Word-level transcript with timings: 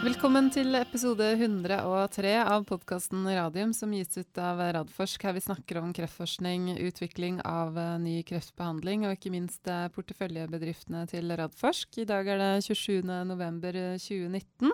Velkommen 0.00 0.46
til 0.48 0.72
episode 0.78 1.26
103 1.36 2.30
av 2.40 2.62
podkasten 2.64 3.26
Radium, 3.28 3.74
som 3.76 3.90
gis 3.92 4.16
ut 4.16 4.38
av 4.40 4.56
Radforsk. 4.72 5.26
Her 5.28 5.34
vi 5.36 5.42
snakker 5.44 5.76
om 5.76 5.90
kreftforskning, 5.92 6.70
utvikling 6.86 7.42
av 7.44 7.76
eh, 7.76 7.98
ny 8.00 8.22
kreftbehandling 8.24 9.04
og 9.04 9.18
ikke 9.18 9.32
minst 9.34 9.68
eh, 9.68 9.90
porteføljebedriftene 9.92 11.02
til 11.10 11.28
Radforsk. 11.36 11.98
I 12.00 12.06
dag 12.08 12.30
er 12.32 12.40
det 12.40 12.64
27.11.2019. 12.70 14.72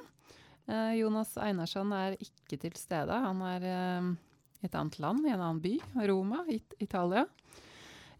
Eh, 0.71 0.93
Jonas 1.01 1.35
Einarsson 1.43 1.91
er 1.99 2.15
ikke 2.23 2.61
til 2.63 2.79
stede. 2.79 3.19
Han 3.27 3.43
er 3.51 3.67
i 3.67 3.75
et 4.63 4.79
annet 4.79 5.01
land, 5.03 5.27
i 5.27 5.35
en 5.35 5.43
annen 5.43 5.59
by, 5.65 5.75
Roma, 6.07 6.47
It 6.47 6.79
Italia. 6.79 7.27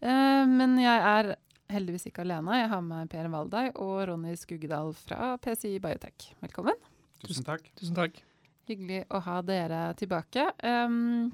Men 0.03 0.75
jeg 0.77 0.99
er 1.15 1.33
heldigvis 1.71 2.11
ikke 2.11 2.27
alene. 2.27 2.59
Jeg 2.59 2.69
har 2.75 2.83
med 2.83 3.07
Per 3.15 3.31
Valdai 3.31 3.71
og 3.71 4.03
Ronny 4.11 4.35
Skuggedal 4.37 4.91
fra 5.07 5.37
PCI 5.39 5.79
Biotech. 5.83 6.33
Velkommen. 6.43 6.86
Tusen 7.25 7.47
takk. 7.47 7.71
Tusen 7.79 7.97
takk. 7.97 8.19
Hyggelig 8.67 9.05
å 9.15 9.21
ha 9.23 9.41
dere 9.47 9.81
tilbake. 9.97 10.49
Um, 10.61 11.29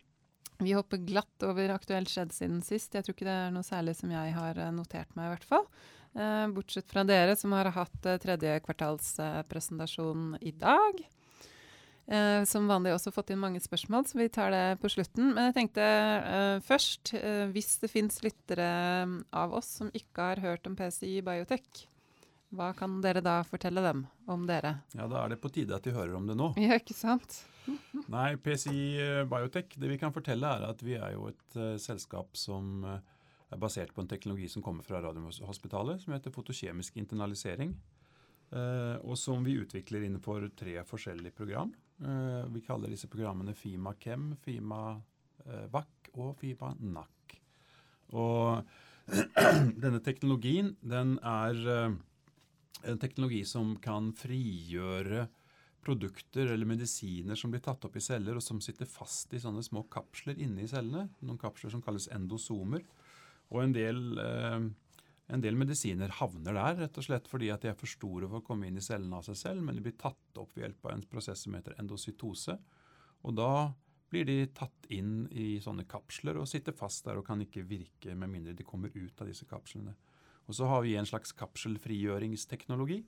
vi 0.63 0.75
hopper 0.77 1.01
glatt 1.01 1.43
over 1.47 1.73
aktuelt 1.73 2.11
skjedd 2.11 2.33
siden 2.35 2.61
sist. 2.65 2.93
Jeg 2.93 3.05
tror 3.05 3.17
ikke 3.17 3.27
det 3.27 3.39
er 3.47 3.51
noe 3.55 3.65
særlig 3.65 3.95
som 3.97 4.11
jeg 4.13 4.35
har 4.35 4.59
eh, 4.59 4.71
notert 4.75 5.11
meg, 5.17 5.27
i 5.27 5.33
hvert 5.33 5.49
fall. 5.49 5.65
Uh, 6.13 6.45
bortsett 6.53 6.91
fra 6.93 7.01
dere 7.07 7.33
som 7.33 7.55
har 7.57 7.71
hatt 7.73 8.05
uh, 8.05 8.19
tredje 8.21 8.59
kvartalspresentasjon 8.67 10.35
uh, 10.35 10.43
i 10.45 10.53
dag. 10.53 11.01
Uh, 12.03 12.43
som 12.45 12.67
vanlig 12.69 12.93
også 12.93 13.13
fått 13.15 13.31
inn 13.33 13.41
mange 13.41 13.63
spørsmål, 13.63 14.05
så 14.05 14.19
vi 14.19 14.29
tar 14.31 14.53
det 14.53 14.65
på 14.83 14.91
slutten. 14.93 15.31
Men 15.33 15.49
jeg 15.49 15.57
tenkte 15.57 15.87
først, 16.67 17.15
hvis 17.55 17.73
det 17.81 17.89
fins 17.91 18.21
lyttere 18.25 18.69
av 19.33 19.57
oss 19.57 19.79
som 19.79 19.89
ikke 19.95 20.29
har 20.29 20.43
hørt 20.43 20.69
om 20.69 20.77
PCI 20.77 21.23
Biotech, 21.25 21.87
hva 22.53 22.69
kan 22.77 22.99
dere 23.01 23.21
da 23.23 23.39
fortelle 23.47 23.81
dem 23.83 24.05
om 24.29 24.45
dere? 24.49 24.77
Ja, 24.93 25.07
Da 25.09 25.23
er 25.23 25.33
det 25.33 25.41
på 25.41 25.51
tide 25.53 25.75
at 25.75 25.85
de 25.85 25.93
hører 25.95 26.13
om 26.17 26.27
det 26.29 26.37
nå. 26.37 26.53
Ja, 26.61 26.77
ikke 26.77 26.95
sant? 26.95 27.41
Nei, 28.13 28.35
PCI 28.43 28.83
eh, 29.01 29.23
Biotech, 29.29 29.73
det 29.79 29.89
vi 29.89 29.97
kan 30.01 30.13
fortelle 30.13 30.49
er 30.57 30.67
at 30.67 30.83
vi 30.83 30.97
er 30.99 31.15
jo 31.15 31.29
et 31.31 31.57
uh, 31.57 31.75
selskap 31.81 32.37
som 32.37 32.85
uh, 32.85 32.99
er 33.53 33.61
basert 33.61 33.93
på 33.95 34.03
en 34.03 34.11
teknologi 34.11 34.49
som 34.51 34.65
kommer 34.65 34.85
fra 34.85 35.01
Radiumhospitalet, 35.03 36.03
som 36.03 36.15
heter 36.15 36.33
fotokjemisk 36.33 36.97
internalisering. 37.01 37.73
Uh, 38.53 38.99
og 39.01 39.17
som 39.17 39.41
vi 39.45 39.57
utvikler 39.57 40.05
innenfor 40.05 40.51
tre 40.57 40.77
forskjellige 40.85 41.33
program. 41.33 41.73
vi 42.51 42.59
kaller 42.65 42.89
disse 42.89 43.07
programmene 43.07 43.53
FIMA-KEM, 43.55 44.33
FIMA 44.41 44.79
VAC 45.71 46.09
og 46.17 46.33
FIMA 46.39 46.73
NAC. 46.81 47.35
Og 48.11 48.65
denne 49.83 50.01
teknologien, 50.03 50.73
den 50.81 51.15
er 51.23 51.95
en 52.81 52.99
teknologi 52.99 53.43
som 53.47 53.75
kan 53.81 54.11
frigjøre 54.17 55.27
produkter 55.83 56.47
eller 56.53 56.67
medisiner 56.67 57.35
som 57.35 57.51
blir 57.51 57.61
tatt 57.63 57.83
opp 57.85 57.97
i 57.99 58.03
celler, 58.03 58.37
og 58.39 58.43
som 58.43 58.61
sitter 58.63 58.87
fast 58.89 59.33
i 59.35 59.41
sånne 59.43 59.63
små 59.65 59.83
kapsler 59.91 60.39
inne 60.41 60.63
i 60.63 60.69
cellene. 60.71 61.09
Noen 61.23 61.41
kapsler 61.41 61.73
som 61.73 61.83
kalles 61.83 62.07
endosomer. 62.15 62.85
Og 63.51 63.61
en 63.63 63.75
del, 63.75 63.99
eh, 64.19 64.59
en 65.33 65.43
del 65.43 65.59
medisiner 65.59 66.09
havner 66.19 66.55
der 66.55 66.79
rett 66.85 66.97
og 66.97 67.03
slett 67.03 67.27
fordi 67.27 67.51
at 67.53 67.61
de 67.61 67.69
er 67.69 67.79
for 67.79 67.87
store 67.87 68.29
for 68.29 68.39
å 68.39 68.45
komme 68.45 68.67
inn 68.67 68.79
i 68.79 68.85
cellene 68.85 69.19
av 69.19 69.27
seg 69.27 69.35
selv, 69.35 69.63
men 69.63 69.75
de 69.75 69.81
blir 69.81 69.97
tatt 69.99 70.39
opp 70.39 70.55
ved 70.55 70.67
hjelp 70.69 70.85
av 70.85 70.91
en 70.93 71.07
prosess 71.11 71.43
som 71.45 71.53
heter 71.53 71.75
endocytose. 71.79 72.57
Og 73.23 73.35
da 73.35 73.73
blir 74.09 74.25
de 74.25 74.45
tatt 74.53 74.89
inn 74.93 75.27
i 75.31 75.59
sånne 75.59 75.87
kapsler 75.89 76.37
og 76.37 76.47
sitter 76.47 76.75
fast 76.77 77.05
der 77.05 77.17
og 77.17 77.25
kan 77.25 77.41
ikke 77.41 77.65
virke 77.65 78.15
med 78.15 78.29
mindre 78.29 78.53
de 78.53 78.63
kommer 78.63 78.93
ut 78.93 79.21
av 79.21 79.27
disse 79.27 79.47
kapslene. 79.49 79.95
Og 80.53 80.57
så 80.59 80.67
har 80.69 80.83
vi 80.85 80.91
en 80.93 81.07
slags 81.09 81.31
kapselfrigjøringsteknologi. 81.33 82.99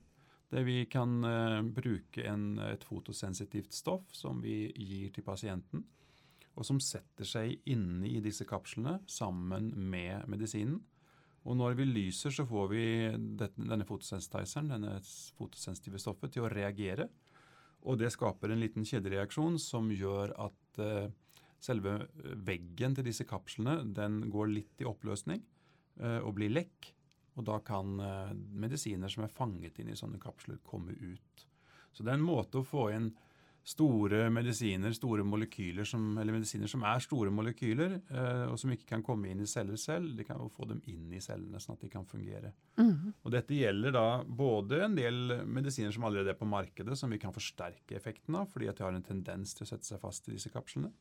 Der 0.50 0.64
vi 0.66 0.80
kan 0.90 1.20
uh, 1.22 1.62
bruke 1.62 2.24
en, 2.26 2.56
et 2.58 2.82
fotosensitivt 2.82 3.74
stoff 3.74 4.10
som 4.18 4.40
vi 4.42 4.72
gir 4.74 5.12
til 5.14 5.22
pasienten. 5.22 5.84
Og 6.58 6.66
som 6.66 6.80
setter 6.82 7.28
seg 7.28 7.60
inne 7.70 8.08
i 8.08 8.18
disse 8.24 8.42
kapslene 8.48 8.96
sammen 9.06 9.68
med 9.78 10.26
medisinen. 10.26 10.80
Og 11.46 11.54
når 11.60 11.76
vi 11.78 11.86
lyser, 11.86 12.34
så 12.34 12.42
får 12.50 12.66
vi 12.72 12.82
denne 13.38 13.86
fotosensitizeren, 13.86 14.72
denne 14.74 14.96
fotosensitive 15.38 16.02
stoffet, 16.02 16.34
til 16.34 16.48
å 16.48 16.50
reagere. 16.50 17.06
Og 17.86 18.00
det 18.02 18.10
skaper 18.16 18.50
en 18.50 18.64
liten 18.64 18.86
kjedereaksjon 18.86 19.60
som 19.62 19.94
gjør 19.94 20.34
at 20.48 20.82
uh, 20.82 21.06
selve 21.62 22.00
veggen 22.42 22.98
til 22.98 23.06
disse 23.06 23.28
kapslene 23.30 23.84
den 23.94 24.24
går 24.34 24.50
litt 24.50 24.82
i 24.82 24.90
oppløsning 24.90 25.46
uh, 26.02 26.26
og 26.26 26.34
blir 26.40 26.50
lekk. 26.58 26.95
Og 27.36 27.44
da 27.44 27.60
kan 27.64 28.00
eh, 28.00 28.32
medisiner 28.56 29.12
som 29.12 29.26
er 29.26 29.32
fanget 29.32 29.78
inn 29.80 29.92
i 29.92 29.98
sånne 29.98 30.20
kapsler, 30.22 30.60
komme 30.64 30.96
ut. 30.96 31.46
Så 31.92 32.04
det 32.04 32.12
er 32.12 32.20
en 32.20 32.28
måte 32.28 32.60
å 32.60 32.66
få 32.66 32.90
inn 32.96 33.12
store 33.66 34.28
medisiner, 34.30 34.92
store 34.94 35.24
molekyler 35.26 35.86
som, 35.88 36.02
eller 36.20 36.36
medisiner 36.36 36.70
som 36.70 36.84
er 36.86 37.00
store 37.02 37.32
molekyler, 37.34 37.96
eh, 38.14 38.44
og 38.46 38.54
som 38.62 38.70
ikke 38.70 38.86
kan 38.92 39.02
komme 39.06 39.32
inn 39.32 39.42
i 39.42 39.48
celler 39.50 39.80
selv. 39.80 40.12
De 40.16 40.24
kan 40.26 40.38
jo 40.38 40.46
få 40.54 40.68
dem 40.70 40.80
inn 40.92 41.10
i 41.10 41.22
cellene, 41.24 41.58
sånn 41.62 41.74
at 41.74 41.82
de 41.82 41.90
kan 41.90 42.06
fungere. 42.06 42.52
Mm. 42.78 43.10
Og 43.24 43.34
Dette 43.34 43.58
gjelder 43.58 43.96
da 43.96 44.06
både 44.22 44.84
en 44.86 44.94
del 44.96 45.40
medisiner 45.50 45.90
som 45.94 46.06
allerede 46.06 46.30
er 46.32 46.38
på 46.38 46.48
markedet, 46.48 46.94
som 46.98 47.10
vi 47.10 47.18
kan 47.22 47.34
forsterke 47.34 47.98
effekten 47.98 48.38
av, 48.38 48.46
fordi 48.52 48.70
at 48.70 48.78
de 48.78 48.86
har 48.86 48.94
en 48.94 49.08
tendens 49.08 49.56
til 49.56 49.66
å 49.66 49.70
sette 49.72 49.88
seg 49.88 50.00
fast 50.04 50.30
i 50.30 50.36
disse 50.36 50.54
kapslene. 50.54 50.92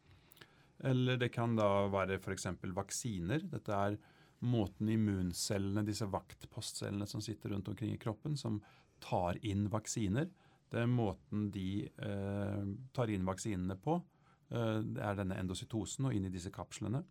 Eller 0.90 1.22
det 1.22 1.29
kan 1.31 1.53
da 1.56 1.85
være 1.94 2.18
f.eks. 2.18 2.50
vaksiner. 2.75 3.45
Dette 3.51 3.78
er 3.78 4.00
måten 4.40 4.90
immuncellene, 4.91 5.85
disse 5.85 6.07
vaktpostcellene 6.12 7.07
som 7.07 7.22
sitter 7.23 7.53
rundt 7.53 7.69
omkring 7.72 7.94
i 7.94 8.01
kroppen, 8.01 8.38
som 8.38 8.59
tar 9.03 9.40
inn 9.46 9.68
vaksiner. 9.72 10.29
Det 10.72 10.81
er 10.81 10.91
måten 10.91 11.50
de 11.53 11.85
eh, 11.85 12.63
tar 12.94 13.12
inn 13.13 13.25
vaksinene 13.28 13.78
på. 13.79 14.00
Eh, 14.50 14.79
det 14.84 15.03
er 15.03 15.19
denne 15.19 15.38
endocytosen 15.40 16.09
og 16.09 16.16
inn 16.18 16.28
i 16.28 16.34
disse 16.34 16.51
kapslene. 16.53 17.03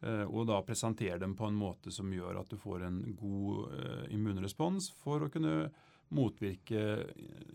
Eh, 0.00 0.24
og 0.24 0.46
da 0.50 0.60
presentere 0.62 1.18
dem 1.18 1.34
på 1.36 1.48
en 1.48 1.58
måte 1.58 1.92
som 1.94 2.10
gjør 2.12 2.40
at 2.40 2.50
du 2.52 2.58
får 2.60 2.86
en 2.86 3.00
god 3.18 3.78
eh, 3.78 4.04
immunrespons 4.14 4.92
for 5.00 5.26
å 5.26 5.32
kunne 5.32 5.70
motvirke 6.14 7.04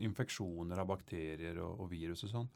infeksjoner 0.05 0.77
av 0.77 0.89
bakterier 0.91 1.57
og, 1.63 1.79
og 1.81 1.89
virus 1.89 2.27
og 2.27 2.33
sånn. 2.33 2.51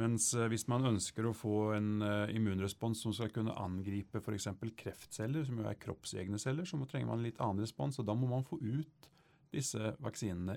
Mens 0.00 0.30
eh, 0.34 0.48
hvis 0.48 0.64
man 0.72 0.88
ønsker 0.88 1.26
å 1.28 1.34
få 1.36 1.56
en 1.76 1.90
uh, 2.00 2.30
immunrespons 2.32 3.02
som 3.04 3.12
skal 3.12 3.32
kunne 3.34 3.56
angripe 3.60 4.22
f.eks. 4.22 4.48
kreftceller, 4.78 5.44
som 5.44 5.60
jo 5.60 5.66
er 5.68 5.80
kroppsegne 5.80 6.40
celler, 6.40 6.68
så 6.68 6.80
trenger 6.88 7.10
man 7.10 7.20
en 7.20 7.26
litt 7.26 7.42
annen 7.44 7.60
respons. 7.64 8.00
og 8.00 8.08
Da 8.08 8.16
må 8.16 8.30
man 8.30 8.46
få 8.48 8.56
ut 8.62 9.10
disse 9.52 9.92
vaksinene 10.00 10.56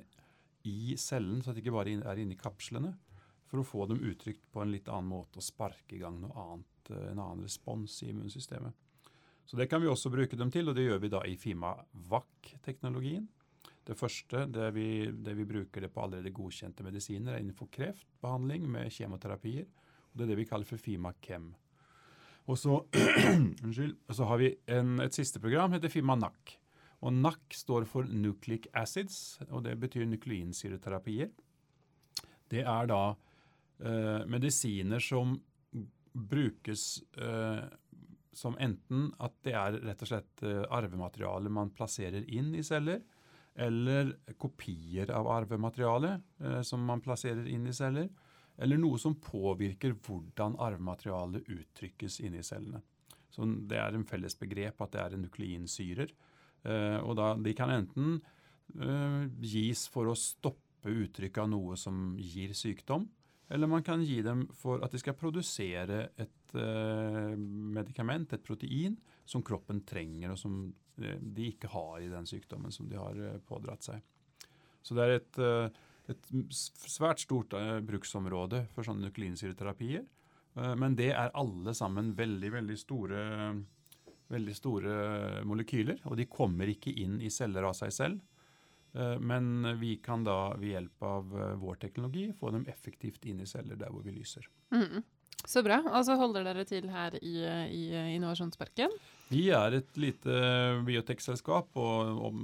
i 0.72 0.96
cellen, 0.98 1.42
så 1.44 1.52
at 1.52 1.60
de 1.60 1.66
ikke 1.66 1.76
bare 1.76 1.98
er 2.00 2.24
inni 2.24 2.40
kapslene. 2.40 2.94
For 3.52 3.62
å 3.62 3.68
få 3.68 3.90
dem 3.92 4.00
uttrykt 4.08 4.48
på 4.52 4.64
en 4.64 4.72
litt 4.72 4.88
annen 4.90 5.12
måte 5.12 5.42
og 5.42 5.46
sparke 5.46 5.98
i 5.98 6.02
gang 6.02 6.24
annet, 6.32 6.92
uh, 6.94 7.12
en 7.12 7.20
annen 7.20 7.44
respons 7.44 8.00
i 8.06 8.14
immunsystemet. 8.14 8.84
Så 9.46 9.60
Det 9.60 9.68
kan 9.70 9.84
vi 9.84 9.92
også 9.92 10.10
bruke 10.10 10.40
dem 10.40 10.50
til, 10.50 10.72
og 10.72 10.80
det 10.80 10.88
gjør 10.88 11.04
vi 11.04 11.12
da 11.12 11.20
i 11.28 11.36
FIMA-VAC-teknologien. 11.38 13.28
Det 13.86 13.98
første 13.98 14.46
det 14.50 14.72
vi, 14.74 14.88
det 15.12 15.36
vi, 15.38 15.46
bruker 15.46 15.86
det 15.86 15.92
på 15.94 16.02
allerede 16.02 16.34
godkjente 16.34 16.86
medisiner, 16.86 17.36
er 17.36 17.44
innenfor 17.44 17.70
kreftbehandling 17.74 18.66
med 18.72 18.90
kjemoterapier. 18.94 19.68
og 20.10 20.18
Det 20.18 20.26
er 20.26 20.32
det 20.34 20.40
vi 20.40 20.48
kaller 20.50 20.70
for 20.70 20.82
FIMA-KEM. 20.82 21.52
Og 22.50 22.58
så, 22.58 22.80
unnskyld, 23.66 23.96
så 24.14 24.30
har 24.30 24.42
vi 24.42 24.52
en, 24.74 25.00
et 25.06 25.14
siste 25.14 25.42
program, 25.42 25.74
heter 25.78 25.94
FIMA-NAC. 25.94 26.58
Og 27.06 27.14
NAC 27.14 27.60
står 27.62 27.86
for 27.90 28.10
Nucleic 28.10 28.66
Acids, 28.74 29.38
og 29.52 29.66
det 29.68 29.76
betyr 29.82 30.08
nukleinsyreterapier. 30.10 31.30
Det 32.50 32.62
er 32.66 32.90
da 32.90 33.02
eh, 33.14 34.22
medisiner 34.30 35.02
som 35.04 35.36
brukes 36.16 37.04
eh, 37.18 37.66
som 38.36 38.58
enten 38.60 39.10
at 39.24 39.36
det 39.46 39.54
er 39.56 39.78
rett 39.86 40.02
og 40.04 40.10
slett 40.10 40.44
eh, 40.46 40.64
arvemateriale 40.74 41.52
man 41.52 41.72
plasserer 41.76 42.26
inn 42.28 42.54
i 42.56 42.64
celler, 42.66 43.04
eller 43.56 44.12
kopier 44.38 45.12
av 45.16 45.28
arvemateriale 45.32 46.20
eh, 46.44 46.62
som 46.62 46.84
man 46.84 47.02
plasserer 47.04 47.48
inn 47.48 47.68
i 47.68 47.74
celler, 47.74 48.10
eller 48.58 48.80
noe 48.80 49.00
som 49.00 49.18
påvirker 49.20 49.96
hvordan 50.06 50.58
arvematerialet 50.64 51.48
uttrykkes 51.52 52.22
inni 52.24 52.44
cellene. 52.44 52.82
Så 53.32 53.48
Det 53.68 53.80
er 53.80 53.96
en 53.96 54.08
felles 54.08 54.36
begrep 54.40 54.80
at 54.82 54.94
det 54.94 55.02
er 55.02 55.18
nukleinsyrer. 55.20 56.12
Eh, 56.64 57.00
og 57.04 57.16
da, 57.20 57.34
De 57.36 57.54
kan 57.54 57.72
enten 57.72 58.22
eh, 58.80 59.24
gis 59.44 59.88
for 59.92 60.12
å 60.12 60.20
stoppe 60.20 60.92
uttrykket 60.92 61.44
av 61.44 61.50
noe 61.52 61.76
som 61.80 62.16
gir 62.20 62.54
sykdom, 62.54 63.08
eller 63.50 63.70
man 63.70 63.84
kan 63.86 64.04
gi 64.04 64.22
dem 64.26 64.48
for 64.58 64.84
at 64.84 64.92
de 64.92 65.00
skal 65.00 65.18
produsere 65.18 66.10
et 66.18 66.32
medikament, 66.56 68.32
et 68.34 68.42
protein, 68.42 68.96
som 69.26 69.44
kroppen 69.44 69.82
trenger, 69.88 70.34
og 70.34 70.40
som 70.40 70.60
eh, 71.02 71.18
de 71.20 71.50
ikke 71.52 71.72
har 71.74 72.02
i 72.02 72.12
den 72.12 72.28
sykdommen 72.30 72.74
som 72.74 72.90
de 72.90 73.00
har 73.00 73.18
eh, 73.18 73.40
pådratt 73.48 73.90
seg. 73.90 74.04
Så 74.86 74.98
det 74.98 75.06
er 75.06 75.16
et, 75.18 75.40
eh, 75.42 75.80
et 76.14 76.28
svært 76.54 77.24
stort 77.24 77.56
bruksområde 77.88 78.68
for 78.76 78.86
sånne 78.86 79.10
nukleinsyreterapier. 79.10 80.06
Men 80.56 80.94
det 80.96 81.10
er 81.12 81.34
alle 81.36 81.74
sammen 81.76 82.14
veldig, 82.16 82.50
veldig 82.54 82.76
store, 82.80 83.24
veldig 84.32 84.54
store 84.56 84.94
molekyler, 85.44 85.98
og 86.08 86.16
de 86.16 86.30
kommer 86.32 86.70
ikke 86.72 86.94
inn 87.02 87.18
i 87.20 87.32
celler 87.34 87.68
av 87.68 87.74
seg 87.76 87.92
selv. 87.92 88.22
Men 89.20 89.68
vi 89.82 89.98
kan 90.00 90.24
da 90.24 90.54
ved 90.56 90.70
hjelp 90.78 91.04
av 91.10 91.36
vår 91.60 91.82
teknologi 91.82 92.30
få 92.40 92.54
dem 92.56 92.64
effektivt 92.72 93.28
inn 93.28 93.44
i 93.44 93.50
celler 93.50 93.76
der 93.76 93.92
hvor 93.92 94.06
vi 94.06 94.16
lyser. 94.16 94.48
Mm. 94.72 95.04
Så 95.44 95.66
bra. 95.66 95.82
Og 95.92 96.08
så 96.08 96.16
holder 96.16 96.48
dere 96.48 96.64
til 96.70 96.88
her 96.94 97.20
i, 97.20 97.36
i 97.76 97.84
Innovasjonsparken. 98.16 98.96
Vi 99.32 99.48
er 99.50 99.74
et 99.80 99.98
lite 99.98 100.36
biotekselskap, 100.86 101.72
og 101.76 102.22
og 102.28 102.36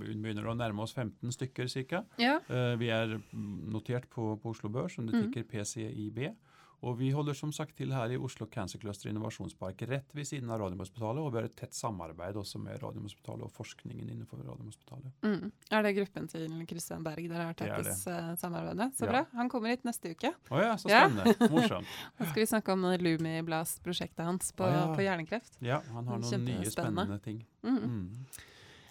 vi 0.00 0.14
begynner 0.14 0.46
å 0.48 0.54
nærme 0.56 0.82
oss 0.86 0.94
15 0.96 1.32
stykker 1.34 1.68
ca. 1.90 2.02
Ja. 2.18 2.38
Vi 2.80 2.88
er 2.88 3.18
notert 3.34 4.08
på, 4.10 4.34
på 4.40 4.54
Oslo 4.54 4.70
Børs 4.72 4.98
under 4.98 5.12
Mm. 5.12 5.26
tikker 5.32 5.44
PCIB. 5.50 6.34
Og 6.84 6.98
vi 6.98 7.08
holder 7.14 7.34
som 7.34 7.52
sagt 7.54 7.76
til 7.78 7.92
her 7.94 8.12
i 8.12 8.18
Oslo 8.20 8.46
Cancer 8.52 8.78
Cluster 8.82 9.08
Innovasjonspark, 9.08 9.80
rett 9.88 10.12
ved 10.14 10.26
siden 10.28 10.50
av 10.52 10.60
Radiumhospitalet. 10.60 11.22
Og 11.24 11.32
vi 11.32 11.40
har 11.40 11.48
et 11.48 11.56
tett 11.56 11.74
samarbeid 11.74 12.36
også 12.36 12.60
med 12.62 12.76
Radiumhospitalet 12.82 13.46
og 13.48 13.52
forskningen 13.56 14.10
innenfor 14.12 14.42
Radiumhospitalet. 14.44 15.14
Mm. 15.24 15.52
Er 15.72 15.86
det 15.86 15.94
gruppen 15.96 16.28
til 16.28 16.58
Kristian 16.68 17.06
Berg 17.06 17.28
dere 17.32 17.48
har 17.48 17.56
tettest 17.58 18.04
samarbeid 18.42 18.76
med? 18.82 18.96
Så 18.98 19.06
Ja. 19.06 19.12
bra. 19.12 19.24
Han 19.32 19.48
kommer 19.48 19.72
hit 19.72 19.84
neste 19.84 20.10
uke. 20.12 20.34
Å 20.50 20.60
ja, 20.62 20.74
så 20.76 20.90
Ja. 20.90 21.08
spennende. 21.08 21.50
Morsomt. 21.50 21.86
Nå 22.18 22.26
skal 22.26 22.42
vi 22.42 22.46
snakke 22.46 22.72
om 22.72 22.82
Lumiblast-prosjektet 22.82 24.24
hans 24.24 24.52
på, 24.52 24.64
ah, 24.64 24.72
ja. 24.72 24.94
på 24.94 25.02
hjernekreft. 25.02 25.56
Ja, 25.60 25.80
han 25.92 26.06
har 26.06 26.18
noen 26.18 26.44
nye 26.44 26.70
spennende 26.70 27.18
ting. 27.22 27.44
Mm. 27.62 27.78
Mm. 27.78 28.26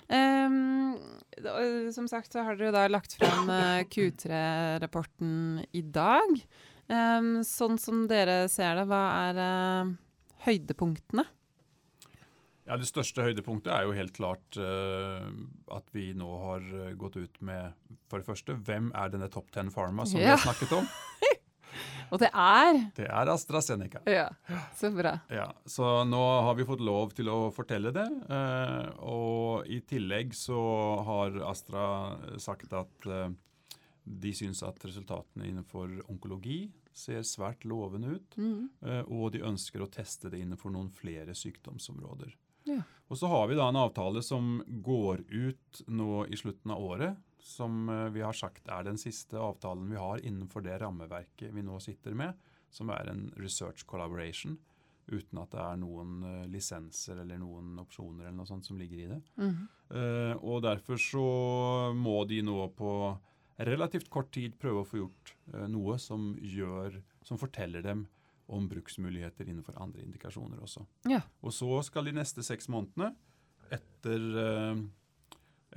Um, 0.06 1.92
som 1.92 2.08
sagt 2.08 2.34
så 2.34 2.44
har 2.46 2.56
dere 2.60 2.72
da 2.76 2.88
lagt 2.88 3.16
frem 3.18 3.50
eh, 3.50 3.84
Q3-rapporten 3.90 5.66
i 5.74 5.82
dag. 5.82 6.46
Ehm, 6.94 7.40
sånn 7.46 7.80
som 7.82 8.06
dere 8.10 8.46
ser 8.52 8.78
det, 8.78 8.86
hva 8.90 9.04
er 9.30 9.40
uh, 9.42 9.94
høydepunktene? 10.46 11.26
Ja, 12.66 12.78
Det 12.82 12.88
største 12.90 13.22
høydepunktet 13.26 13.70
er 13.74 13.86
jo 13.86 13.94
helt 13.94 14.16
klart 14.18 14.58
uh, 14.58 15.26
at 15.74 15.90
vi 15.94 16.12
nå 16.18 16.30
har 16.48 16.64
eh, 16.66 16.94
gått 16.98 17.20
ut 17.20 17.36
med 17.46 17.76
For 18.10 18.18
det 18.18 18.26
første, 18.26 18.56
hvem 18.58 18.90
er 18.98 19.12
denne 19.14 19.30
Top 19.30 19.52
10 19.54 19.70
Pharma 19.76 20.08
som 20.10 20.18
vi 20.18 20.26
har 20.26 20.42
snakket 20.42 20.74
om? 20.80 20.90
Og 22.14 22.22
det 22.22 22.30
er 22.32 22.80
Det 22.98 23.06
er 23.06 23.30
AstraZeneca. 23.34 24.02
Ja, 24.10 24.28
så 24.78 24.92
bra. 24.94 25.18
Ja, 25.30 25.50
Så 25.66 26.04
nå 26.08 26.22
har 26.48 26.58
vi 26.58 26.68
fått 26.68 26.84
lov 26.86 27.14
til 27.18 27.30
å 27.34 27.50
fortelle 27.54 27.92
det. 27.96 28.06
Uh, 28.30 28.90
og 29.06 29.70
i 29.70 29.82
tillegg 29.86 30.36
så 30.38 30.60
har 31.06 31.40
Astra 31.50 31.88
sagt 32.42 32.74
at 32.74 33.10
eh, 33.10 33.34
de 34.06 34.34
syns 34.38 34.62
at 34.64 34.84
resultatene 34.86 35.50
innenfor 35.50 35.98
onkologi 36.12 36.70
ser 36.96 37.26
svært 37.28 37.66
lovende 37.68 38.16
ut. 38.16 38.38
Mm. 38.38 38.70
Eh, 38.86 39.04
og 39.12 39.34
de 39.34 39.44
ønsker 39.46 39.84
å 39.84 39.90
teste 39.92 40.32
det 40.32 40.44
innenfor 40.44 40.74
noen 40.74 40.92
flere 40.94 41.36
sykdomsområder. 41.36 42.36
Ja. 42.70 42.82
Og 43.10 43.20
så 43.20 43.30
har 43.30 43.50
vi 43.50 43.58
da 43.58 43.68
en 43.70 43.82
avtale 43.82 44.24
som 44.26 44.60
går 44.66 45.26
ut 45.30 45.82
nå 45.88 46.26
i 46.26 46.38
slutten 46.40 46.74
av 46.74 46.86
året, 46.86 47.18
som 47.42 47.90
eh, 47.90 48.08
vi 48.16 48.24
har 48.26 48.38
sagt 48.38 48.70
er 48.72 48.88
den 48.88 49.02
siste 49.02 49.42
avtalen 49.42 49.90
vi 49.92 50.00
har 50.02 50.24
innenfor 50.24 50.66
det 50.66 50.80
rammeverket 50.82 51.54
vi 51.54 51.66
nå 51.66 51.82
sitter 51.84 52.16
med, 52.18 52.38
som 52.74 52.90
er 52.94 53.12
en 53.12 53.28
research 53.42 53.86
collaboration, 53.90 54.58
uten 55.06 55.38
at 55.38 55.52
det 55.54 55.62
er 55.62 55.78
noen 55.82 56.18
eh, 56.26 56.42
lisenser 56.54 57.22
eller 57.22 57.42
noen 57.42 57.76
opsjoner 57.82 58.30
eller 58.30 58.40
noe 58.40 58.50
sånt 58.50 58.70
som 58.70 58.78
ligger 58.80 59.02
i 59.02 59.14
det. 59.16 59.24
Mm. 59.42 59.64
Og 60.42 60.64
derfor 60.66 60.98
så 60.98 61.24
må 61.94 62.24
de 62.26 62.40
nå 62.42 62.64
på 62.74 62.90
relativt 63.58 64.10
kort 64.10 64.34
tid 64.36 64.58
prøve 64.60 64.84
å 64.84 64.88
få 64.88 65.00
gjort 65.00 65.34
eh, 65.54 65.66
noe 65.72 65.98
som 66.02 66.34
gjør, 66.42 67.00
som 67.26 67.40
forteller 67.40 67.86
dem 67.86 68.06
om 68.52 68.68
bruksmuligheter 68.70 69.48
innenfor 69.50 69.78
andre 69.82 70.04
indikasjoner 70.06 70.62
også. 70.62 70.86
Ja. 71.10 71.24
Og 71.42 71.56
så 71.56 71.80
skal 71.88 72.10
de 72.10 72.16
neste 72.20 72.46
seks 72.46 72.70
månedene, 72.70 73.14
etter, 73.74 74.28
eh, 74.44 74.84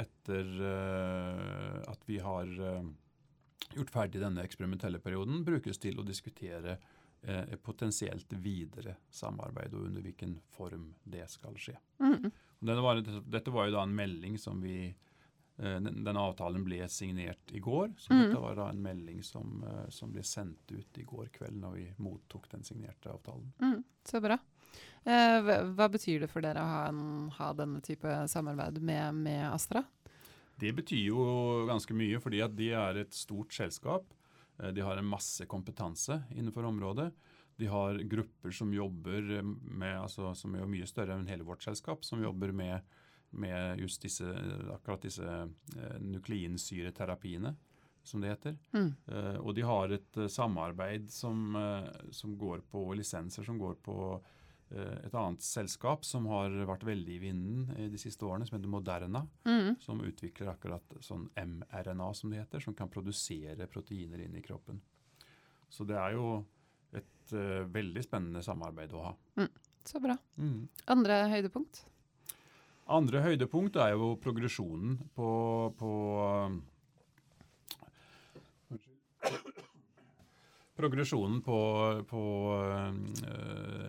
etter 0.04 0.54
eh, 0.72 1.78
at 1.88 2.04
vi 2.10 2.20
har 2.20 2.50
gjort 3.72 3.92
ferdig 3.92 4.20
denne 4.20 4.44
eksperimentelle 4.44 5.00
perioden, 5.00 5.44
brukes 5.46 5.80
til 5.80 6.00
å 6.00 6.06
diskutere 6.06 6.78
potensielt 7.66 8.30
videre 8.38 8.92
samarbeid 9.10 9.72
og 9.74 9.88
under 9.88 10.04
hvilken 10.04 10.36
form 10.54 10.84
det 11.02 11.24
skal 11.32 11.56
skje. 11.58 11.74
Mm. 11.98 12.28
Og 12.30 12.82
var, 12.84 13.00
dette 13.02 13.50
var 13.50 13.66
jo 13.66 13.74
da 13.74 13.82
en 13.82 13.96
melding 13.98 14.36
som 14.38 14.60
vi 14.62 14.92
den, 15.58 16.04
Denne 16.06 16.22
avtalen 16.22 16.62
ble 16.66 16.84
signert 16.92 17.50
i 17.50 17.58
går, 17.62 17.90
så 17.98 18.12
mm. 18.12 18.20
dette 18.20 18.42
var 18.42 18.58
da 18.58 18.68
en 18.70 18.82
melding 18.82 19.22
som, 19.26 19.64
eh, 19.66 19.88
som 19.94 20.12
ble 20.14 20.22
sendt 20.22 20.70
ut 20.70 21.00
i 21.00 21.06
går 21.06 21.32
kveld 21.34 21.58
når 21.58 21.74
vi 21.74 21.86
mottok 22.04 22.46
den 22.52 22.62
signerte 22.66 23.10
avtalen. 23.10 23.50
Mm, 23.58 23.82
så 24.06 24.20
bra. 24.22 24.38
Eh, 25.02 25.38
hva, 25.42 25.62
hva 25.74 25.88
betyr 25.90 26.22
det 26.22 26.30
for 26.30 26.44
dere 26.44 26.62
å 26.62 26.70
ha, 26.70 26.82
en, 26.92 27.30
ha 27.38 27.50
denne 27.58 27.82
type 27.82 28.12
samarbeid 28.30 28.78
med, 28.78 29.18
med 29.24 29.48
Astra? 29.50 29.82
Det 30.58 30.70
betyr 30.74 31.08
jo 31.10 31.24
ganske 31.68 31.94
mye, 31.94 32.20
fordi 32.22 32.42
at 32.42 32.54
de 32.58 32.70
er 32.74 33.02
et 33.02 33.14
stort 33.14 33.54
selskap. 33.54 34.06
Eh, 34.62 34.70
De 34.74 34.84
har 34.84 34.98
en 34.98 35.10
masse 35.10 35.46
kompetanse 35.50 36.20
innenfor 36.34 36.66
området. 36.70 37.10
De 37.58 37.66
har 37.66 37.98
grupper 38.06 38.54
som 38.54 38.70
jobber 38.74 39.42
med, 39.42 39.96
altså, 39.98 40.30
som 40.38 40.54
er 40.54 40.70
mye 40.70 40.86
større 40.86 41.18
enn 41.18 41.26
hele 41.26 41.46
vårt 41.46 41.66
selskap, 41.66 42.04
som 42.06 42.22
jobber 42.22 42.54
med, 42.54 42.98
med 43.30 43.80
just 43.82 44.02
disse, 44.02 44.24
akkurat 44.74 45.02
disse 45.04 45.24
eh, 45.28 45.98
nukleinsyreterapiene, 46.00 47.54
som 48.02 48.20
det 48.22 48.30
heter. 48.32 48.56
Mm. 48.72 48.90
Eh, 49.06 49.36
og 49.42 49.54
de 49.54 49.64
har 49.68 49.92
et 49.92 50.16
eh, 50.16 50.28
samarbeid 50.32 51.10
som, 51.12 51.56
eh, 51.56 51.88
som 52.14 52.36
går 52.40 52.62
på 52.70 52.86
lisenser 52.96 53.44
som 53.44 53.58
går 53.60 53.74
på 53.84 53.96
eh, 54.70 54.94
et 55.06 55.14
annet 55.14 55.44
selskap 55.44 56.04
som 56.08 56.26
har 56.32 56.54
vært 56.70 56.86
veldig 56.88 57.16
i 57.18 57.20
vinden 57.26 57.66
eh, 57.76 57.88
de 57.92 58.00
siste 58.00 58.24
årene, 58.24 58.46
som 58.48 58.56
heter 58.58 58.72
Moderna 58.72 59.26
Mm. 59.44 59.76
som 59.80 60.00
utvikler 60.04 60.54
akkurat 60.54 60.96
sånn 61.04 61.28
mRNA, 61.36 62.08
som 62.14 62.30
det 62.32 62.40
heter, 62.42 62.60
som 62.64 62.74
kan 62.76 62.88
produsere 62.92 63.66
proteiner 63.68 64.24
inn 64.24 64.36
i 64.36 64.42
kroppen. 64.44 64.80
Så 65.68 65.84
det 65.84 65.96
er 66.00 66.16
jo 66.16 66.44
et 66.96 67.32
eh, 67.36 67.64
veldig 67.68 68.02
spennende 68.06 68.40
samarbeid 68.44 68.92
å 68.96 69.04
ha. 69.10 69.14
Så 69.88 70.00
bra. 70.00 70.16
Mm. 70.40 70.68
Andre 70.92 71.22
høydepunkt? 71.32 71.82
Andre 72.88 73.20
høydepunkt 73.20 73.76
er 73.76 73.92
jo 73.92 74.14
progresjonen 74.22 74.96
på, 75.16 75.30
på 75.76 75.92
Progresjonen 80.78 81.40
på, 81.42 81.58
på 82.06 82.22
uh, 82.54 82.92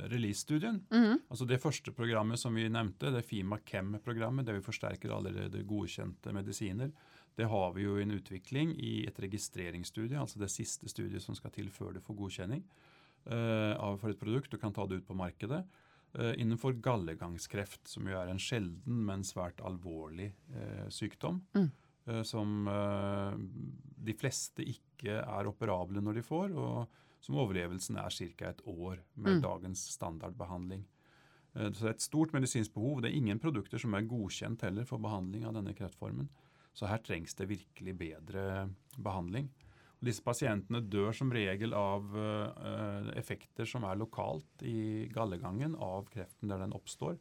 release-studien. 0.09 0.79
Mhm. 0.89 1.19
Altså 1.29 1.45
Det 1.45 1.59
første 1.61 1.93
programmet 1.93 2.41
som 2.41 2.55
vi 2.57 2.65
nevnte, 2.65 3.11
det 3.13 3.21
FIMA 3.27 3.59
Chem-programmet, 3.61 4.47
der 4.47 4.57
vi 4.57 4.65
forsterker 4.65 5.13
allerede 5.13 5.61
godkjente 5.69 6.33
medisiner, 6.33 6.89
det 7.37 7.45
har 7.47 7.75
vi 7.75 7.85
jo 7.85 7.99
i 7.99 8.03
en 8.07 8.15
utvikling 8.17 8.73
i 8.81 9.05
et 9.07 9.21
registreringsstudie, 9.21 10.17
altså 10.17 10.41
det 10.41 10.49
siste 10.51 10.89
studiet 10.89 11.21
som 11.23 11.37
skal 11.37 11.53
til 11.53 11.69
før 11.71 11.93
du 11.93 12.01
får 12.01 12.17
godkjenning 12.23 12.65
uh, 13.29 13.93
for 14.01 14.09
et 14.09 14.19
produkt. 14.19 14.49
Du 14.49 14.57
kan 14.57 14.73
ta 14.73 14.87
det 14.89 15.03
ut 15.03 15.07
på 15.07 15.17
markedet. 15.17 15.61
Eh, 16.15 16.33
innenfor 16.41 16.73
gallegangskreft, 16.81 17.87
som 17.87 18.07
jo 18.07 18.17
er 18.17 18.29
en 18.31 18.39
sjelden, 18.41 19.05
men 19.05 19.21
svært 19.23 19.59
alvorlig 19.61 20.31
eh, 20.55 20.87
sykdom. 20.89 21.41
Mm. 21.55 21.71
eh, 22.07 22.23
som 22.23 22.67
eh, 22.67 23.35
de 24.05 24.13
fleste 24.13 24.63
ikke 24.65 25.19
er 25.21 25.47
operable 25.47 26.01
når 26.01 26.13
de 26.15 26.21
får, 26.25 26.55
og 26.57 26.87
som 27.21 27.35
overlevelsen 27.35 27.97
er 27.99 28.09
ca. 28.09 28.49
et 28.49 28.61
år 28.65 28.99
med 29.15 29.35
Mm. 29.37 29.41
dagens 29.41 29.79
standardbehandling. 29.97 30.85
Eh, 31.55 31.69
Så 31.71 31.79
det 31.81 31.83
er 31.89 31.89
et 31.97 32.01
stort 32.01 32.31
medisinsk 32.33 32.73
behov. 32.73 33.01
Det 33.01 33.11
er 33.11 33.17
ingen 33.17 33.39
produkter 33.39 33.77
som 33.77 33.93
er 33.93 34.01
godkjent 34.07 34.61
heller 34.61 34.85
for 34.85 34.97
behandling 34.97 35.45
av 35.45 35.53
denne 35.53 35.73
kreftformen. 35.73 36.29
Så 36.73 36.87
her 36.87 36.97
trengs 36.99 37.33
det 37.35 37.47
virkelig 37.49 37.97
bedre 37.97 38.69
behandling. 38.97 39.49
Disse 39.99 40.23
pasientene 40.23 40.79
dør 40.87 41.11
som 41.15 41.31
regel 41.35 41.73
av 41.75 42.13
eh, 42.15 43.09
effekter 43.19 43.67
som 43.67 43.83
er 43.83 43.99
lokalt 43.99 44.63
i 44.63 45.09
gallegangen 45.11 45.75
av 45.75 46.07
kreften 46.13 46.47
der 46.47 46.61
den 46.63 46.75
oppstår. 46.77 47.17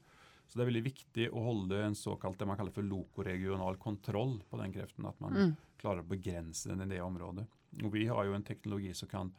Så 0.47 0.57
det 0.57 0.63
er 0.63 0.71
veldig 0.71 0.85
viktig 0.87 1.27
å 1.35 1.43
holde 1.45 1.83
en 1.85 1.97
såkalt 1.99 2.39
det 2.39 2.47
man 2.49 2.57
kaller 2.57 2.73
for 2.73 2.87
lokoregional 2.87 3.77
kontroll 3.83 4.39
på 4.49 4.61
den 4.63 4.73
kreften. 4.73 5.05
At 5.11 5.19
man 5.21 5.33
Mm. 5.35 5.57
klarer 5.77 6.01
å 6.01 6.09
begrense 6.09 6.69
den 6.71 6.83
i 6.83 6.95
det 6.95 7.03
området. 7.03 7.47
Og 7.83 7.93
vi 7.93 8.07
har 8.07 8.25
jo 8.25 8.33
en 8.35 8.43
teknologi 8.47 8.95
som 8.95 9.09
kan 9.09 9.35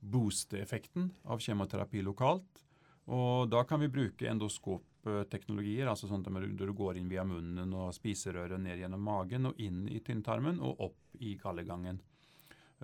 booste 0.00 0.58
effekten 0.62 1.10
av 1.24 1.38
kjemoterapi 1.38 2.02
lokalt. 2.02 2.62
Og 3.06 3.50
da 3.50 3.62
kan 3.64 3.80
vi 3.80 3.88
bruke 3.88 4.26
endoskopteknologier, 4.30 5.86
altså 5.86 6.08
sånn 6.08 6.24
at 6.24 6.56
du 6.56 6.72
går 6.72 6.96
inn 6.96 7.08
via 7.08 7.24
munnen 7.24 7.74
og 7.74 7.92
spiserøret 7.92 8.60
ned 8.60 8.78
gjennom 8.78 9.00
magen 9.00 9.46
og 9.46 9.60
inn 9.60 9.86
i 9.88 10.00
tynntarmen 10.00 10.60
og 10.60 10.80
opp 10.80 11.20
i 11.20 11.36
gallegangen. 11.36 12.00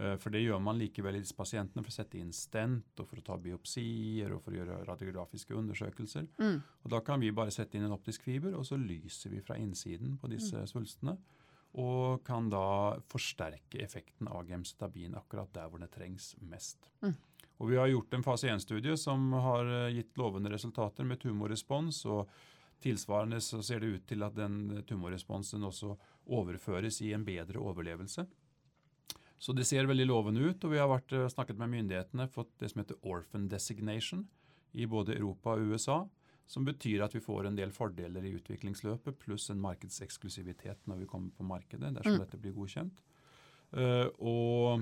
Eh, 0.00 0.16
For 0.16 0.32
det 0.32 0.40
gjør 0.40 0.60
man 0.64 0.78
likevel 0.80 1.18
i 1.18 1.20
disse 1.20 1.36
pasientene 1.36 1.84
for 1.84 1.92
å 1.92 1.96
sette 1.98 2.18
inn 2.20 2.32
stent 2.32 3.02
og 3.02 3.08
for 3.10 3.20
å 3.20 3.24
ta 3.26 3.36
biopsier 3.40 4.32
og 4.32 4.40
for 4.44 4.54
å 4.54 4.60
gjøre 4.60 4.78
radiografiske 4.88 5.56
undersøkelser. 5.56 6.28
Mm. 6.40 6.62
Og 6.84 6.94
Da 6.94 7.02
kan 7.04 7.20
vi 7.20 7.32
bare 7.36 7.52
sette 7.52 7.76
inn 7.76 7.84
en 7.84 7.96
optisk 7.96 8.24
fiber, 8.24 8.56
og 8.56 8.64
så 8.64 8.80
lyser 8.80 9.34
vi 9.34 9.42
fra 9.44 9.58
innsiden 9.60 10.16
på 10.20 10.30
disse 10.32 10.64
svulstene. 10.72 11.18
Og 11.78 12.24
kan 12.26 12.48
da 12.50 12.98
forsterke 13.12 13.78
effekten 13.84 14.26
av 14.28 14.48
gemcitabin 14.48 15.14
akkurat 15.14 15.52
der 15.54 15.68
hvor 15.68 15.78
det 15.78 15.92
trengs 15.94 16.32
mest. 16.40 16.88
Mm. 17.04 17.14
Og 17.60 17.68
Vi 17.68 17.76
har 17.76 17.90
gjort 17.92 18.14
en 18.14 18.24
fase 18.24 18.48
1-studie 18.48 18.96
som 18.96 19.32
har 19.32 19.66
eh, 19.66 19.92
gitt 19.98 20.16
lovende 20.16 20.50
resultater 20.50 21.04
med 21.04 21.20
tumorrespons. 21.20 22.06
og 22.06 22.30
Tilsvarende 22.80 23.40
så 23.44 23.60
ser 23.62 23.80
det 23.80 23.86
ut 23.86 24.06
til 24.08 24.22
at 24.24 24.34
den 24.34 24.82
tumorresponsen 24.88 25.62
også 25.62 25.92
overføres 26.32 27.02
i 27.04 27.12
en 27.12 27.24
bedre 27.26 27.60
overlevelse. 27.60 28.24
Så 29.40 29.54
det 29.56 29.64
ser 29.64 29.86
veldig 29.88 30.04
lovende 30.04 30.42
ut, 30.44 30.64
og 30.64 30.70
vi 30.74 30.78
har 30.78 30.88
vært, 30.90 31.12
eh, 31.16 31.28
snakket 31.32 31.56
med 31.56 31.70
myndighetene, 31.72 32.28
fått 32.28 32.50
det 32.58 32.68
som 32.70 32.82
heter 32.82 32.96
orphan 33.02 33.48
designation 33.48 34.28
i 34.72 34.86
både 34.86 35.16
Europa 35.16 35.50
og 35.56 35.60
USA. 35.72 36.08
Som 36.46 36.64
betyr 36.66 37.02
at 37.04 37.14
vi 37.14 37.20
får 37.20 37.46
en 37.46 37.56
del 37.56 37.70
fordeler 37.70 38.24
i 38.26 38.34
utviklingsløpet, 38.36 39.18
pluss 39.18 39.50
en 39.50 39.60
markedseksklusivitet 39.60 40.86
når 40.86 40.96
vi 40.98 41.06
kommer 41.06 41.30
på 41.30 41.44
markedet, 41.46 41.94
dersom 41.94 42.12
Mm. 42.18 42.18
dette 42.18 42.38
blir 42.38 42.52
godkjent. 42.52 43.00
Uh, 43.72 44.08
og 44.18 44.80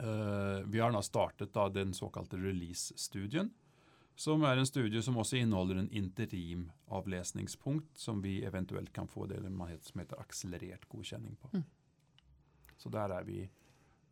uh, 0.00 0.62
vi 0.66 0.78
har 0.80 0.90
nå 0.90 1.00
startet 1.02 1.52
da 1.52 1.68
den 1.68 1.92
såkalte 1.92 2.36
release-studien, 2.36 3.50
som 4.16 4.42
er 4.42 4.56
en 4.58 4.66
studie 4.66 5.00
som 5.00 5.14
også 5.14 5.36
inneholder 5.38 5.78
en 5.78 5.88
interimavlesningspunkt, 5.88 7.96
som 7.96 8.20
vi 8.20 8.44
eventuelt 8.44 8.92
kan 8.92 9.06
få 9.08 9.26
det 9.28 9.40
man 9.48 9.68
heter, 9.68 9.84
som 9.86 10.00
heter 10.00 10.16
akselerert 10.20 10.88
godkjenning 10.88 11.36
på. 11.40 11.48
Mm. 11.54 11.64
Så 12.80 12.90
der 12.92 13.12
er 13.18 13.26
vi 13.26 13.42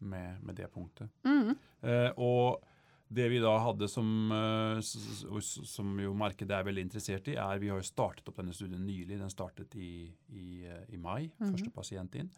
med, 0.05 0.43
med 0.45 0.59
det 0.61 0.69
punktet. 0.75 1.09
Mm. 1.25 1.55
Eh, 1.83 2.11
og 2.21 2.61
det 3.09 3.25
vi 3.33 3.39
da 3.41 3.55
hadde 3.65 3.89
som, 3.89 4.09
eh, 4.37 4.81
som 4.85 5.95
jo 6.03 6.13
markedet 6.19 6.53
er 6.59 6.67
veldig 6.69 6.85
interessert 6.85 7.31
i, 7.33 7.39
er 7.41 7.59
vi 7.63 7.71
har 7.73 7.81
jo 7.81 7.89
startet 7.89 8.29
opp 8.29 8.37
denne 8.43 8.53
studien 8.55 8.85
nylig. 8.85 9.17
Den 9.19 9.33
startet 9.33 9.75
i, 9.81 10.11
i, 10.37 10.49
eh, 10.69 10.85
i 10.93 11.01
mai, 11.01 11.31
Mhm. 11.41 11.55
første 11.55 11.73
pasient 11.75 12.15
inn. 12.21 12.31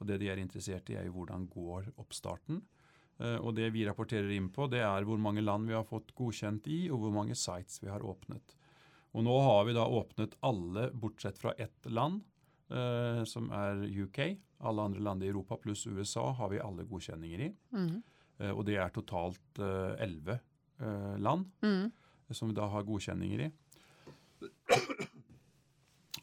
Og 0.00 0.06
det 0.06 0.20
de 0.20 0.28
er 0.28 0.36
interessert 0.38 0.90
i, 0.92 0.98
er 1.00 1.08
jo 1.08 1.12
hvordan 1.16 1.48
går 1.50 1.88
oppstarten. 1.98 2.60
Eh, 3.18 3.38
og 3.40 3.56
det 3.56 3.72
vi 3.72 3.84
rapporterer 3.88 4.30
inn 4.36 4.48
på, 4.54 4.68
det 4.70 4.80
er 4.84 5.02
hvor 5.08 5.18
mange 5.18 5.42
land 5.42 5.66
vi 5.66 5.74
har 5.74 5.84
fått 5.88 6.12
godkjent 6.14 6.68
i, 6.70 6.88
og 6.90 7.00
hvor 7.00 7.12
mange 7.16 7.34
sites 7.34 7.80
vi 7.82 7.88
har 7.90 8.04
åpnet. 8.06 8.54
Og 9.14 9.24
nå 9.24 9.40
har 9.42 9.64
vi 9.64 9.72
da 9.74 9.86
åpnet 9.88 10.36
alle 10.44 10.90
bortsett 10.92 11.38
fra 11.40 11.52
ett 11.58 11.88
land, 11.90 12.22
eh, 12.70 13.22
som 13.24 13.50
er 13.54 13.84
UK. 14.04 14.20
Alle 14.60 14.82
andre 14.88 15.00
land 15.00 15.22
i 15.22 15.28
Europa 15.30 15.56
pluss 15.62 15.86
USA 15.86 16.32
har 16.32 16.48
vi 16.50 16.58
alle 16.60 16.84
godkjenninger 16.84 17.40
i. 17.46 17.52
Mm. 17.72 18.02
Eh, 18.40 18.50
Og 18.52 18.64
det 18.66 18.76
er 18.78 18.90
totalt 18.94 19.58
elleve 19.98 20.40
land 21.18 21.46
Mm. 21.62 21.90
som 22.30 22.48
vi 22.48 22.54
da 22.54 22.68
har 22.70 22.84
godkjenninger 22.86 23.40
i. 23.46 23.50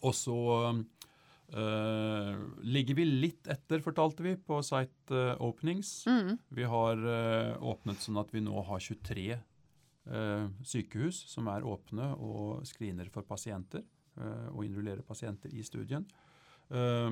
Og 0.06 0.14
så 0.14 0.36
eh, 1.56 2.36
ligger 2.64 2.96
vi 3.00 3.06
litt 3.06 3.48
etter, 3.52 3.82
fortalte 3.84 4.24
vi, 4.26 4.36
på 4.38 4.60
site 4.66 5.16
eh, 5.16 5.42
openings. 5.44 6.06
Mm. 6.10 6.38
Vi 6.56 6.64
har 6.70 7.02
eh, 7.16 7.56
åpnet 7.66 8.04
sånn 8.04 8.20
at 8.22 8.32
vi 8.36 8.44
nå 8.46 8.64
har 8.68 8.80
23 8.84 9.26
eh, 9.34 10.48
sykehus 10.64 11.24
som 11.32 11.50
er 11.52 11.66
åpne 11.66 12.12
og 12.20 12.66
screener 12.70 13.10
for 13.14 13.24
pasienter. 13.28 13.84
eh, 14.18 14.48
og 14.54 14.64
innrullerer 14.64 15.02
pasienter 15.04 15.52
i 15.52 15.64
studien. 15.68 16.06
Eh, 16.70 17.10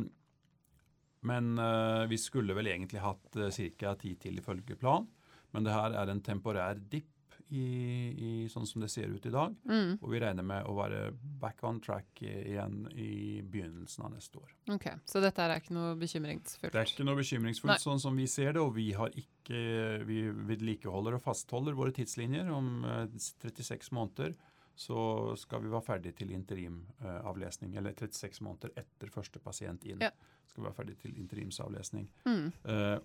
men 1.23 1.57
eh, 1.59 2.03
vi 2.11 2.19
skulle 2.19 2.55
vel 2.57 2.67
egentlig 2.67 2.99
hatt 2.99 3.37
uh, 3.39 3.49
ca. 3.79 3.95
ti 3.95 4.15
til 4.19 4.41
ifølge 4.41 4.75
plan. 4.75 5.07
Men 5.55 5.63
det 5.63 5.75
her 5.75 5.95
er 5.95 6.11
en 6.11 6.23
temporær 6.25 6.81
dipp 6.91 7.13
i, 7.53 7.63
i 7.63 8.31
sånn 8.49 8.65
som 8.67 8.81
det 8.81 8.89
ser 8.91 9.11
ut 9.13 9.25
i 9.29 9.31
dag. 9.31 9.53
Mm. 9.69 9.97
Og 10.01 10.07
vi 10.11 10.21
regner 10.23 10.45
med 10.45 10.65
å 10.67 10.73
være 10.77 11.01
back 11.41 11.61
on 11.67 11.79
track 11.83 12.23
igjen 12.25 12.87
i 12.91 13.41
begynnelsen 13.45 14.07
av 14.07 14.15
neste 14.15 14.41
år. 14.41 14.53
Ok, 14.73 14.87
Så 15.09 15.21
dette 15.23 15.45
er 15.45 15.61
ikke 15.61 15.75
noe 15.77 15.93
bekymringsfullt? 16.01 16.73
Det 16.73 16.81
er 16.81 16.89
ikke 16.89 17.05
noe 17.07 17.19
bekymringsfullt 17.19 17.75
Nei. 17.75 17.83
sånn 17.85 18.01
som 18.01 18.17
vi 18.17 18.27
ser 18.31 18.55
det, 18.55 18.63
og 18.63 18.73
vi 18.77 18.89
har 18.97 19.13
ikke 19.13 19.61
Vi 20.07 20.21
vedlikeholder 20.49 21.17
og 21.17 21.23
fastholder 21.25 21.75
våre 21.77 21.93
tidslinjer. 21.95 22.47
Om 22.51 22.85
eh, 22.87 23.17
36 23.19 23.91
måneder 23.93 24.33
så 24.75 25.35
skal 25.37 25.61
vi 25.63 25.71
være 25.71 25.85
ferdig 25.85 26.15
til 26.17 26.31
interimavlesning. 26.33 27.75
Eller 27.77 27.93
36 27.93 28.41
måneder 28.45 28.73
etter 28.77 29.11
første 29.13 29.39
pasient 29.39 29.83
inn 29.85 30.01
Ja. 30.01 30.09
skal 30.47 30.63
vi 30.63 30.67
være 30.67 30.77
ferdig 30.79 30.97
til 30.97 31.17
interimsavlesning. 31.19 32.09
Mm. 32.25 32.51
Uh, 32.65 32.97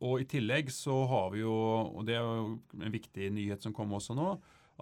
og 0.00 0.20
i 0.20 0.24
tillegg 0.24 0.70
så 0.72 0.94
har 1.06 1.30
vi 1.30 1.42
jo, 1.42 1.52
og 1.52 2.06
det 2.06 2.14
er 2.16 2.24
jo 2.24 2.58
en 2.80 2.92
viktig 2.92 3.30
nyhet 3.30 3.62
som 3.62 3.72
kom 3.76 3.92
også 3.92 4.16
nå, 4.16 4.30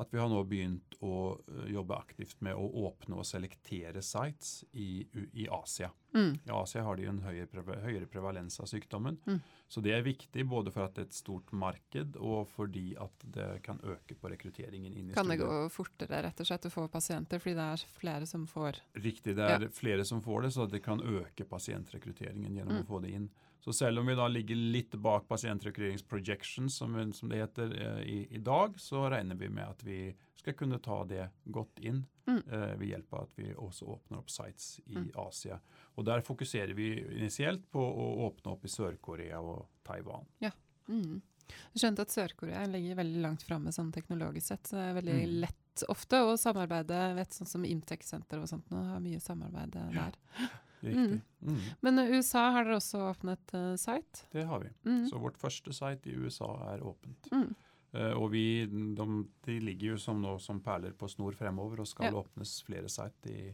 at 0.01 0.13
vi 0.15 0.19
har 0.21 0.29
nå 0.31 0.41
begynt 0.49 0.95
å 1.05 1.15
eh, 1.37 1.71
jobbe 1.75 1.97
aktivt 1.99 2.41
med 2.45 2.55
å 2.59 2.67
åpne 2.89 3.19
og 3.19 3.27
selektere 3.27 4.03
sites 4.05 4.65
i, 4.73 5.03
i 5.33 5.49
Asia. 5.53 5.91
Mm. 6.15 6.39
I 6.47 6.53
Asia 6.55 6.83
har 6.87 6.97
de 6.97 7.05
en 7.11 7.19
høyere, 7.21 8.07
prevalens 8.09 8.61
av 8.63 8.69
sykdommen. 8.71 9.19
Mm. 9.27 9.41
Så 9.69 9.83
det 9.85 9.93
er 9.93 10.07
viktig 10.07 10.47
både 10.49 10.73
for 10.73 10.87
at 10.87 10.95
det 10.97 11.03
er 11.03 11.09
et 11.11 11.19
stort 11.19 11.51
marked, 11.53 12.17
og 12.17 12.47
fordi 12.55 12.95
at 13.01 13.27
det 13.35 13.49
kan 13.67 13.81
øke 13.85 14.17
på 14.17 14.31
rekrutteringen 14.33 14.95
inn 14.97 15.11
i 15.11 15.17
Kan 15.19 15.29
det 15.29 15.41
gå 15.43 15.51
fortere 15.75 16.23
rett 16.25 16.41
og 16.41 16.49
slett 16.49 16.71
å 16.71 16.73
få 16.73 16.87
pasienter, 16.93 17.43
fordi 17.43 17.59
det 17.59 17.67
er 17.75 17.85
flere 17.99 18.31
som 18.31 18.47
får 18.49 18.81
Riktig, 18.97 19.37
det 19.37 19.51
er 19.59 19.69
flere 19.75 20.07
som 20.09 20.23
får 20.25 20.47
det, 20.47 20.55
så 20.57 20.67
det 20.71 20.81
kan 20.87 21.03
øke 21.05 21.45
pasientrekrutteringen 21.45 22.57
gjennom 22.57 22.79
Mm. 22.79 22.83
å 22.85 22.87
få 22.89 23.03
det 23.03 23.11
inn. 23.17 23.29
Så 23.61 23.73
selv 23.75 23.99
om 24.01 24.07
vi 24.07 24.15
da 24.15 24.29
ligger 24.29 24.57
litt 24.57 24.93
bak 25.03 25.27
pasientrekrutteringsprojections, 25.29 26.77
som, 26.77 27.13
som 27.13 27.29
det 27.29 27.41
heter 27.43 27.73
eh, 27.81 28.03
i, 28.07 28.19
i 28.31 28.39
dag, 28.39 28.79
så 28.81 29.09
regner 29.11 29.35
vi 29.35 29.49
med 29.49 29.65
at 29.69 29.83
vi 29.85 30.15
skal 30.39 30.55
kunne 30.55 30.79
ta 30.79 31.05
det 31.05 31.29
godt 31.53 31.79
inn 31.81 32.05
Mm. 32.29 32.43
eh, 32.53 32.75
ved 32.77 32.89
hjelp 32.91 33.13
av 33.17 33.23
at 33.23 33.39
vi 33.41 33.47
også 33.57 33.87
åpner 33.89 34.19
opp 34.19 34.29
sites 34.29 34.81
i 34.87 34.99
Mm. 34.99 35.07
Asia. 35.17 35.57
Og 35.97 36.05
der 36.05 36.21
fokuserer 36.21 36.75
vi 36.77 36.91
initielt 37.17 37.63
på 37.73 37.81
å 37.81 38.27
åpne 38.29 38.53
opp 38.53 38.65
i 38.65 38.69
Sør-Korea 38.69 39.41
og 39.41 39.67
Taiwan. 39.83 40.27
mm. 40.43 41.23
Jeg 41.49 41.81
skjønte 41.81 42.01
at 42.05 42.11
Sør-Korea 42.13 42.67
ligger 42.69 42.97
veldig 43.01 43.23
langt 43.23 43.43
framme 43.49 43.73
sånn 43.73 43.91
teknologisk 43.95 44.47
sett. 44.47 44.63
Så 44.69 44.77
det 44.77 44.91
er 44.91 45.01
veldig 45.01 45.25
Mm. 45.25 45.41
lett 45.41 45.85
ofte 45.89 46.17
å 46.21 46.37
samarbeide. 46.37 47.15
Vet 47.17 47.31
Sånn 47.33 47.49
som 47.49 47.65
Imtech-senter 47.65 48.43
og 48.43 48.49
sånt 48.49 48.69
nå 48.71 48.77
har 48.93 49.01
mye 49.01 49.21
samarbeid 49.21 49.71
der. 49.71 49.91
Ja. 49.95 50.49
Riktig. 50.81 51.21
Mm. 51.43 51.61
Men 51.85 51.99
i 52.03 52.09
USA 52.17 52.49
har 52.55 52.67
dere 52.69 52.79
også 52.79 53.01
åpnet 53.09 53.55
uh, 53.55 53.73
site? 53.79 54.27
Det 54.35 54.45
har 54.47 54.61
vi. 54.63 54.71
Mm. 54.87 55.07
Så 55.11 55.19
vårt 55.23 55.39
første 55.41 55.75
site 55.75 56.11
i 56.11 56.17
USA 56.19 56.51
er 56.75 56.85
åpent. 56.87 57.31
Mm. 57.33 57.49
Eh, 57.93 58.13
og 58.13 58.31
vi, 58.35 58.67
de, 58.69 59.07
de 59.47 59.55
ligger 59.65 59.95
jo 59.95 60.01
som 60.03 60.21
nå 60.21 60.35
som 60.45 60.61
perler 60.61 60.93
på 60.93 61.09
snor 61.09 61.37
fremover 61.39 61.81
og 61.81 61.89
skal 61.89 62.11
Ja. 62.11 62.19
åpnes 62.21 62.59
flere 62.67 62.91
site 62.93 63.33
i, 63.33 63.47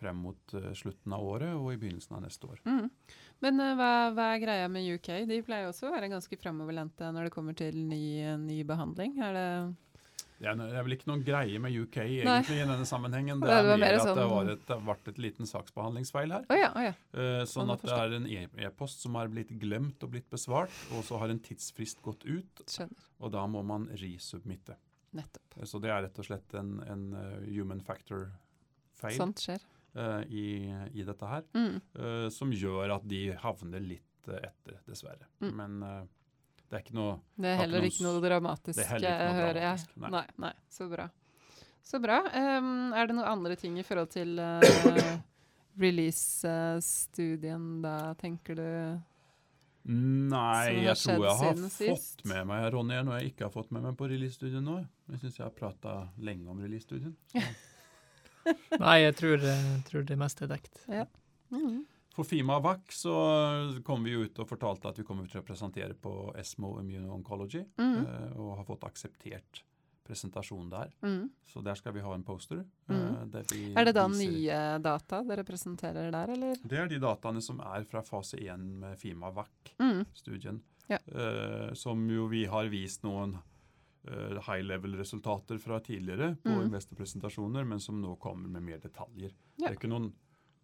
frem 0.00 0.16
mot 0.16 0.54
uh, 0.56 0.70
slutten 0.72 1.12
av 1.12 1.20
året 1.20 1.52
og 1.52 1.74
i 1.74 1.76
begynnelsen 1.76 2.16
av 2.16 2.22
neste 2.24 2.48
år. 2.48 2.62
Mm. 2.64 2.86
Men 3.44 3.60
eh, 3.60 3.74
hva, 3.76 3.90
hva 4.16 4.30
er 4.32 4.40
greia 4.40 4.70
med 4.72 4.88
UK? 4.96 5.10
De 5.28 5.42
pleier 5.44 5.68
også 5.68 5.90
å 5.90 5.92
være 5.92 6.08
ganske 6.08 6.38
fremoverlente 6.40 7.12
når 7.12 7.28
det 7.28 7.34
kommer 7.34 7.58
til 7.58 7.76
ny, 7.84 8.32
ny 8.40 8.62
behandling. 8.64 9.18
Er 9.20 9.36
det 9.36 9.48
Det 10.40 10.48
er, 10.48 10.56
det 10.56 10.66
er 10.80 10.84
vel 10.86 10.94
ikke 10.96 11.08
noen 11.10 11.22
greie 11.24 11.58
med 11.60 11.74
UK 11.76 11.96
Nei. 12.00 12.14
egentlig 12.24 12.54
i 12.56 12.64
denne 12.64 12.86
sammenhengen. 12.88 13.40
Det 13.44 13.48
Nei, 13.50 13.58
er 13.60 13.66
det 13.68 13.74
mer 13.82 13.96
at 13.98 14.00
det 14.00 14.14
sånn- 14.16 14.30
var 14.32 14.50
et, 14.54 14.62
det 14.66 14.72
har 14.78 14.84
vært 14.86 15.08
et 15.12 15.18
liten 15.20 15.48
saksbehandlingsfeil 15.50 16.32
her. 16.32 16.46
Oh, 16.48 16.56
ja, 16.56 16.70
oh, 16.72 16.84
ja. 16.86 16.94
Eh, 17.12 17.42
Sånn 17.50 17.72
at 17.74 17.82
det 17.84 17.92
er 17.98 18.14
en 18.16 18.26
e- 18.26 18.64
e-post 18.66 19.04
som 19.04 19.18
har 19.20 19.28
blitt 19.28 19.52
glemt 19.60 20.00
og 20.06 20.14
blitt 20.14 20.30
besvart, 20.32 20.72
og 20.96 21.04
så 21.04 21.18
har 21.20 21.28
en 21.34 21.42
tidsfrist 21.44 22.00
gått 22.06 22.24
ut, 22.24 22.62
Skjønner. 22.66 23.04
og 23.20 23.34
da 23.36 23.44
må 23.52 23.60
man 23.68 23.84
resubmitte. 24.00 24.78
Nettopp. 25.12 25.58
Så 25.68 25.80
det 25.82 25.90
er 25.92 26.04
rett 26.06 26.18
og 26.22 26.24
slett 26.30 26.54
en, 26.56 26.72
en 26.88 27.04
eh, 27.20 27.44
human 27.52 27.80
factor-feil 27.84 29.20
eh, 29.20 30.22
i, 30.30 30.46
i 30.94 31.04
dette 31.04 31.26
her. 31.26 31.44
Mm. 31.52 32.30
som 32.30 32.52
gjør 32.54 32.96
at 32.96 33.06
de 33.10 33.26
havner 33.42 33.80
litt 33.84 34.06
etter, 34.30 34.76
dessverre. 34.86 35.26
Mm. 35.42 35.52
Men 35.56 35.82
det 36.70 36.78
er 36.78 36.84
ikke 36.84 36.94
noe 36.94 37.16
Det 37.34 37.48
er 37.50 37.56
heller 37.64 37.86
ikke 37.88 38.04
noe 38.06 38.20
dramatisk, 38.22 38.78
det 38.78 38.86
er 38.86 39.00
ikke 39.00 39.16
noe 39.18 39.40
hører 39.40 39.60
jeg. 39.64 39.86
nei. 39.96 40.10
Nei, 40.14 40.26
nei. 40.46 40.52
Så 40.70 40.86
bra. 40.90 41.08
Så 41.90 41.98
bra. 41.98 42.20
Um, 42.30 42.92
er 42.94 43.10
det 43.10 43.16
noen 43.18 43.26
andre 43.26 43.56
ting 43.58 43.78
i 43.80 43.84
forhold 43.86 44.12
til 44.12 44.38
uh, 44.38 44.60
release-studien 45.84 47.64
da, 47.82 47.94
tenker 48.20 48.54
du? 48.60 48.68
Nei, 49.90 50.84
jeg 50.84 50.96
tror 51.00 51.24
jeg 51.24 51.36
har 51.40 51.56
fått 51.56 51.72
sist. 51.74 52.24
med 52.28 52.46
meg 52.46 52.68
Ronny, 52.74 52.98
noe 53.02 53.18
jeg 53.18 53.32
ikke 53.32 53.48
har 53.48 53.54
fått 53.54 53.72
med 53.74 53.82
meg 53.88 53.96
på 53.98 54.10
release-studien 54.12 54.62
nå. 54.62 54.76
Jeg 55.10 55.22
syns 55.22 55.40
jeg 55.40 55.46
har 55.46 55.54
prata 55.56 55.94
lenge 56.20 56.52
om 56.52 56.60
release-studien. 56.60 57.16
Nei, 58.84 58.98
jeg 59.02 59.16
tror, 59.18 59.42
jeg 59.42 59.80
tror 59.88 60.04
det 60.06 60.18
meste 60.20 60.46
er 60.46 60.52
dekt. 60.52 60.84
Ja. 60.86 61.06
Mm. 61.50 61.80
For 62.20 62.24
Fima 62.28 62.58
VAC 62.60 62.80
så 62.92 63.12
kom 63.86 64.02
vi 64.04 64.10
ut 64.12 64.38
og 64.42 64.48
fortalte 64.50 64.90
at 64.90 64.98
vi 65.00 65.04
kommer 65.08 65.24
til 65.30 65.40
å 65.40 65.44
presentere 65.46 65.94
på 65.96 66.10
ESMO 66.36 66.74
Immuno-Oncology, 66.82 67.62
Mm. 67.80 68.02
eh, 68.04 68.36
og 68.36 68.56
har 68.58 68.64
fått 68.68 68.84
akseptert 68.84 69.62
presentasjon 70.04 70.68
der. 70.68 70.90
Mm. 71.02 71.30
Så 71.48 71.62
der 71.64 71.74
skal 71.78 71.94
vi 71.94 72.00
ha 72.04 72.12
en 72.14 72.22
poster. 72.22 72.64
Mm. 72.90 73.32
eh, 73.34 73.42
vi 73.52 73.72
Er 73.74 73.84
det 73.86 73.94
da 73.94 74.06
viser- 74.08 74.32
nye 74.32 74.78
data 74.82 75.22
dere 75.22 75.44
presenterer 75.44 76.10
der, 76.12 76.28
eller? 76.34 76.56
Det 76.62 76.78
er 76.78 76.88
de 76.88 76.98
dataene 76.98 77.40
som 77.42 77.58
er 77.60 77.84
fra 77.84 78.02
fase 78.02 78.36
1 78.36 78.58
med 78.80 78.98
Fima 78.98 79.30
VAC. 79.30 79.48
Mm. 79.78 80.04
Ja. 80.90 80.98
eh, 81.08 81.72
som 81.74 82.06
jo 82.10 82.26
vi 82.28 82.44
har 82.44 82.68
vist 82.68 83.02
noen 83.02 83.38
eh, 84.06 84.40
high 84.42 84.62
level-resultater 84.62 85.58
fra 85.58 85.78
tidligere 85.80 86.36
på 86.42 86.50
Mm. 86.50 86.68
investorpresentasjoner, 86.70 87.64
men 87.66 87.78
som 87.80 88.00
nå 88.02 88.18
kommer 88.18 88.48
med 88.48 88.62
mer 88.62 88.78
detaljer. 88.78 89.30
Det 89.58 89.68
er 89.68 89.74
ikke 89.76 89.88
noen 89.88 90.12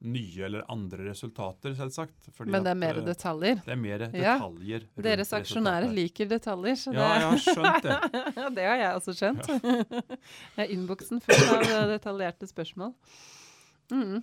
nye 0.00 0.44
eller 0.44 0.62
andre 0.70 1.04
resultater, 1.08 1.74
selvsagt. 1.74 2.28
Men 2.44 2.62
det 2.66 2.70
er 2.70 2.74
mer 2.78 2.96
eh, 3.00 3.04
detaljer. 3.06 3.54
Det 3.64 3.72
er 3.72 3.76
mer 3.80 4.00
Ja. 4.12 4.34
detaljer. 4.36 4.80
rundt 4.92 5.02
Deres 5.08 5.32
aksjonærer 5.32 5.88
liker 5.96 6.26
detaljer, 6.28 6.76
så 6.76 6.92
Ja, 6.92 7.00
det 7.00 7.08
jeg 7.16 7.26
har 7.30 7.38
skjønt 7.46 7.82
det. 7.82 7.98
Ja, 8.36 8.48
det 8.58 8.64
har 8.68 8.76
jeg 8.76 8.92
også 9.00 9.12
skjønt. 9.16 9.46
Jeg 10.56 10.62
er 10.66 10.70
innboksen 10.76 11.20
full 11.24 11.44
av 11.48 11.62
eh, 11.64 11.86
detaljerte 11.96 12.44
spørsmål. 12.50 12.92
Mm. 13.90 14.20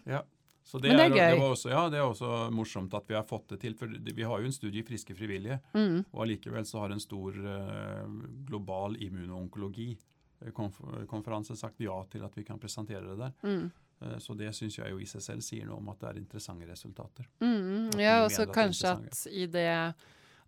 Så 0.64 0.80
det, 0.80 0.88
Men 0.94 0.98
det 0.98 1.04
er 1.04 1.10
er, 1.10 1.14
gøy. 1.18 1.32
det, 1.34 1.40
var 1.42 1.50
også, 1.58 1.70
ja, 1.74 1.82
det 1.92 1.98
er 2.00 2.06
også 2.08 2.30
morsomt 2.56 2.94
at 2.96 3.04
vi 3.10 3.14
har 3.18 3.26
fått 3.28 3.50
det 3.52 3.58
til. 3.66 3.74
For 3.76 3.88
vi 3.92 4.24
har 4.24 4.40
jo 4.40 4.46
en 4.48 4.54
studie 4.56 4.80
i 4.80 4.84
friske 4.88 5.12
frivillige, 5.18 5.58
Mm. 5.76 6.06
og 6.14 6.22
allikevel 6.24 6.64
så 6.66 6.80
har 6.86 6.90
en 6.96 7.04
stor 7.04 7.32
uh, 7.36 8.08
global 8.48 8.96
immunoonkologi-konferanse 9.04 11.56
sagt 11.60 11.80
ja 11.84 11.98
til 12.12 12.24
at 12.24 12.32
vi 12.38 12.44
kan 12.48 12.60
presentere 12.60 13.04
det 13.10 13.18
der. 13.20 13.32
Mm. 13.44 13.72
Eh, 14.04 14.18
så 14.24 14.36
det 14.38 14.52
syns 14.56 14.78
jeg 14.80 14.92
jo 14.92 15.00
i 15.00 15.08
seg 15.10 15.24
selv 15.24 15.46
sier 15.46 15.68
noe 15.70 15.80
om 15.82 15.92
at 15.94 16.02
det 16.02 16.10
er 16.12 16.22
interessante 16.22 16.68
resultater. 16.70 17.30
Mm. 17.44 17.94
Ja, 18.02 18.20
og 18.26 18.32
så 18.36 18.48
kanskje 18.52 18.96
at 18.98 19.26
i 19.32 19.48
det 19.52 19.94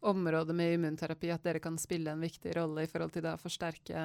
området 0.06 0.56
med 0.56 0.76
immunterapi 0.76 1.32
at 1.34 1.46
dere 1.46 1.62
kan 1.64 1.78
spille 1.82 2.14
en 2.14 2.22
viktig 2.22 2.54
rolle 2.58 2.86
i 2.86 2.90
forhold 2.90 3.16
til 3.16 3.26
det 3.26 3.34
å 3.34 3.42
forsterke 3.42 4.02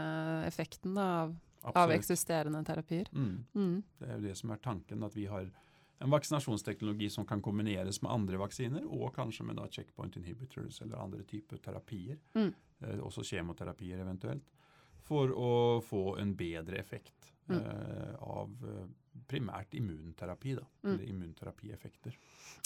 effekten 0.46 0.94
da, 0.96 1.08
av, 1.28 1.74
av 1.76 1.92
eksisterende 1.92 2.62
terapier. 2.64 3.10
Mm. 3.12 3.34
Mm. 3.54 3.74
Det 3.98 4.08
er 4.08 4.16
jo 4.16 4.28
det 4.28 4.36
som 4.40 4.54
er 4.54 4.62
tanken, 4.64 5.04
at 5.04 5.16
vi 5.16 5.26
har 5.28 5.50
en 6.00 6.14
vaksinasjonsteknologi 6.14 7.10
som 7.12 7.26
kan 7.28 7.42
kombineres 7.44 8.00
med 8.00 8.12
andre 8.12 8.40
vaksiner, 8.40 8.86
og 8.88 9.12
kanskje 9.16 9.44
med 9.50 9.58
da 9.60 9.66
checkpoint 9.68 10.16
inhibitors 10.16 10.80
eller 10.80 11.02
andre 11.02 11.26
typer 11.28 11.60
terapier. 11.60 12.16
Mm. 12.38 12.54
Eh, 12.80 13.02
også 13.04 13.24
kjemoterapier 13.34 14.00
eventuelt. 14.00 14.48
For 15.04 15.32
å 15.34 15.52
få 15.84 16.16
en 16.22 16.32
bedre 16.38 16.78
effekt 16.80 17.19
Mm. 17.50 17.66
eh, 17.66 18.14
av 18.20 18.50
eh, 18.64 18.86
primært 19.30 19.74
immunterapi. 19.74 20.54
da, 20.56 20.62
Mm. 20.82 20.92
Eller 20.94 21.04
immunterapieffekter. 21.12 22.14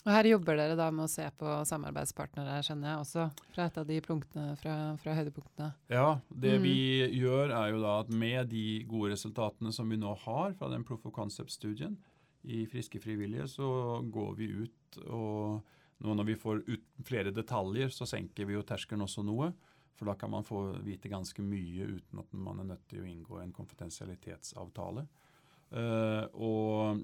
Og 0.06 0.12
her 0.12 0.24
jobber 0.24 0.56
dere 0.56 0.76
da 0.76 0.90
med 0.90 1.04
å 1.04 1.08
se 1.08 1.24
på 1.38 1.64
samarbeidspartnere, 1.66 2.60
skjønner 2.62 2.90
jeg 2.92 3.00
også, 3.00 3.24
fra 3.54 3.64
et 3.66 3.78
av 3.78 3.86
de 3.86 4.00
punktene 4.00 4.56
fra, 4.60 4.96
fra 5.00 5.14
høydepunktene. 5.14 5.72
Ja, 5.90 6.20
det 6.30 6.58
Mm. 6.60 6.62
vi 6.62 7.20
gjør 7.20 7.50
er 7.50 7.70
jo 7.72 7.80
da 7.82 8.00
at 8.00 8.08
med 8.10 8.48
de 8.50 8.84
gode 8.84 9.12
resultatene 9.12 9.72
som 9.72 9.88
vi 9.88 9.96
nå 9.96 10.14
har 10.16 10.52
fra 10.54 10.68
den 10.68 10.84
proof 10.84 11.04
of 11.06 11.12
concept-studien 11.12 11.96
i 12.44 12.66
Friske 12.66 13.00
frivillige, 13.00 13.48
så 13.48 14.02
går 14.10 14.36
vi 14.36 14.46
ut 14.64 14.98
og 15.08 15.62
nå 16.02 16.14
når 16.14 16.24
vi 16.26 16.34
får 16.34 16.64
ut 16.68 16.82
flere 17.02 17.32
detaljer, 17.32 17.88
så 17.88 18.04
senker 18.06 18.44
vi 18.46 18.52
jo 18.54 18.62
terskelen 18.62 19.00
også 19.02 19.24
noe. 19.24 19.52
For 19.94 20.10
da 20.10 20.16
kan 20.18 20.32
man 20.32 20.46
få 20.46 20.60
vite 20.82 21.10
ganske 21.12 21.42
mye 21.42 21.86
uten 21.86 22.18
at 22.18 22.32
man 22.34 22.62
er 22.62 22.72
nødt 22.72 22.88
til 22.90 23.04
å 23.04 23.08
inngå 23.08 23.38
en 23.40 23.54
konfidensialitetsavtale. 23.54 25.06
Uh, 25.74 26.24
og 26.34 27.00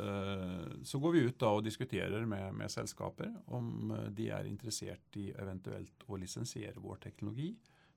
uh, 0.00 0.64
så 0.84 1.00
går 1.00 1.14
vi 1.14 1.24
ut 1.28 1.38
da 1.40 1.52
og 1.58 1.64
diskuterer 1.64 2.24
med, 2.28 2.56
med 2.56 2.72
selskaper 2.72 3.30
om 3.56 3.92
eh, 3.94 4.08
de 4.16 4.26
er 4.34 4.48
interessert 4.48 5.16
i 5.20 5.30
eventuelt 5.32 6.04
å 6.08 6.18
lisensiere 6.20 6.82
vår 6.82 7.00
teknologi, 7.06 7.52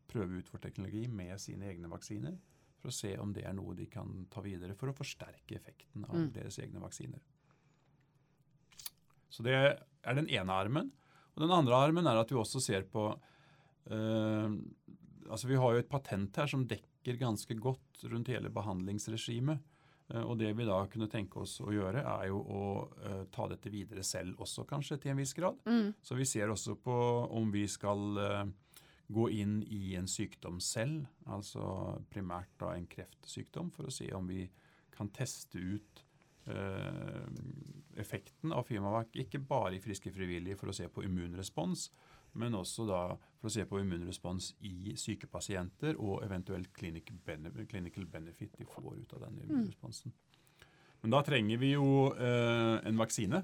prøve 0.09 0.39
ut 0.39 0.51
vår 0.53 0.63
teknologi 0.67 1.07
med 1.11 1.35
sine 1.41 1.67
egne 1.71 1.91
vaksiner, 1.91 2.37
for 2.79 2.91
å 2.91 2.95
se 2.95 3.11
om 3.19 3.33
det 3.35 3.43
er 3.47 3.55
noe 3.57 3.75
de 3.75 3.89
kan 3.91 4.23
ta 4.31 4.43
videre 4.45 4.75
for 4.79 4.91
å 4.91 4.95
forsterke 4.95 5.57
effekten 5.57 6.05
av 6.07 6.15
Mm. 6.15 6.31
deres 6.33 6.59
egne 6.63 6.79
vaksiner. 6.79 7.19
Så 9.29 9.43
det 9.43 9.55
er 9.55 10.15
den 10.15 10.29
ene 10.29 10.55
armen. 10.55 10.91
Og 11.35 11.43
den 11.43 11.51
andre 11.53 11.75
armen 11.75 12.07
er 12.07 12.17
at 12.17 12.31
vi 12.31 12.39
også 12.39 12.61
ser 12.63 12.87
på 12.89 13.11
Altså 13.87 15.47
Vi 15.47 15.57
har 15.61 15.73
jo 15.73 15.81
et 15.81 15.89
patent 15.89 16.35
her 16.41 16.49
som 16.49 16.65
dekker 16.67 17.19
ganske 17.21 17.55
godt 17.57 18.03
rundt 18.09 18.31
hele 18.33 18.51
behandlingsregimet. 18.53 19.61
Eh, 20.13 20.23
og 20.23 20.37
det 20.41 20.53
vi 20.57 20.67
da 20.67 20.79
kunne 20.91 21.09
tenke 21.11 21.43
oss 21.43 21.59
å 21.61 21.71
gjøre, 21.73 22.01
er 22.01 22.29
jo 22.31 22.39
å 22.41 22.63
eh, 23.05 23.21
ta 23.33 23.47
dette 23.51 23.71
videre 23.73 24.03
selv 24.05 24.41
også, 24.41 24.65
kanskje, 24.69 24.99
til 25.01 25.13
en 25.13 25.21
viss 25.21 25.35
grad. 25.37 25.59
Mm. 25.69 25.93
Så 26.01 26.17
vi 26.17 26.27
ser 26.29 26.51
også 26.51 26.77
på 26.81 26.97
om 27.37 27.51
vi 27.53 27.65
skal 27.69 28.21
eh, 28.23 28.43
gå 29.09 29.29
inn 29.37 29.59
i 29.69 29.95
en 29.99 30.09
sykdom 30.09 30.59
selv, 30.63 31.07
altså 31.29 31.97
primært 32.13 32.51
da 32.61 32.73
en 32.75 32.89
kreftsykdom, 32.89 33.71
for 33.75 33.89
å 33.89 33.93
se 33.93 34.09
om 34.17 34.29
vi 34.29 34.43
kan 34.93 35.09
teste 35.15 35.61
ut 35.61 36.03
eh, 36.49 37.25
effekten 38.01 38.53
av 38.55 38.67
Fimavac, 38.67 39.13
ikke 39.25 39.41
bare 39.41 39.77
i 39.77 39.83
friske 39.83 40.13
frivillige 40.13 40.57
for 40.59 40.71
å 40.71 40.75
se 40.75 40.89
på 40.91 41.05
immunrespons, 41.05 41.89
men 42.33 42.57
også 42.57 42.85
da 42.89 43.01
for 43.39 43.49
å 43.49 43.53
se 43.53 43.65
på 43.65 43.79
immunrespons 43.81 44.53
i 44.67 44.95
syke 44.99 45.29
pasienter 45.31 45.97
og 45.97 46.23
eventuelt 46.25 46.71
clinical 46.75 48.07
benefit 48.11 48.57
de 48.57 48.67
får 48.67 48.97
ut 48.99 49.13
av 49.17 49.27
den 49.27 49.41
immunresponsen. 49.45 50.13
Men 51.01 51.15
da 51.15 51.21
trenger 51.23 51.61
vi 51.61 51.73
jo 51.73 52.09
eh, 52.11 52.75
en 52.89 52.99
vaksine, 52.99 53.43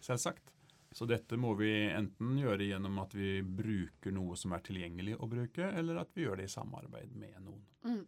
selvsagt. 0.00 0.54
Så 0.92 1.06
dette 1.06 1.38
må 1.38 1.52
vi 1.54 1.70
enten 1.86 2.34
gjøre 2.40 2.66
gjennom 2.66 2.96
at 3.04 3.12
vi 3.14 3.36
bruker 3.46 4.10
noe 4.14 4.34
som 4.38 4.56
er 4.56 4.64
tilgjengelig 4.66 5.20
å 5.22 5.28
bruke, 5.30 5.68
eller 5.70 6.00
at 6.02 6.10
vi 6.16 6.24
gjør 6.24 6.40
det 6.40 6.48
i 6.48 6.50
samarbeid 6.50 7.14
med 7.14 7.36
noen. 7.44 7.62
Mm. 7.86 8.00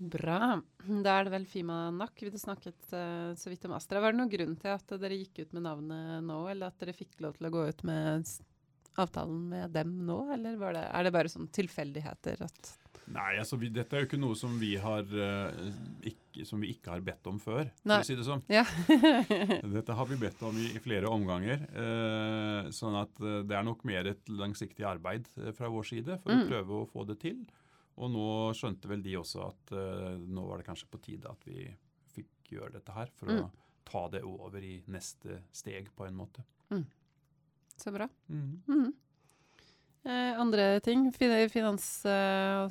Bra. 0.00 0.54
Da 1.04 1.18
er 1.18 1.26
det 1.28 1.32
vel 1.34 1.44
Fima 1.48 1.90
nok. 1.92 2.22
vi 2.24 2.38
snakket 2.40 2.92
uh, 2.96 3.34
så 3.36 3.52
vidt 3.52 3.66
om 3.68 3.74
Astra. 3.76 4.00
Var 4.00 4.14
det 4.14 4.20
noen 4.22 4.32
grunn 4.32 4.56
til 4.56 4.72
at 4.72 4.94
dere 5.00 5.18
gikk 5.20 5.42
ut 5.44 5.52
med 5.58 5.66
navnet 5.68 6.24
nå, 6.24 6.38
eller 6.48 6.72
at 6.72 6.80
dere 6.80 6.96
fikk 6.96 7.18
lov 7.20 7.36
til 7.36 7.50
å 7.50 7.52
gå 7.52 7.66
ut 7.68 7.84
med 7.84 8.30
avtalen 9.00 9.42
med 9.52 9.70
dem 9.76 9.92
nå, 10.08 10.22
eller 10.34 10.56
var 10.60 10.74
det, 10.76 10.86
er 10.88 11.06
det 11.06 11.12
bare 11.14 11.30
sånn 11.32 11.50
tilfeldigheter 11.54 12.46
at 12.48 12.76
Nei, 13.10 13.40
altså 13.40 13.56
vi, 13.58 13.70
dette 13.74 13.96
er 13.96 14.04
jo 14.04 14.06
ikke 14.06 14.18
noe 14.22 14.36
som 14.38 14.52
vi, 14.60 14.76
har, 14.78 15.02
uh, 15.02 15.70
ikke, 16.06 16.44
som 16.46 16.60
vi 16.62 16.70
ikke 16.76 16.92
har 16.92 17.02
bedt 17.02 17.26
om 17.26 17.40
før, 17.42 17.66
for 17.82 17.96
å 17.96 18.06
si 18.06 18.14
det 18.18 18.26
sånn. 18.26 18.42
Ja. 18.50 18.62
Dette 19.76 19.96
har 19.98 20.06
vi 20.06 20.18
bedt 20.20 20.42
om 20.46 20.58
i, 20.60 20.68
i 20.76 20.82
flere 20.82 21.10
omganger. 21.10 21.64
Uh, 21.74 22.68
sånn 22.74 22.94
at 23.00 23.18
eh, 23.18 23.40
det 23.50 23.56
er 23.58 23.66
nok 23.66 23.82
mer 23.88 24.12
et 24.12 24.30
langsiktig 24.30 24.86
arbeid 24.86 25.26
eh, 25.40 25.50
fra 25.56 25.70
vår 25.72 25.88
side 25.90 26.20
for 26.22 26.30
Mm. 26.30 26.44
å 26.44 26.50
prøve 26.52 26.76
å 26.78 26.86
få 26.92 27.06
det 27.08 27.18
til. 27.24 27.40
Og 28.00 28.10
nå 28.14 28.26
skjønte 28.56 28.88
vel 28.88 29.02
de 29.04 29.14
også 29.20 29.42
at 29.50 29.72
uh, 29.76 30.16
nå 30.18 30.46
var 30.48 30.58
det 30.62 30.66
kanskje 30.70 30.88
på 30.90 31.00
tide 31.04 31.28
at 31.28 31.42
vi 31.44 31.66
fikk 32.14 32.54
gjøre 32.56 32.72
dette 32.78 32.94
her, 32.96 33.10
for 33.14 33.28
Mm. 33.30 33.44
å 33.44 33.50
ta 33.90 34.06
det 34.08 34.22
over 34.24 34.62
i 34.64 34.78
neste 34.88 35.40
steg, 35.52 35.90
på 35.96 36.06
en 36.06 36.16
måte. 36.16 36.42
Så 37.80 37.92
bra. 37.92 38.06
Mm. 38.28 38.60
Mhm. 38.68 38.92
Eh, 40.04 40.38
andre 40.40 40.80
ting? 40.80 41.10
Finans... 41.12 42.04
eh, 42.06 42.68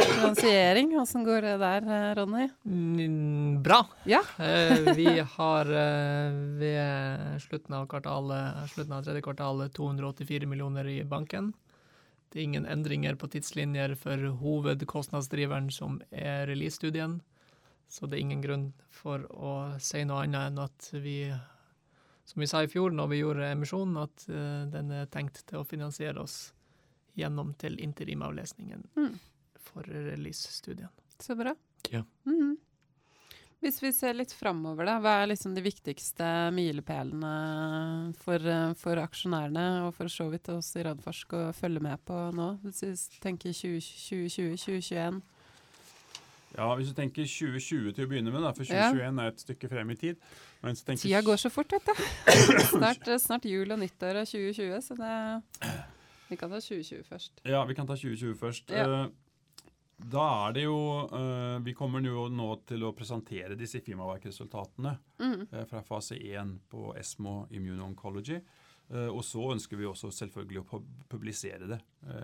Finansiering, 0.00 0.94
åssen 1.00 1.24
går 1.26 1.42
det 1.44 1.54
der, 1.60 1.84
eh, 1.84 2.14
Ronny? 2.16 2.46
Mm, 2.64 3.62
Bra. 3.62 3.82
Ja. 4.08 4.20
Eh, 4.38 4.94
vi 4.96 5.04
har 5.36 5.66
eh, 5.68 6.30
ved 6.60 7.40
slutten 7.44 7.74
av, 7.76 7.86
kvartal, 7.90 8.30
slutten 8.72 8.94
av 8.96 9.04
tredje 9.04 9.20
kvartal 9.26 9.66
284 9.76 10.46
millioner 10.48 10.88
i 10.88 11.02
banken. 11.04 11.52
Det 12.30 12.38
er 12.38 12.44
ingen 12.46 12.66
endringer 12.70 13.16
på 13.18 13.26
tidslinjer 13.32 13.96
for 13.98 14.16
hovedkostnadsdriveren 14.40 15.70
som 15.74 16.00
er 16.12 16.46
release-studien. 16.46 17.20
Så 17.90 18.06
det 18.06 18.18
er 18.18 18.22
ingen 18.22 18.42
grunn 18.44 18.68
for 18.94 19.24
å 19.34 19.54
si 19.82 20.04
noe 20.06 20.22
annet 20.22 20.52
enn 20.52 20.60
at 20.62 20.90
vi, 21.02 21.16
som 22.24 22.40
vi 22.40 22.46
sa 22.46 22.62
i 22.62 22.70
fjor 22.70 22.94
når 22.94 23.08
vi 23.10 23.18
gjorde 23.24 23.48
emisjonen, 23.50 23.96
at 24.04 24.28
eh, 24.30 24.62
den 24.70 24.92
er 24.94 25.06
tenkt 25.10 25.42
til 25.50 25.58
å 25.58 25.66
finansiere 25.66 26.22
oss 26.22 26.52
gjennom 27.18 27.50
til 27.58 27.74
interimavlesningen 27.82 28.84
Mm. 28.96 29.18
for 29.58 29.82
release-studien. 29.90 30.88
Så 31.18 31.34
bra. 31.36 31.54
Ja. 31.90 32.04
Mhm. 32.24 32.56
Hvis 33.60 33.82
vi 33.82 33.90
ser 33.92 34.14
litt 34.16 34.32
framover, 34.32 34.86
da, 34.88 34.94
hva 35.04 35.18
er 35.20 35.26
liksom 35.34 35.52
de 35.52 35.60
viktigste 35.60 36.24
milepælene 36.56 38.14
for, 38.22 38.40
eh, 38.40 38.70
for 38.80 38.96
aksjonærene, 39.02 39.64
og 39.84 39.92
for 39.98 40.08
så 40.08 40.30
vidt 40.32 40.48
oss 40.48 40.70
i 40.80 40.84
Radforsk 40.86 41.34
å 41.36 41.42
følge 41.52 41.82
med 41.84 42.00
på 42.08 42.16
nå? 42.32 42.54
Hvis 42.64 42.80
vi 42.86 43.20
tenker 43.20 43.52
2020, 43.52 44.56
2021. 44.56 45.20
Ja, 46.56 46.74
Hvis 46.74 46.88
du 46.88 46.94
tenker 46.94 47.28
2020 47.28 47.92
til 47.94 48.06
å 48.06 48.08
begynne 48.10 48.32
med, 48.32 48.42
da, 48.42 48.50
for 48.56 48.64
Ja. 48.64 48.90
2021 48.90 49.20
er 49.20 49.28
et 49.28 49.44
stykke 49.44 49.68
frem 49.68 49.90
i 49.90 49.94
tid. 49.94 50.16
Tida 50.96 51.22
går 51.22 51.36
så 51.36 51.50
fort, 51.52 51.70
vet 51.70 51.84
du. 51.86 51.94
Snart, 52.72 53.06
eh, 53.08 53.18
snart 53.18 53.44
jul 53.44 53.70
og 53.70 53.78
nyttår 53.78 54.22
og 54.24 54.26
2020, 54.26 54.80
så 54.80 54.96
det 54.96 55.84
Vi 56.30 56.36
kan 56.36 56.48
ta 56.50 56.60
2020 56.60 57.04
først. 57.04 57.30
Ja, 57.44 57.64
vi 57.66 57.74
kan 57.74 57.86
ta 57.86 57.94
2020 57.94 58.34
først. 58.38 58.70
Ja. 58.70 59.04
Eh, 59.04 59.08
da 60.08 60.24
er 60.48 60.54
det 60.56 60.64
jo 60.64 60.78
eh, 61.12 61.58
Vi 61.64 61.74
kommer 61.76 62.04
jo 62.04 62.28
nå 62.32 62.48
til 62.68 62.86
å 62.86 62.94
presentere 62.96 63.58
disse 63.58 63.82
firmaverkresultatene 63.84 64.94
mm. 65.20 65.46
Eh, 65.50 65.64
fra 65.68 65.82
fase 65.86 66.16
1 66.16 66.56
på 66.70 66.94
ESMO 66.98 67.44
Immune 67.56 67.84
Oncology. 67.84 68.40
Eh, 68.90 69.08
og 69.10 69.22
så 69.26 69.44
ønsker 69.52 69.78
vi 69.78 69.88
også 69.88 70.10
selvfølgelig 70.14 70.62
å 70.62 70.80
publisere 71.10 71.68
det 71.70 71.80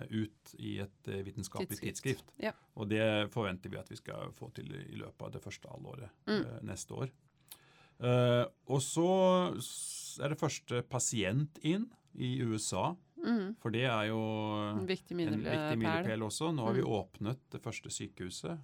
ut 0.09 0.55
i 0.59 0.77
et 0.83 1.11
vitenskapelig 1.27 1.79
Tidsskrift. 1.79 2.33
Ja. 2.41 2.51
Og 2.75 2.89
det 2.91 3.29
forventer 3.33 3.71
vi 3.71 3.79
at 3.79 3.91
vi 3.91 3.99
skal 3.99 4.33
få 4.35 4.49
til 4.57 4.73
i 4.73 4.97
løpet 4.99 5.27
av 5.27 5.35
det 5.37 5.43
første 5.43 5.71
halvåret 5.71 6.09
Mm. 6.27 6.43
neste 6.67 6.97
år. 6.97 7.13
Og 8.67 8.81
så 8.83 9.07
er 10.21 10.33
det 10.33 10.39
første 10.41 10.81
pasient 10.89 11.57
inn 11.63 11.87
i 12.17 12.41
USA, 12.41 12.95
Mhm. 13.27 13.55
for 13.59 13.69
det 13.71 13.83
er 13.85 14.07
jo 14.07 14.17
En 14.79 14.87
viktig 14.87 15.11
en 15.11 15.79
milepæl. 15.79 16.21
også. 16.23 16.53
Nå 16.55 16.65
har 16.65 16.73
vi 16.73 16.81
Mm. 16.81 16.87
åpnet 16.87 17.37
det 17.51 17.61
første 17.61 17.89
sykehuset 17.89 18.59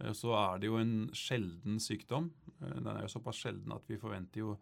Eh, 0.00 0.10
Så 0.12 0.32
er 0.34 0.58
det 0.58 0.66
jo 0.66 0.76
en 0.78 1.10
sjelden 1.12 1.76
sykdom. 1.78 2.30
Eh, 2.62 2.74
Den 2.74 2.86
er 2.86 3.02
jo 3.02 3.08
såpass 3.08 3.36
sjelden 3.36 3.72
at 3.72 3.82
vi 3.86 3.96
forventer 3.98 4.36
jo 4.40 4.58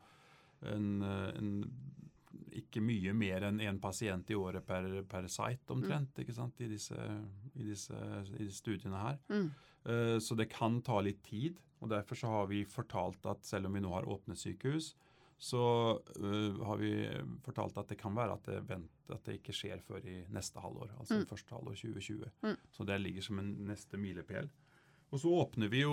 en, 0.63 1.03
eh, 1.03 1.33
en 1.39 1.65
ikke 2.53 2.83
mye 2.83 3.13
mer 3.15 3.41
enn 3.47 3.61
én 3.61 3.79
pasient 3.81 4.29
i 4.31 4.35
året 4.35 4.67
per, 4.67 5.03
per 5.09 5.23
site 5.29 5.71
omtrent 5.73 6.13
ikke 6.19 6.35
sant, 6.35 6.61
i 6.61 6.69
disse, 6.69 6.97
i 7.57 7.63
disse, 7.63 7.95
i 8.39 8.45
disse 8.45 8.59
studiene 8.63 9.01
her. 9.01 9.19
Mm. 9.31 9.51
Eh, 9.87 10.19
Så 10.19 10.37
det 10.37 10.51
kan 10.51 10.83
ta 10.83 11.01
litt 11.01 11.23
tid. 11.23 11.57
og 11.81 11.89
Derfor 11.89 12.15
så 12.17 12.29
har 12.29 12.47
vi 12.47 12.65
fortalt 12.65 13.25
at 13.25 13.43
selv 13.45 13.67
om 13.67 13.73
vi 13.73 13.81
nå 13.81 13.89
har 13.95 14.03
åpnet 14.03 14.37
sykehus, 14.37 14.95
så 15.41 15.61
uh, 16.21 16.59
har 16.69 16.77
vi 16.77 16.93
fortalt 17.47 17.79
at 17.81 17.89
det 17.89 17.97
kan 18.01 18.13
være 18.17 18.35
at 18.37 18.49
det, 18.51 18.59
vent, 18.69 18.91
at 19.09 19.23
det 19.25 19.39
ikke 19.39 19.55
skjer 19.57 19.81
før 19.87 20.05
i 20.05 20.19
neste 20.29 20.61
halvår. 20.61 20.93
Altså 20.99 21.23
Mm. 21.23 21.29
første 21.31 21.55
halvår 21.57 21.79
2020. 21.81 22.29
Mm. 22.45 22.57
Så 22.77 22.85
det 22.85 22.99
ligger 23.01 23.25
som 23.25 23.39
en 23.41 23.55
neste 23.71 23.97
milepæl. 23.97 24.51
Og 25.11 25.19
så 25.19 25.33
åpner 25.41 25.71
vi 25.73 25.81
jo 25.81 25.91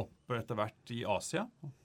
opp 0.00 0.32
etter 0.32 0.56
hvert 0.56 0.92
i 0.94 1.02
Asia, 1.04 1.42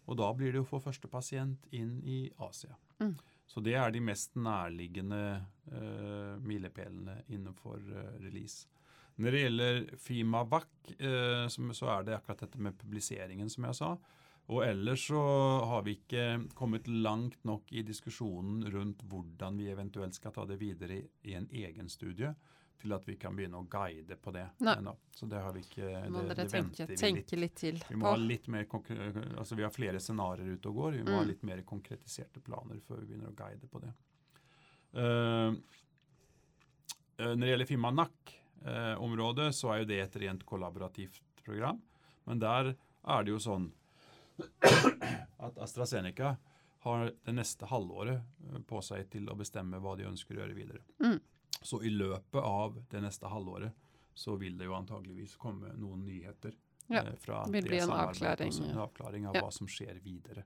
og 0.08 0.16
da 0.18 0.30
blir 0.38 0.54
det 0.54 0.62
jo 0.62 0.68
for 0.70 0.80
første 0.80 1.10
pasient 1.12 1.66
inn 1.76 1.98
i 2.08 2.32
Asia. 2.40 2.78
Mm. 3.02 3.18
Så 3.50 3.60
det 3.66 3.74
er 3.76 3.92
de 3.92 4.00
mest 4.00 4.38
nærliggende 4.40 5.44
uh, 5.74 6.38
milepælene 6.40 7.18
innenfor 7.28 7.82
uh, 7.84 8.14
release. 8.24 8.68
Når 9.18 9.32
det 9.36 9.42
gjelder 9.44 9.82
Fimavac, 10.00 10.70
uh, 11.02 11.50
så 11.50 11.90
er 11.98 12.08
det 12.08 12.16
akkurat 12.16 12.46
dette 12.46 12.62
med 12.62 12.78
publiseringen, 12.80 13.50
som 13.52 13.68
jeg 13.68 13.76
sa. 13.82 13.92
Og 14.52 14.60
ellers 14.66 15.06
så 15.08 15.20
har 15.70 15.84
vi 15.86 15.94
ikke 15.96 16.24
kommet 16.54 16.88
langt 16.88 17.38
nok 17.48 17.70
i 17.72 17.82
diskusjonen 17.88 18.66
rundt 18.74 19.04
hvordan 19.08 19.56
vi 19.58 19.70
eventuelt 19.72 20.14
skal 20.18 20.34
ta 20.36 20.44
det 20.46 20.58
videre 20.60 20.98
i, 21.24 21.34
en 21.38 21.48
egen 21.48 21.88
studie, 21.90 22.34
til 22.84 22.92
at 22.92 23.06
vi 23.08 23.16
kan 23.16 23.36
begynne 23.38 23.62
å 23.62 23.68
guide 23.72 24.18
på 24.20 24.34
det 24.36 24.44
ennå. 24.60 24.92
Så 25.16 25.30
det 25.32 25.40
har 25.40 25.54
vi 25.56 25.62
ikke 25.64 26.10
Må 26.12 26.26
det, 26.28 26.36
det 26.42 26.48
tenke, 26.52 26.84
vi 26.90 26.92
litt. 26.92 27.00
tenke 27.00 27.40
litt 27.40 27.56
til 27.56 27.80
Vi 27.88 27.96
må 27.96 28.04
på. 28.04 28.12
ha 28.12 28.16
litt 28.20 28.48
mer 28.52 28.66
altså 29.40 29.56
vi 29.56 29.64
har 29.64 29.72
flere 29.72 30.02
scenarioer 30.04 30.58
ute 30.58 30.68
og 30.68 30.76
går. 30.76 30.92
Vi 30.98 31.04
må 31.08 31.16
ha 31.16 31.22
Mm. 31.24 31.28
litt 31.30 31.44
mer 31.48 31.62
konkretiserte 31.64 32.42
planer 32.44 32.82
før 32.84 33.00
vi 33.00 33.06
begynner 33.14 33.32
å 33.32 33.36
guide 33.40 33.70
på 33.72 33.80
det. 33.80 33.94
Eh, 34.96 35.56
eh, 37.20 37.32
når 37.36 37.40
det 37.40 37.50
gjelder 37.54 37.72
Fimanak-området, 37.72 39.54
så 39.56 39.72
er 39.74 39.80
jo 39.80 39.86
det 39.86 40.02
et 40.02 40.16
rent 40.22 40.44
kollaborativt 40.46 41.22
program. 41.46 41.80
Men 42.28 42.40
der 42.40 42.76
er 43.06 43.24
det 43.24 43.32
jo 43.32 43.40
sånn 43.40 43.72
at 45.38 45.58
AstraZeneca 45.58 46.36
har 46.84 47.12
det 47.24 47.36
neste 47.36 47.66
halvåret 47.66 48.20
eh, 48.20 48.60
på 48.68 48.82
seg 48.84 49.08
til 49.14 49.30
å 49.32 49.38
bestemme 49.40 49.80
hva 49.80 49.96
de 50.00 50.08
ønsker 50.10 50.36
å 50.36 50.44
gjøre 50.44 50.58
videre. 50.58 50.82
Mm. 51.04 51.20
Så 51.62 51.80
i 51.84 51.92
løpet 51.94 52.42
av 52.42 52.80
det 52.92 53.02
neste 53.06 53.30
halvåret 53.32 53.72
så 54.14 54.36
vil 54.36 54.58
det 54.60 54.68
jo 54.68 54.76
antageligvis 54.78 55.38
komme 55.42 55.72
noen 55.80 56.04
nyheter 56.06 56.54
Ja, 56.88 57.06
eh, 57.06 57.16
fra 57.22 57.46
det 57.46 57.56
vil 57.56 57.70
bli 57.70 57.80
en 57.80 57.88
samarbeidet 57.88 58.48
avklaring, 58.50 58.72
En 58.72 58.84
avklaring 58.88 59.28
av 59.28 59.36
Ja. 59.36 59.46
hva 59.46 59.52
som 59.52 59.68
skjer 59.68 60.02
videre. 60.04 60.44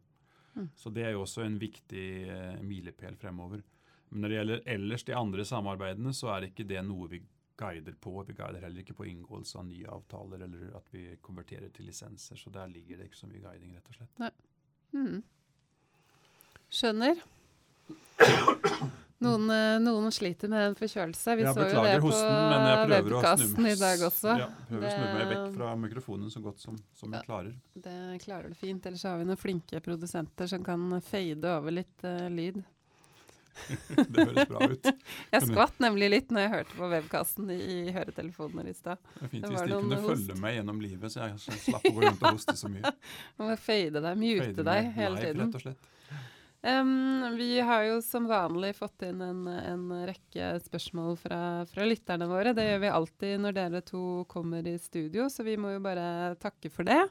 Mm. 0.55 0.69
Så 0.75 0.89
det 0.93 1.03
er 1.05 1.11
jo 1.11 1.23
også 1.23 1.45
en 1.45 1.57
viktig 1.59 2.29
eh, 2.29 2.61
milepæl 2.61 3.17
fremover. 3.17 3.63
Men 4.09 4.21
når 4.21 4.29
det 4.29 4.37
gjelder 4.37 4.61
ellers 4.65 5.03
de 5.03 5.13
andre 5.13 5.45
samarbeidene, 5.45 6.13
så 6.13 6.29
er 6.35 6.47
ikke 6.47 6.67
det 6.67 6.85
noe 6.85 7.09
vi 7.11 7.21
guider 7.57 7.95
på. 8.01 8.13
Vi 8.27 8.35
guider 8.37 8.61
heller 8.61 8.83
ikke 8.83 8.97
på 8.97 9.07
inngåelse 9.09 9.57
av 9.59 9.65
nye 9.69 9.87
avtaler 9.89 10.45
eller 10.45 10.75
at 10.77 10.91
vi 10.93 11.07
konverterer 11.21 11.71
til 11.73 11.89
lisenser. 11.89 12.37
Så 12.39 12.53
der 12.53 12.69
ligger 12.71 12.99
det 12.99 13.09
ikke 13.09 13.21
så 13.23 13.29
mye 13.31 13.41
guiding, 13.41 13.73
rett 13.75 13.89
og 13.89 13.97
slett. 13.97 14.45
Mm. 14.93 15.23
Skjønner. 16.69 17.25
Noen, 19.17 19.49
eh, 19.49 19.79
noen 19.81 20.13
sliter 20.13 20.49
med 20.51 20.63
en 20.67 20.75
forkjølelse. 20.77 21.35
Vi 21.39 21.45
jeg 21.47 21.53
så 21.55 21.63
jo 21.65 21.83
det 21.87 21.95
på 22.03 22.11
hosten, 22.11 23.47
snu, 23.55 23.69
i 23.71 23.77
dag 23.79 24.03
også. 24.05 24.35
Ja, 24.43 24.49
prøver 24.69 24.85
å 24.85 24.91
snu 24.93 25.05
meg 25.07 25.31
vekk 25.31 25.55
fra 25.55 25.71
mikrofonen 25.81 26.33
så 26.33 26.41
godt 26.45 26.61
som, 26.61 26.77
som 26.93 27.13
Ja. 27.15 27.23
jeg 27.23 27.25
klarer. 27.25 27.55
Det 27.73 28.21
klarer 28.21 28.53
du 28.53 28.57
fint. 28.59 28.85
Ellers 28.85 29.03
har 29.09 29.17
vi 29.17 29.25
noen 29.25 29.41
flinke 29.41 29.81
produsenter 29.81 30.47
som 30.47 30.63
kan 30.63 31.01
fade 31.01 31.49
over 31.49 31.73
litt 31.73 32.05
uh, 32.05 32.29
lyd. 32.29 32.61
Det 34.13 34.23
høres 34.23 34.49
bra 34.49 34.67
ut. 34.71 34.89
Jeg 35.33 35.47
skvatt 35.49 35.81
nemlig 35.83 36.09
litt 36.13 36.31
når 36.33 36.45
jeg 36.45 36.51
hørte 36.53 36.77
på 36.77 36.89
webkassen 36.91 37.51
i, 37.53 37.57
i 37.57 37.93
høretelefoner 37.95 38.69
i 38.69 38.73
stad. 38.77 39.01
er 39.21 39.31
fint 39.31 39.43
Det 39.45 39.51
hvis 39.51 39.65
de 39.67 39.75
kunne 39.75 39.99
host. 40.03 40.09
følge 40.13 40.39
meg 40.43 40.57
gjennom 40.59 40.81
livet, 40.83 41.13
så 41.13 41.27
jeg 41.27 41.59
slapp 41.67 41.85
å 41.89 41.93
gå 41.97 42.05
rundt 42.05 42.23
og 42.23 42.37
hoste 42.37 42.55
så 42.59 42.71
mye. 42.71 42.93
Må 43.41 43.51
fade 43.61 44.03
deg, 44.03 44.23
mute 44.23 44.49
Fade 44.49 44.67
deg 44.71 44.91
hele 44.97 45.15
live, 45.15 45.25
tiden. 45.25 45.45
Rett 45.45 45.59
og 45.61 45.65
slett. 45.67 45.93
Um, 46.67 47.37
vi 47.37 47.59
har 47.63 47.83
jo 47.85 47.99
som 48.01 48.25
vanlig 48.27 48.73
fått 48.75 49.05
inn 49.05 49.21
en, 49.23 49.43
en 49.47 49.83
rekke 50.09 50.49
spørsmål 50.65 51.13
fra, 51.21 51.41
fra 51.69 51.85
lytterne 51.87 52.27
våre. 52.27 52.51
Det 52.57 52.65
gjør 52.65 52.81
vi 52.81 52.93
alltid 52.97 53.43
når 53.43 53.57
dere 53.59 53.81
to 53.85 54.05
kommer 54.31 54.65
i 54.67 54.73
studio, 54.81 55.29
så 55.31 55.45
vi 55.47 55.53
må 55.59 55.75
jo 55.75 55.83
bare 55.85 56.33
takke 56.41 56.71
for 56.73 56.87
det. 56.89 57.03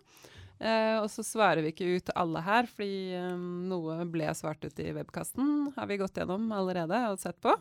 Eh, 0.59 0.97
og 1.03 1.11
så 1.13 1.25
svarer 1.27 1.65
vi 1.65 1.73
ikke 1.75 1.89
ut 1.99 2.13
alle 2.17 2.41
her, 2.45 2.69
fordi 2.71 3.17
um, 3.21 3.67
noe 3.69 3.99
ble 4.09 4.31
svart 4.37 4.65
ut 4.65 4.81
i 4.81 4.93
webkasten. 4.97 5.73
Har 5.77 5.91
vi 5.91 5.99
gått 6.01 6.17
gjennom 6.17 6.49
allerede 6.57 7.03
og 7.11 7.21
sett 7.21 7.39
på. 7.45 7.53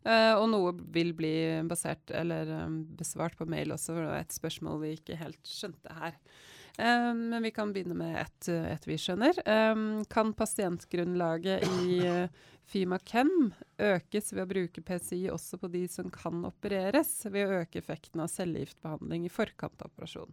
Uh, 0.00 0.38
og 0.38 0.46
noe 0.48 0.70
vil 0.94 1.10
bli 1.16 1.34
basert, 1.68 2.12
eller 2.16 2.48
um, 2.62 2.80
besvart 2.96 3.36
på 3.36 3.48
mail 3.50 3.74
også, 3.74 3.92
for 3.92 4.04
det 4.04 4.12
var 4.12 4.22
et 4.22 4.38
spørsmål 4.38 4.78
vi 4.84 4.94
ikke 4.96 5.18
helt 5.20 5.42
skjønte 5.44 5.96
her. 5.98 6.14
Um, 6.78 7.26
men 7.34 7.42
vi 7.44 7.50
kan 7.52 7.74
begynne 7.74 7.98
med 7.98 8.14
et, 8.22 8.48
et 8.48 8.86
vi 8.88 8.96
skjønner. 9.00 9.42
Kan 10.12 10.30
pasientgrunnlaget 10.38 11.66
i 11.82 11.98
uh, 12.06 12.46
Fimakem 12.70 13.50
økes 13.82 14.30
ved 14.30 14.44
å 14.44 14.50
bruke 14.52 14.84
PCI 14.86 15.24
også 15.34 15.58
på 15.58 15.72
de 15.74 15.82
som 15.90 16.06
kan 16.14 16.46
opereres, 16.46 17.10
ved 17.26 17.50
å 17.50 17.58
øke 17.64 17.82
effekten 17.82 18.22
av 18.22 18.30
cellegiftbehandling 18.30 19.26
i 19.26 19.34
forkant 19.34 19.82
av 19.82 19.90
operasjon? 19.90 20.30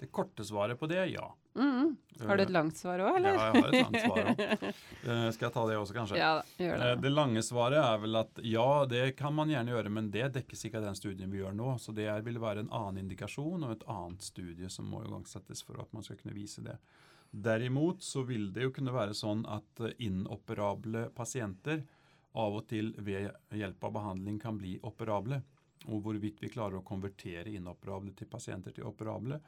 Det 0.00 0.08
korte 0.16 0.44
svaret 0.48 0.78
på 0.80 0.88
det 0.88 0.96
er 1.02 1.10
ja. 1.12 1.26
Mm. 1.58 1.90
Har 2.24 2.38
du 2.38 2.42
et 2.44 2.52
langt 2.54 2.76
svar 2.78 3.00
òg, 3.04 3.16
eller? 3.18 3.34
Ja, 3.36 3.48
jeg 3.52 3.62
har 3.64 3.68
et 3.68 3.82
langt 3.82 4.00
svar 4.00 4.30
òg. 4.30 4.78
Skal 5.34 5.46
jeg 5.48 5.52
ta 5.56 5.64
det 5.68 5.76
også, 5.76 5.96
kanskje? 5.96 6.16
ja, 6.20 6.30
gjør 6.60 6.74
Eh, 6.76 6.84
det. 6.94 7.02
Det 7.04 7.12
lange 7.12 7.42
svaret 7.44 7.80
er 7.82 7.98
vel 8.00 8.16
at 8.20 8.40
ja, 8.48 8.66
det 8.88 9.02
kan 9.18 9.34
man 9.36 9.52
gjerne 9.52 9.74
gjøre, 9.74 9.92
men 9.92 10.08
det 10.14 10.30
dekkes 10.38 10.64
ikke 10.68 10.80
av 10.80 10.86
den 10.88 10.96
studien 10.96 11.32
vi 11.32 11.42
gjør 11.42 11.52
nå. 11.58 11.74
Så 11.82 11.92
det 11.96 12.08
vil 12.24 12.40
være 12.40 12.64
en 12.64 12.72
annen 12.72 13.02
indikasjon 13.04 13.66
og 13.66 13.74
et 13.76 13.84
annet 13.92 14.24
studie 14.24 14.70
som 14.72 14.88
må 14.88 15.02
igangsettes 15.04 15.60
for 15.66 15.80
at 15.84 15.92
man 15.96 16.06
skal 16.06 16.16
kunne 16.22 16.36
vise 16.38 16.64
det. 16.64 16.78
Derimot 17.30 18.02
så 18.02 18.24
vil 18.26 18.48
det 18.56 18.64
jo 18.64 18.72
kunne 18.74 18.94
være 18.96 19.14
sånn 19.14 19.44
at 19.46 19.84
eh, 19.84 19.92
inoperable 20.08 21.08
pasienter 21.14 21.84
av 22.40 22.56
og 22.60 22.68
til 22.70 22.92
ved 23.02 23.28
hjelp 23.58 23.84
av 23.84 23.92
behandling 24.00 24.38
kan 24.40 24.56
bli 24.58 24.78
operable. 24.86 25.42
Og 25.90 26.02
hvorvidt 26.04 26.40
vi 26.44 26.50
klarer 26.52 26.78
å 26.80 26.84
konvertere 26.86 27.50
inoperable 27.56 28.12
til 28.14 28.28
pasienter 28.30 28.74
til 28.76 28.84
operable, 28.86 29.38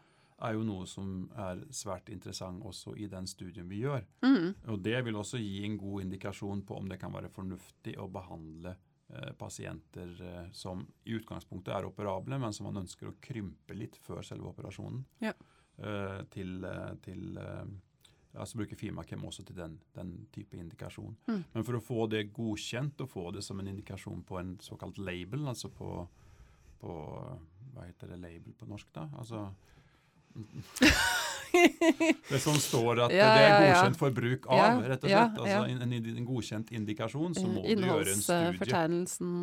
er 0.43 0.57
jo 0.57 0.65
noe 0.67 0.87
som 0.91 1.27
er 1.39 1.63
svært 1.75 2.11
interessant 2.13 2.65
også 2.67 2.97
i 2.99 3.09
den 3.11 3.29
studien 3.31 3.69
vi 3.71 3.83
gjør. 3.85 4.05
Mm. 4.25 4.49
Og 4.75 4.81
Det 4.83 4.99
vil 5.07 5.19
også 5.19 5.41
gi 5.41 5.63
en 5.67 5.79
god 5.81 6.07
indikasjon 6.07 6.65
på 6.67 6.79
om 6.79 6.89
det 6.91 6.99
kan 7.01 7.15
være 7.15 7.31
fornuftig 7.33 7.95
å 8.01 8.09
behandle 8.13 8.75
eh, 8.75 9.33
pasienter 9.39 10.13
eh, 10.19 10.51
som 10.53 10.85
i 11.05 11.17
utgangspunktet 11.19 11.75
er 11.77 11.89
operable, 11.89 12.39
men 12.43 12.53
som 12.53 12.69
man 12.71 12.83
ønsker 12.83 13.11
å 13.11 13.17
krympe 13.23 13.77
litt 13.79 13.99
før 14.03 14.25
selve 14.27 14.51
operasjonen. 14.53 15.05
Ja. 15.23 15.35
Eh, 15.79 16.21
til, 16.31 16.65
eh, 16.65 16.91
til 17.03 17.39
eh, 17.41 17.65
altså 18.35 18.59
bruke 18.61 18.77
Fimakem 18.77 19.25
også 19.25 19.45
til 19.49 19.57
den, 19.57 19.79
den 19.97 20.13
type 20.33 20.57
indikasjon. 20.57 21.17
Mm. 21.27 21.45
Men 21.55 21.65
for 21.65 21.79
å 21.79 21.85
få 21.85 22.07
det 22.13 22.29
godkjent 22.35 23.01
og 23.03 23.11
få 23.11 23.31
det 23.35 23.45
som 23.45 23.61
en 23.61 23.71
indikasjon 23.73 24.23
på 24.29 24.39
en 24.41 24.57
såkalt 24.63 25.01
label, 25.01 25.47
altså 25.49 25.73
på, 25.73 25.95
på 26.83 26.97
Hva 27.73 27.87
heter 27.87 28.13
det 28.13 28.21
label 28.21 28.53
på 28.53 28.69
norsk, 28.69 28.91
da? 28.93 29.07
Altså 29.17 29.47
det 32.31 32.39
som 32.41 32.55
står 32.57 33.01
at 33.07 33.13
Ja, 33.13 33.27
det 33.37 33.43
er 33.43 33.49
ja, 33.49 33.57
ja. 33.61 33.73
godkjent 33.75 33.99
for 34.01 34.15
bruk 34.17 34.47
av, 34.49 34.83
rett 34.89 35.03
og 35.05 35.11
slett. 35.11 35.11
ja. 35.13 35.25
Altså 35.37 35.65
en, 35.69 35.83
en, 35.85 36.07
en 36.17 36.25
godkjent 36.29 36.71
indikasjon, 36.73 37.35
så 37.37 37.45
må 37.47 37.63
du 37.63 37.69
gjøre 37.69 38.15
en 38.15 38.23
studie. 38.23 38.39
Innholdsfortegnelsen 38.53 39.35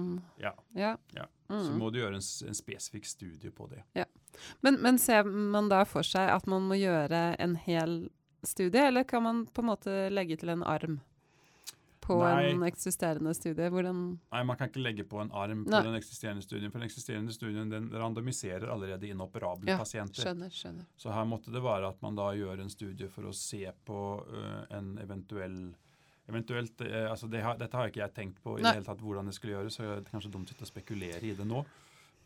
Ja, 0.41 0.53
Ja. 0.75 0.95
ja. 1.15 1.27
Så 1.49 1.55
Mm. 1.71 1.77
må 1.81 1.87
du 1.91 1.97
gjøre 1.99 2.13
en, 2.19 2.21
en 2.47 2.53
spesifikk 2.53 3.05
studie 3.09 3.49
på 3.51 3.65
det. 3.71 4.05
Men, 4.61 4.75
men 4.81 4.99
ser 5.01 5.23
man 5.25 5.69
da 5.69 5.83
for 5.83 6.05
seg 6.05 6.29
at 6.29 6.45
man 6.47 6.61
må 6.69 6.75
gjøre 6.77 7.35
en 7.41 7.55
hel 7.55 8.09
studie, 8.45 8.83
eller 8.87 9.03
kan 9.03 9.23
man 9.23 9.45
på 9.47 9.61
en 9.63 9.67
måte 9.71 9.95
legge 10.13 10.37
til 10.37 10.49
en 10.53 10.61
arm 10.63 10.99
på 12.09 12.17
Nei. 12.23 12.49
en 12.51 12.63
eksisterende 12.67 13.33
studie? 13.37 13.69
Hvordan 13.71 13.99
Nei, 14.33 14.43
man 14.49 14.57
kan 14.59 14.69
ikke 14.71 14.81
legge 14.83 15.05
på 15.07 15.19
en 15.21 15.29
arm 15.31 15.63
på 15.67 15.73
Nei. 15.73 15.81
den 15.85 15.97
eksisterende 15.99 16.43
studien, 16.45 16.71
for 16.73 16.81
den 16.81 16.89
eksisterende 16.89 17.35
studien 17.35 17.69
den 17.71 17.89
randomiserer 17.93 18.69
allerede 18.73 19.09
inoperable 19.11 19.69
Ja, 19.69 19.77
pasienter. 19.81 20.23
Skjønner, 20.25 20.49
skjønner. 20.53 20.87
Så 20.97 21.13
her 21.13 21.27
måtte 21.29 21.53
det 21.53 21.61
være 21.65 21.91
at 21.93 22.01
man 22.05 22.17
da 22.17 22.31
gjør 22.37 22.63
en 22.65 22.73
studie 22.73 23.09
for 23.13 23.29
å 23.29 23.35
se 23.35 23.61
på 23.85 23.99
uh, 24.25 24.63
en 24.79 24.95
eventuell 25.03 25.61
Eventuelt, 26.29 26.81
uh, 26.85 27.07
altså 27.09 27.25
det 27.25 27.39
har, 27.41 27.55
Dette 27.57 27.73
har 27.73 27.87
ikke 27.89 28.03
jeg 28.03 28.13
tenkt 28.13 28.41
på 28.45 28.59
i 28.59 28.61
Nei. 28.61 28.69
det 28.69 28.81
hele 28.83 28.85
tatt 28.85 28.99
hvordan 29.01 29.25
det 29.25 29.33
skulle 29.33 29.55
gjøres, 29.55 29.73
så 29.79 29.85
det 29.87 29.93
er 30.03 30.11
kanskje 30.11 30.29
dumt 30.35 30.51
å 30.53 30.67
spekulere 30.69 31.23
i 31.25 31.31
det 31.33 31.47
nå. 31.49 31.63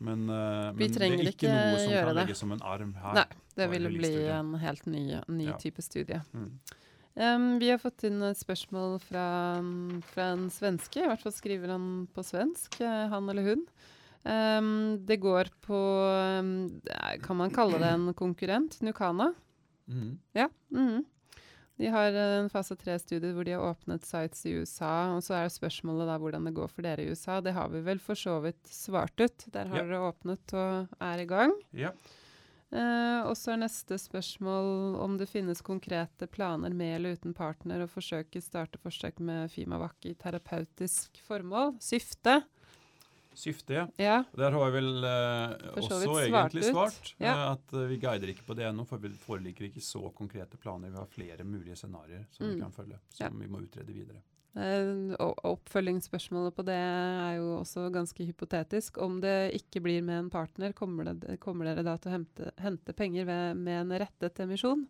Men, 0.04 0.26
uh, 0.28 0.72
Vi 0.76 0.84
men 0.88 0.92
det 0.92 1.06
er 1.06 1.14
ikke 1.14 1.32
ikke 1.32 1.52
noe 1.54 1.78
som 1.78 1.92
kan 1.94 2.08
det. 2.10 2.14
legges 2.18 2.42
som 2.42 2.52
en 2.52 2.64
arm 2.66 2.92
her. 3.00 3.14
Nei, 3.20 3.24
det 3.56 3.68
ville 3.72 3.92
bli 3.94 4.10
en 4.34 4.54
helt 4.60 4.86
ny, 4.90 5.04
ny 5.28 5.46
Ja. 5.46 5.56
type 5.56 5.80
studie. 5.86 6.20
Mm. 6.34 6.50
Um, 7.14 7.58
vi 7.62 7.68
har 7.70 7.78
fått 7.78 8.02
inn 8.08 8.18
et 8.26 8.38
spørsmål 8.40 8.96
fra, 9.04 9.24
fra 10.10 10.24
en 10.34 10.48
svenske, 10.50 10.98
i 11.04 11.06
hvert 11.06 11.22
fall 11.22 11.34
skriver 11.36 11.70
han 11.70 11.84
på 12.14 12.24
svensk, 12.26 12.80
eh, 12.82 13.04
han 13.12 13.28
eller 13.30 13.46
hun. 13.52 13.62
Um, 14.24 14.70
det 15.06 15.18
går 15.20 15.50
på 15.66 15.78
um, 16.40 16.80
Kan 17.22 17.36
man 17.36 17.52
kalle 17.52 17.78
det 17.78 17.90
en 17.92 18.08
konkurrent? 18.16 18.80
Nukana. 18.82 19.32
Mm. 19.86 20.14
Ja. 20.34 20.48
mhm. 20.72 21.04
De 21.76 21.88
har 21.90 22.14
eh, 22.14 22.36
en 22.38 22.48
fase 22.52 22.76
tre-studie 22.78 23.32
hvor 23.34 23.44
de 23.46 23.50
har 23.56 23.64
åpnet 23.66 24.04
sites 24.06 24.44
i 24.46 24.52
USA. 24.60 25.10
Og 25.16 25.24
så 25.26 25.34
er 25.40 25.50
spørsmålet 25.50 26.06
da 26.06 26.18
hvordan 26.22 26.44
det 26.46 26.52
går 26.54 26.70
for 26.70 26.86
dere 26.86 27.02
i 27.02 27.10
USA. 27.10 27.40
Det 27.42 27.50
har 27.56 27.68
vi 27.72 27.80
vel 27.82 27.98
for 28.02 28.14
så 28.18 28.36
vidt 28.44 28.62
svart 28.70 29.18
ut. 29.18 29.44
Der 29.52 29.66
har 29.72 29.80
Ja. 29.82 29.86
dere 29.90 30.04
åpnet 30.06 30.54
og 30.54 30.92
er 31.02 31.18
i 31.18 31.26
gang. 31.26 31.50
Ja. 31.74 31.90
Eh, 32.74 33.20
og 33.28 33.36
så 33.38 33.52
er 33.54 33.60
neste 33.62 33.94
spørsmål 34.02 34.96
om 35.04 35.14
det 35.20 35.28
finnes 35.30 35.60
konkrete 35.62 36.26
planer 36.26 36.74
med 36.74 36.96
eller 36.96 37.14
uten 37.14 37.34
partner 37.36 37.84
å 37.84 37.90
forsøke 37.90 38.42
starte 38.42 38.80
forsøk 38.82 39.20
med 39.22 39.52
Fimavac 39.52 40.08
i 40.10 40.14
terapeutisk 40.18 41.20
formål. 41.28 41.76
Syfte. 41.84 42.40
Syfte, 43.34 43.74
ja. 43.74 43.86
Ja. 43.98 44.16
Der 44.38 44.54
har 44.54 44.68
jeg 44.68 44.74
vel 44.76 45.06
uh, 45.06 45.54
også 45.74 46.00
svart 46.02 46.26
egentlig 46.54 46.66
ut. 46.66 46.70
svart 46.70 47.14
Ja. 47.18 47.32
Uh, 47.34 47.46
at 47.54 47.72
eh, 47.74 47.86
vi 47.90 47.98
guider 48.02 48.30
ikke 48.30 48.46
på 48.46 48.54
det 48.58 48.66
ennå, 48.68 48.84
for 48.86 49.02
vi 49.02 49.10
foreligger 49.18 49.66
ikke 49.68 49.82
så 49.82 50.02
konkrete 50.14 50.58
planer. 50.62 50.90
Vi 50.94 51.02
har 51.02 51.10
flere 51.10 51.46
mulige 51.46 51.78
scenarioer 51.78 52.26
som 52.30 52.46
vi 52.46 52.54
Mm. 52.54 52.60
kan 52.62 52.72
følge, 52.72 52.98
Ja. 53.18 53.28
som 53.28 53.38
vi 53.40 53.46
må 53.50 53.62
utrede 53.62 53.90
videre. 53.92 54.22
Eh, 54.54 55.14
og 55.18 55.40
oppfølgingsspørsmålet 55.50 56.54
på 56.54 56.64
det 56.66 56.76
er 56.78 57.38
jo 57.40 57.56
også 57.58 57.88
ganske 57.94 58.26
hypotetisk. 58.26 59.00
Om 59.02 59.18
det 59.24 59.54
ikke 59.58 59.82
blir 59.82 60.04
med 60.06 60.24
en 60.24 60.30
partner, 60.30 60.74
kommer, 60.76 61.10
det, 61.10 61.40
kommer 61.42 61.70
dere 61.70 61.86
da 61.86 61.96
til 61.98 62.12
å 62.12 62.14
hente, 62.18 62.52
hente 62.62 62.94
penger 62.94 63.26
ved, 63.30 63.58
med 63.58 63.80
en 63.82 63.96
rettet 64.04 64.38
emisjon? 64.44 64.86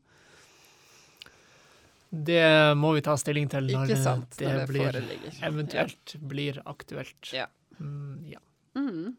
Det 2.14 2.77
må 2.79 2.92
vi 2.94 3.03
ta 3.03 3.16
stilling 3.18 3.48
til 3.50 3.72
når 3.72 3.90
Ikke 3.90 3.98
sant? 3.98 4.37
det, 4.38 4.46
når 4.46 4.61
det 4.61 4.66
blir 4.70 4.98
eventuelt 5.00 5.42
eventuelt 5.48 6.16
blir 6.31 6.61
aktuelt. 6.70 7.33
Ja. 7.35 7.48
Mm, 7.81 8.20
ja. 8.31 8.42
Mhm. 8.79 9.16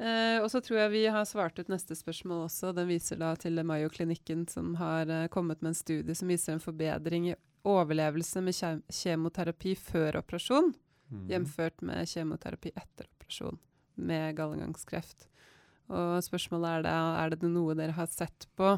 Eh, 0.00 0.38
og 0.40 0.48
så 0.48 0.62
tror 0.64 0.78
jeg 0.78 0.92
vi 0.94 1.02
har 1.12 1.26
svart 1.28 1.58
ut 1.60 1.68
neste 1.68 1.92
spørsmål 1.98 2.46
også. 2.46 2.72
Den 2.76 2.88
viser 2.88 3.18
da 3.20 3.34
til 3.36 3.60
Mayo-klinikken 3.68 4.46
som 4.48 4.72
har 4.80 5.10
eh, 5.12 5.28
kommet 5.32 5.60
med 5.60 5.74
en 5.74 5.76
studie 5.76 6.16
som 6.16 6.30
viser 6.32 6.56
en 6.56 6.62
forbedring 6.62 7.28
i 7.28 7.38
overlevelse 7.68 8.40
med 8.40 8.56
kjem 8.56 8.80
kjemoterapi 8.88 9.74
før 9.76 10.22
operasjon, 10.22 10.70
mm. 11.10 11.26
jevnført 11.28 11.84
med 11.84 12.08
kjemoterapi 12.08 12.72
etter 12.72 13.10
operasjon 13.10 13.60
med 14.00 14.38
gallegangskreft. 14.38 15.26
Og 15.92 16.22
spørsmålet 16.24 16.78
er 16.78 16.86
da, 16.86 16.96
er 17.20 17.34
det 17.34 17.50
noe 17.50 17.76
dere 17.76 17.98
har 17.98 18.08
sett 18.08 18.48
på? 18.56 18.72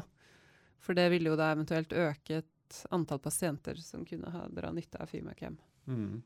For 0.83 0.97
det 0.97 1.07
ville 1.13 1.31
jo 1.31 1.39
da 1.39 1.53
eventuelt 1.53 1.95
øke 1.95 2.41
et 2.41 2.81
antall 2.91 3.21
pasienter 3.23 3.79
som 3.79 4.03
kunne 4.03 4.33
ha 4.33 4.43
dra 4.51 4.73
nytte 4.75 4.99
av 4.99 5.07
Fimakem. 5.13 5.55
Mhm. 5.87 6.21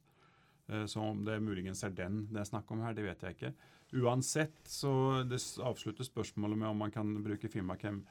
Eh, 0.67 0.85
Så 0.85 1.01
om 1.01 1.25
det 1.25 1.39
muligens 1.41 1.83
er 1.83 1.89
den 1.89 2.27
det 2.31 2.39
er 2.41 2.45
snakk 2.49 2.71
om 2.71 2.81
her, 2.85 2.93
det 2.93 3.03
vet 3.05 3.23
jeg 3.23 3.35
ikke. 3.35 3.53
Uansett 4.01 4.67
så 4.67 5.23
det 5.25 5.41
avslutter 5.61 6.03
spørsmålet 6.03 6.57
med 6.57 6.67
om 6.69 6.77
man 6.77 6.91
kan 6.91 7.23
bruke 7.23 7.49
Fimakem 7.49 8.05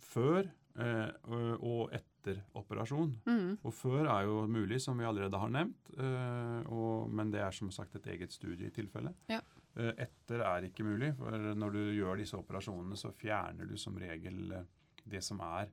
før 0.00 0.44
eh, 0.44 0.50
og- 0.78 1.62
og 1.64 1.92
etter 1.92 2.42
operasjon. 2.54 3.12
Mm. 3.26 3.58
Og 3.64 3.72
før 3.74 4.06
er 4.06 4.24
jo 4.24 4.46
mulig, 4.46 4.80
som 4.80 4.98
vi 4.98 5.04
allerede 5.04 5.38
har 5.38 5.48
nevnt, 5.48 5.90
eh, 5.98 6.62
og, 6.70 7.10
men 7.10 7.30
det 7.30 7.40
er 7.40 7.50
som 7.52 7.70
sagt 7.70 7.96
et 7.96 8.06
eget 8.06 8.32
studie 8.32 8.66
i 8.66 8.70
tilfelle. 8.70 9.14
Ja. 9.28 9.40
Eh, 9.76 9.92
etter 9.98 10.40
er 10.40 10.62
ikke 10.68 10.84
mulig, 10.84 11.14
for 11.16 11.30
når 11.30 11.72
du 11.72 11.78
gjør 11.96 12.16
disse 12.18 12.34
operasjonene, 12.36 12.96
så 12.96 13.12
fjerner 13.14 13.66
du 13.68 13.76
som 13.76 13.96
regel 13.96 14.52
eh, 14.52 14.64
det 15.08 15.22
som 15.24 15.40
er 15.40 15.68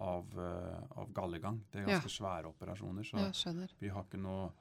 av, 0.00 0.26
eh, 0.38 0.98
av 0.98 1.12
gallegang. 1.14 1.60
Det 1.70 1.80
er 1.82 1.88
Ja. 1.88 1.98
ganske 2.00 2.10
svære 2.10 2.50
operasjoner, 2.52 3.04
så 3.04 3.16
Ja, 3.18 3.66
vi 3.80 3.88
har 3.88 4.02
ikke 4.04 4.20
noe 4.20 4.52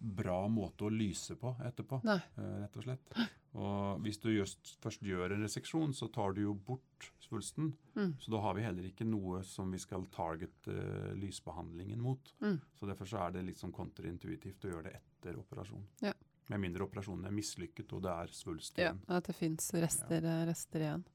bra 0.00 0.46
måte 0.48 0.84
å 0.86 0.90
lyse 0.92 1.34
på 1.36 1.56
etterpå, 1.64 2.02
Nei. 2.04 2.18
eh, 2.38 2.60
rett 2.62 2.76
og 2.76 2.82
slett. 2.84 3.12
Og 3.56 4.02
hvis 4.04 4.18
du 4.20 4.28
just, 4.34 4.74
først 4.82 5.04
gjør 5.04 5.32
en 5.32 5.44
reseksjon, 5.46 5.94
så 5.96 6.10
tar 6.12 6.34
du 6.36 6.42
jo 6.42 6.52
bort 6.66 7.08
svulsten. 7.24 7.70
Mm. 7.96 8.12
Så 8.20 8.30
da 8.34 8.40
har 8.44 8.56
vi 8.58 8.64
heller 8.66 8.88
ikke 8.88 9.06
noe 9.08 9.40
som 9.48 9.72
vi 9.72 9.80
skal 9.80 10.04
targete 10.12 10.76
lysbehandlingen 11.16 12.00
mot. 12.02 12.34
Mm. 12.44 12.58
Så 12.76 12.88
derfor 12.90 13.08
så 13.08 13.22
er 13.24 13.36
det 13.36 13.46
litt 13.48 13.62
sånn 13.62 13.74
kontraintuitivt 13.74 14.68
å 14.68 14.74
gjøre 14.74 14.90
det 14.90 14.94
etter 15.00 15.40
operasjon. 15.40 15.86
Ja. 16.04 16.12
Med 16.52 16.62
mindre 16.62 16.86
operasjonen 16.86 17.26
er 17.26 17.34
mislykket 17.34 17.96
og 17.96 18.04
det 18.04 18.12
er 18.12 18.34
svulst 18.36 18.76
Ja, 18.78 18.92
igjen. 18.92 19.00
at 19.16 19.26
det 19.26 19.34
fins 19.34 19.72
rester, 19.74 20.28
ja. 20.28 20.36
rester 20.46 20.84
igjen. 20.84 21.06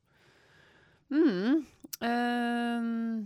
Mm. 1.11 1.61
Uh, 2.01 3.21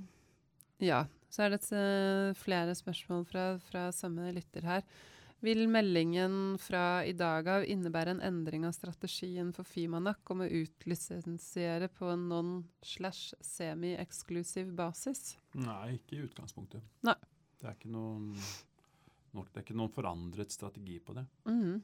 ja, 0.84 1.06
så 1.32 1.46
er 1.46 1.54
det 1.54 1.62
et, 1.64 1.72
eh, 1.76 2.36
flere 2.40 2.76
spørsmål 2.78 3.26
fra, 3.28 3.44
fra 3.70 3.90
samme 3.96 4.30
lytter 4.36 4.66
her. 4.68 4.84
Vil 5.46 5.68
meldingen 5.70 6.58
fra 6.58 7.06
i 7.06 7.12
dag 7.14 7.46
av 7.54 7.62
innebære 7.70 8.16
en 8.16 8.22
endring 8.26 8.64
av 8.66 8.72
strategien 8.74 9.52
for 9.54 9.62
Fimanak 9.70 10.26
om 10.34 10.42
å 10.42 10.48
utlisensiere 10.50 11.86
på 11.94 12.10
en 12.10 12.24
non-slash-semi-eksklusiv 12.32 14.72
basis? 14.74 15.38
Nei, 15.60 16.00
ikke 16.00 16.16
i 16.18 16.24
utgangspunktet. 16.26 16.82
Nei. 17.06 17.14
Det 17.62 17.70
er 17.70 17.78
ikke 17.78 17.94
noen, 17.94 18.34
nok, 19.38 19.52
det 19.52 19.58
er 19.62 19.66
ikke 19.68 19.78
noen 19.78 19.94
forandret 19.94 20.50
strategi 20.56 20.98
på 20.98 21.14
det. 21.20 21.26
Mhm. 21.46 21.78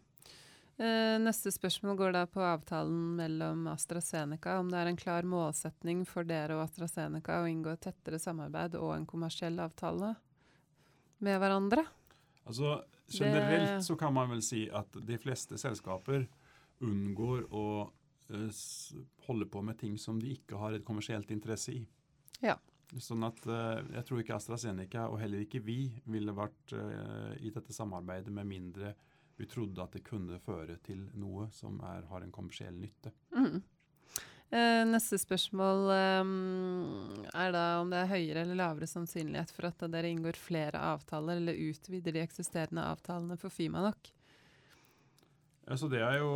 Eh, 0.81 1.21
neste 1.21 1.53
spørsmål 1.53 1.93
går 2.01 2.17
da 2.17 2.25
på 2.25 2.41
avtalen 2.41 3.21
mellom 3.21 3.69
AstraZeneca. 3.69 4.57
Om 4.57 4.73
det 4.73 4.81
er 4.81 4.89
en 4.89 4.97
klar 4.97 5.21
målsetning 5.21 6.01
for 6.09 6.25
dere 6.25 6.57
og 6.57 6.65
AstraZeneca 6.65 7.37
å 7.43 7.49
inngå 7.51 7.69
et 7.75 7.85
tettere 7.85 8.17
samarbeid 8.17 8.73
og 8.81 8.97
en 8.97 9.05
kommersiell 9.05 9.61
avtale 9.61 10.17
med 11.21 11.37
hverandre? 11.37 11.85
Altså, 12.49 12.81
generelt 13.11 13.83
så 13.85 13.95
kan 13.99 14.13
man 14.13 14.31
vel 14.31 14.41
si 14.45 14.65
at 14.73 14.95
de 15.07 15.17
fleste 15.21 15.59
selskaper 15.61 16.25
unngår 16.81 17.45
å 17.53 17.65
eh, 18.33 18.61
holde 19.27 19.47
på 19.51 19.61
med 19.61 19.79
ting 19.79 19.97
som 20.01 20.19
de 20.19 20.33
ikke 20.33 20.59
har 20.59 20.73
et 20.73 20.85
kommersielt 20.85 21.31
interesse 21.31 21.75
i. 21.75 21.83
Ja. 22.41 22.57
Sånn 22.99 23.23
at 23.23 23.39
eh, 23.47 23.83
jeg 23.97 24.07
tror 24.07 24.23
ikke 24.23 24.35
AstraZeneca, 24.39 25.07
og 25.11 25.21
heller 25.21 25.45
ikke 25.45 25.61
vi, 25.63 25.85
ville 26.11 26.35
vært 26.35 26.75
eh, 26.75 27.37
i 27.45 27.53
dette 27.53 27.75
samarbeidet 27.75 28.33
med 28.33 28.49
mindre 28.49 28.95
vi 29.41 29.47
trodde 29.49 29.81
at 29.81 29.95
det 29.95 30.03
kunne 30.05 30.37
føre 30.43 30.75
til 30.85 31.07
noe 31.17 31.47
som 31.55 31.79
er, 31.87 32.05
har 32.11 32.21
en 32.21 32.33
kommersiell 32.33 32.75
nytte. 32.77 33.13
Mhm. 33.33 33.61
Eh, 34.51 34.81
neste 34.83 35.15
spørsmål 35.15 35.85
um, 36.19 36.31
er 37.31 37.53
da 37.55 37.63
om 37.79 37.91
det 37.91 38.01
er 38.01 38.09
høyere 38.09 38.41
eller 38.43 38.57
lavere 38.59 38.89
sannsynlighet 38.89 39.53
for 39.55 39.69
at 39.69 39.85
dere 39.93 40.09
inngår 40.11 40.35
flere 40.35 40.81
avtaler 40.91 41.39
eller 41.39 41.61
utvider 41.69 42.17
de 42.17 42.19
eksisterende 42.25 42.83
avtalene 42.83 43.37
for 43.39 43.53
Fimanak. 43.53 44.11
Altså 45.71 45.87
det 45.87 46.01
er 46.03 46.17
jo 46.19 46.31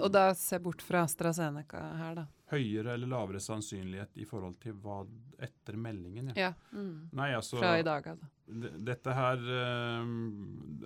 Og 0.00 0.08
da 0.14 0.30
se 0.38 0.56
bort 0.62 0.80
fra 0.80 1.04
AstraZeneca 1.04 1.82
her, 2.00 2.22
da. 2.22 2.26
Høyere 2.50 2.94
eller 2.94 3.10
lavere 3.10 3.40
sannsynlighet 3.42 4.18
i 4.20 4.26
forhold 4.28 4.56
til 4.62 4.74
hva 4.82 5.00
etter 5.42 5.78
meldingen. 5.80 6.32
Ja. 6.34 6.50
Ja. 6.50 6.52
Mm. 6.74 7.10
Nei, 7.16 7.30
altså, 7.36 7.60
Fra 7.60 7.76
i 7.78 7.86
dag 7.86 8.06
altså. 8.12 8.28
Dette 8.90 9.14
her 9.14 9.44
eh, 9.54 10.08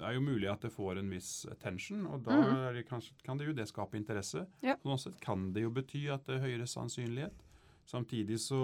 er 0.04 0.16
jo 0.18 0.24
mulig 0.24 0.50
at 0.52 0.66
det 0.66 0.72
får 0.74 1.00
en 1.00 1.08
viss 1.12 1.32
attention, 1.50 2.04
og 2.12 2.26
da 2.26 2.36
mm. 2.36 2.50
er 2.68 2.78
det 2.78 2.84
kanskje, 2.90 3.16
kan 3.24 3.40
det 3.40 3.48
jo 3.48 3.56
det 3.56 3.68
skape 3.70 3.96
interesse. 4.00 4.44
Ja. 4.64 4.76
Sånn 4.84 5.00
sett 5.06 5.18
kan 5.24 5.50
det 5.56 5.64
jo 5.64 5.72
bety 5.74 6.04
at 6.12 6.26
det 6.28 6.38
er 6.38 6.44
høyere 6.44 6.68
sannsynlighet. 6.70 7.44
Samtidig 7.88 8.38
så 8.40 8.60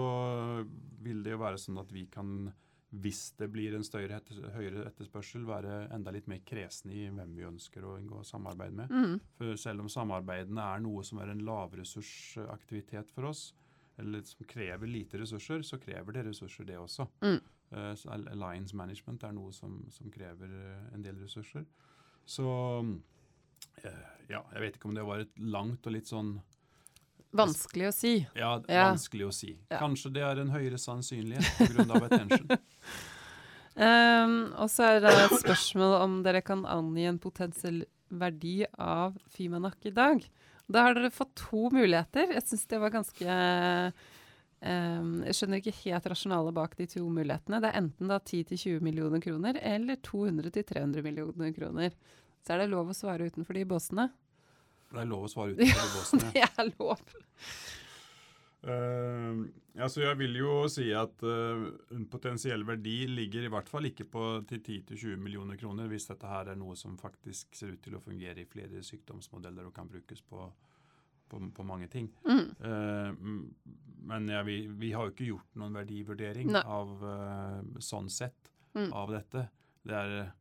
vil 1.01 1.21
det 1.25 1.35
jo 1.35 1.41
være 1.41 1.59
sånn 1.61 1.77
at 1.81 1.91
vi 1.93 2.07
kan, 2.09 2.51
hvis 2.91 3.31
det 3.39 3.47
blir 3.53 3.75
en 3.75 3.85
større 3.87 4.19
høyere 4.51 4.83
etterspørsel, 4.89 5.45
være 5.47 5.85
enda 5.95 6.11
litt 6.11 6.27
mer 6.27 6.41
kresne 6.43 6.91
i 6.91 7.05
hvem 7.07 7.37
vi 7.37 7.47
ønsker 7.47 7.85
å 7.87 7.95
inngå 8.01 8.19
samarbeid 8.27 8.75
med. 8.75 8.91
Mm. 8.91 9.13
For 9.37 9.59
selv 9.59 9.85
om 9.85 9.91
samarbeidene 9.91 10.65
er 10.73 10.83
noe 10.83 11.05
som 11.07 11.21
er 11.23 11.31
en 11.31 11.43
lavressursaktivitet 11.47 13.13
for 13.15 13.29
oss, 13.31 13.45
eller 14.01 14.25
som 14.27 14.47
krever 14.49 14.91
lite 14.91 15.21
ressurser, 15.21 15.63
så 15.63 15.79
krever 15.79 16.17
det 16.17 16.25
ressurser 16.27 16.67
det 16.67 16.77
også. 16.81 17.07
Mm. 17.23 17.39
Uh, 17.71 17.95
Alliance 18.11 18.75
management 18.75 19.23
er 19.23 19.35
noe 19.37 19.53
som, 19.55 19.77
som 19.93 20.11
krever 20.11 20.51
eh, 20.51 20.87
en 20.91 21.03
del 21.05 21.21
ressurser. 21.23 21.63
Så 22.27 22.47
uh, 22.83 24.07
ja, 24.27 24.41
jeg 24.41 24.63
vet 24.65 24.75
ikke 24.75 24.89
om 24.91 24.97
det 24.97 25.07
var 25.07 25.23
et 25.23 25.39
langt 25.39 25.87
og 25.87 25.95
litt 25.95 26.11
sånn 26.11 26.35
Vanskelig 27.37 27.87
å 27.87 27.93
si. 27.95 28.13
ja, 28.35 28.51
Ja. 28.67 28.89
vanskelig 28.91 29.27
å 29.27 29.33
si. 29.33 29.57
Ja. 29.69 29.79
Kanskje 29.79 30.11
det 30.13 30.23
er 30.27 30.41
en 30.41 30.51
høyere 30.51 30.77
sannsynlighet 30.81 31.71
pga. 31.71 32.03
attention. 32.05 32.47
Um, 33.75 34.53
og 34.61 34.69
så 34.69 34.83
er 34.89 34.99
det 35.05 35.13
et 35.15 35.37
spørsmål 35.39 35.97
om 36.01 36.23
dere 36.23 36.41
kan 36.43 36.65
angi 36.65 37.05
en 37.07 37.19
potensiell 37.23 37.85
verdi 38.11 38.65
av 38.77 39.15
Fimanak 39.31 39.85
i 39.87 39.93
dag. 39.95 40.25
Da 40.71 40.87
har 40.87 40.95
dere 40.95 41.11
fått 41.11 41.35
to 41.39 41.69
muligheter. 41.71 42.33
Jeg 42.35 42.43
syns 42.47 42.67
det 42.67 42.79
var 42.83 42.91
ganske 42.91 43.37
Um, 44.61 45.23
jeg 45.25 45.33
skjønner 45.33 45.57
ikke 45.57 45.71
helt 45.87 46.07
rasjonalet 46.11 46.53
bak 46.53 46.75
de 46.77 46.85
to 46.85 47.01
mulighetene. 47.09 47.57
Det 47.63 47.69
er 47.71 47.79
enten 47.79 48.11
da 48.11 48.19
10-20 48.21 48.83
millioner 48.85 49.23
kroner 49.23 49.57
eller 49.57 49.97
200-300 50.05 51.01
millioner 51.01 51.49
kroner. 51.55 51.95
Så 52.45 52.53
er 52.53 52.61
det 52.61 52.67
lov 52.69 52.91
å 52.91 52.93
svare 52.93 53.25
utenfor 53.25 53.57
de 53.57 53.63
båsene. 53.65 54.05
Det 54.91 55.01
er 55.03 55.09
lov 55.09 55.27
å 55.27 55.31
svare 55.31 55.53
utenfor 55.55 55.93
båsen. 55.95 56.23
Ja, 56.35 56.47
det 56.55 56.65
er 56.65 56.71
lov. 56.77 57.03
Uh, 58.61 59.47
altså 59.81 60.03
jeg 60.03 60.17
vil 60.19 60.35
jo 60.37 60.51
si 60.69 60.83
at 60.93 61.23
uh, 61.25 61.63
en 61.95 62.03
potensiell 62.11 62.61
verdi 62.67 63.07
ligger 63.09 63.47
i 63.47 63.49
hvert 63.49 63.71
fall 63.71 63.87
ikke 63.89 64.05
på 64.05 64.25
til 64.51 64.61
10-20 64.61 65.17
millioner 65.17 65.57
kroner, 65.57 65.89
hvis 65.89 66.05
dette 66.11 66.29
her 66.29 66.51
er 66.53 66.59
noe 66.59 66.77
som 66.77 66.99
faktisk 67.01 67.57
ser 67.57 67.73
ut 67.73 67.81
til 67.81 67.97
å 67.97 68.03
fungere 68.03 68.43
i 68.43 68.49
flere 68.49 68.83
sykdomsmodeller 68.85 69.65
og 69.65 69.73
kan 69.73 69.89
brukes 69.89 70.21
på, 70.21 70.45
på, 71.31 71.41
på 71.57 71.65
mange 71.65 71.89
ting. 71.89 72.11
Mm. 72.29 72.45
Uh, 72.61 73.49
men 74.11 74.29
ja, 74.29 74.43
vi, 74.45 74.61
vi, 74.67 74.93
har 74.93 75.09
jo 75.09 75.15
ikke 75.15 75.31
gjort 75.31 75.57
noen 75.61 75.81
verdivurdering 75.81 76.53
Nei. 76.53 76.61
av 76.61 77.81
sånn 77.81 78.09
sett 78.13 78.51
Mm. 78.73 78.93
av 78.93 79.11
dette. 79.11 79.47
Det 79.83 79.95
er, 79.97 80.31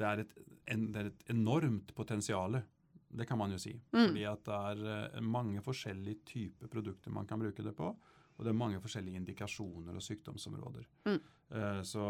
det 0.00 0.06
er, 0.06 0.22
et, 0.22 0.30
en, 0.72 0.86
det 0.92 1.00
er 1.02 1.10
et 1.10 1.30
enormt 1.34 1.92
potensial. 1.96 2.60
Det 3.08 3.26
kan 3.28 3.38
man 3.38 3.52
jo 3.54 3.58
si. 3.60 3.72
Mm. 3.92 4.08
Fordi 4.08 4.24
at 4.28 4.44
det 4.48 4.56
er 4.70 4.82
eh, 5.16 5.20
mange 5.24 5.62
forskjellige 5.64 6.24
typer 6.26 6.70
produkter 6.72 7.14
man 7.14 7.26
kan 7.28 7.40
bruke 7.40 7.64
det 7.64 7.74
på. 7.76 7.92
Og 8.36 8.44
det 8.44 8.52
er 8.52 8.58
mange 8.58 8.80
forskjellige 8.82 9.22
indikasjoner 9.22 9.96
og 9.96 10.04
sykdomsområder. 10.04 10.88
Mm. 11.08 11.20
Eh, 11.56 11.82
så 11.86 12.08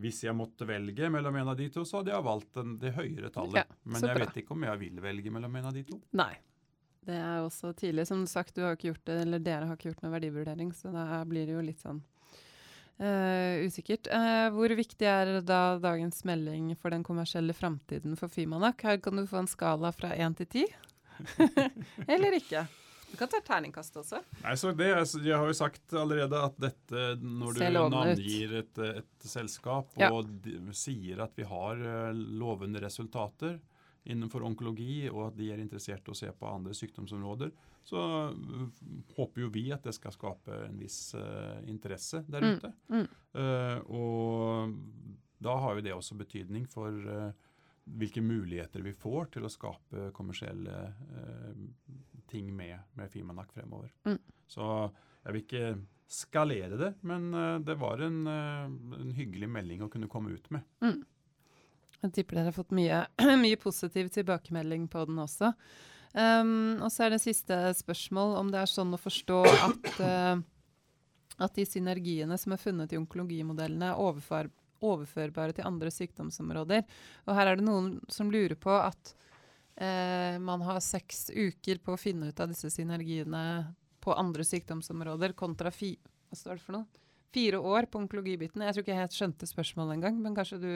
hvis 0.00 0.22
jeg 0.24 0.36
måtte 0.36 0.64
velge 0.68 1.10
mellom 1.12 1.36
en 1.36 1.50
av 1.52 1.58
de 1.58 1.66
to, 1.72 1.82
så 1.84 2.00
hadde 2.00 2.14
jeg 2.14 2.24
valgt 2.24 2.60
det 2.80 2.92
høyere 2.96 3.32
tallet. 3.34 3.64
Ja, 3.64 3.80
Men 3.82 4.06
jeg 4.06 4.16
bra. 4.16 4.28
vet 4.28 4.38
ikke 4.44 4.54
om 4.54 4.64
jeg 4.64 4.80
vil 4.84 5.02
velge 5.04 5.34
mellom 5.34 5.58
en 5.60 5.68
av 5.72 5.76
de 5.76 5.82
to. 5.88 5.98
Nei. 6.16 6.32
Det 7.00 7.16
er 7.16 7.42
også 7.42 7.72
tidlig. 7.76 8.06
Som 8.06 8.26
sagt, 8.28 8.54
du 8.54 8.62
har 8.62 8.76
ikke 8.76 8.90
gjort 8.92 9.04
det, 9.08 9.18
eller 9.24 9.42
dere 9.42 9.68
har 9.68 9.76
ikke 9.76 9.90
gjort 9.90 10.02
noen 10.04 10.14
verdivurdering, 10.14 10.72
så 10.76 10.92
da 10.94 11.22
blir 11.28 11.48
det 11.48 11.56
jo 11.56 11.62
litt 11.64 11.80
sånn 11.80 12.02
eh, 13.00 13.64
usikkert. 13.66 14.08
Uh, 14.12 14.48
hvor 14.54 14.72
viktig 14.78 15.06
er 15.08 15.40
da 15.46 15.78
dagens 15.82 16.22
melding 16.28 16.74
for 16.78 16.92
den 16.94 17.02
kommersielle 17.06 17.56
framtiden 17.56 18.16
for 18.20 18.28
Fymanak? 18.32 18.82
Her 18.86 19.00
kan 19.02 19.16
du 19.16 19.26
få 19.30 19.42
en 19.42 19.50
skala 19.50 19.92
fra 19.96 20.12
én 20.16 20.36
til 20.38 20.46
ti. 20.46 20.66
eller 22.12 22.36
ikke. 22.38 22.66
Du 23.10 23.16
kan 23.18 23.28
ta 23.28 23.40
terningkast 23.42 23.96
også. 23.98 24.20
Nei, 24.44 24.52
så 24.54 24.70
det, 24.76 24.86
er- 24.94 25.24
Jeg 25.26 25.34
har 25.36 25.48
jo 25.50 25.56
sagt 25.58 25.94
allerede 25.98 26.38
at 26.46 26.60
dette, 26.62 27.06
når 27.18 27.56
du 27.58 27.64
navngir 27.90 28.54
et, 28.60 28.78
et 29.02 29.26
selskap 29.26 29.90
og 30.06 30.30
sier 30.78 31.24
at 31.24 31.34
vi 31.34 31.48
har 31.50 31.82
eh, 31.82 32.12
lovende 32.14 32.82
resultater 32.84 33.58
innenfor 34.04 34.42
onkologi, 34.46 35.08
og 35.10 35.26
at 35.28 35.36
de 35.36 35.50
er 35.52 35.60
interessert 35.60 36.06
i 36.08 36.12
å 36.12 36.16
se 36.16 36.30
på 36.32 36.48
andre 36.48 36.72
sykdomsområder, 36.76 37.50
så 37.84 38.00
eh, 38.30 38.64
håper 39.16 39.44
jo 39.44 39.50
vi 39.52 39.66
at 39.74 39.84
det 39.84 39.92
skal 39.96 40.14
skape 40.14 40.56
en 40.66 40.78
viss 40.80 41.14
uh, 41.16 41.60
interesse 41.68 42.22
der 42.28 42.44
Mm, 42.44 42.56
ute. 42.56 42.72
mm. 42.88 43.06
Eh, 43.40 43.78
og 43.92 44.74
da 45.40 45.54
har 45.62 45.76
jo 45.76 45.84
det 45.84 45.92
også 45.94 46.16
betydning 46.18 46.66
for 46.68 46.88
uh, 46.90 47.30
hvilke 47.84 48.22
muligheter 48.24 48.82
vi 48.84 48.92
får 48.96 49.30
til 49.36 49.44
å 49.46 49.52
skape 49.52 50.10
kommersielle 50.16 50.74
ting 52.30 52.50
med, 52.54 52.78
med 52.94 53.10
Fimanak 53.10 53.52
fremover. 53.52 53.90
Mm. 54.06 54.18
Så 54.46 54.66
jeg 55.24 55.32
vil 55.34 55.42
ikke 55.42 55.64
skalere 56.10 56.76
det, 56.78 56.90
men 57.06 57.32
det 57.64 57.74
var 57.80 58.02
en, 58.04 58.20
en 58.28 59.10
hyggelig 59.16 59.48
melding 59.50 59.82
å 59.82 59.88
kunne 59.90 60.08
komme 60.10 60.30
ut 60.36 60.46
med. 60.54 60.62
Jeg 62.00 62.14
tipper 62.16 62.38
dere 62.38 62.48
har 62.48 62.56
fått 62.56 62.72
mye, 62.76 63.02
mye 63.44 63.58
positiv 63.60 64.08
tilbakemelding 64.14 64.88
på 64.92 65.04
den 65.08 65.20
også. 65.20 65.52
Um, 66.10 66.80
og 66.82 66.88
så 66.90 67.06
er 67.06 67.14
det 67.14 67.20
siste 67.22 67.56
spørsmål 67.78 68.34
om 68.40 68.48
det 68.50 68.62
er 68.62 68.70
sånn 68.70 68.96
å 68.96 68.98
forstå 68.98 69.40
at, 69.46 69.90
uh, 70.02 70.40
at 71.44 71.58
de 71.58 71.66
synergiene 71.68 72.38
som 72.40 72.56
er 72.56 72.62
funnet 72.62 72.94
i 72.94 72.98
onkologimodellene, 72.98 73.92
er 73.92 74.00
overfor, 74.00 74.48
overførbare 74.82 75.54
til 75.56 75.68
andre 75.68 75.92
sykdomsområder. 75.94 76.86
Og 77.28 77.36
her 77.36 77.52
er 77.52 77.60
det 77.60 77.68
noen 77.68 77.98
som 78.10 78.32
lurer 78.32 78.56
på 78.58 78.72
at 78.74 79.12
uh, 79.12 80.40
man 80.42 80.64
har 80.66 80.80
seks 80.84 81.28
uker 81.36 81.84
på 81.84 81.94
å 81.94 82.00
finne 82.00 82.32
ut 82.32 82.42
av 82.42 82.50
disse 82.50 82.72
synergiene 82.72 83.44
på 84.00 84.16
andre 84.16 84.46
sykdomsområder, 84.48 85.36
kontra 85.36 85.70
fi, 85.74 85.92
hva 86.30 86.38
står 86.38 86.56
det 86.56 86.64
for 86.64 86.80
noe? 86.80 87.00
Fire 87.34 87.60
år 87.62 87.88
på 87.90 88.02
onkologibiten. 88.02 88.62
Jeg 88.66 88.74
tror 88.74 88.84
ikke 88.84 88.94
jeg 88.94 89.02
helt 89.04 89.16
skjønte 89.16 89.48
spørsmålet 89.48 89.98
engang, 89.98 90.20
men 90.22 90.36
kanskje 90.36 90.60
du, 90.62 90.70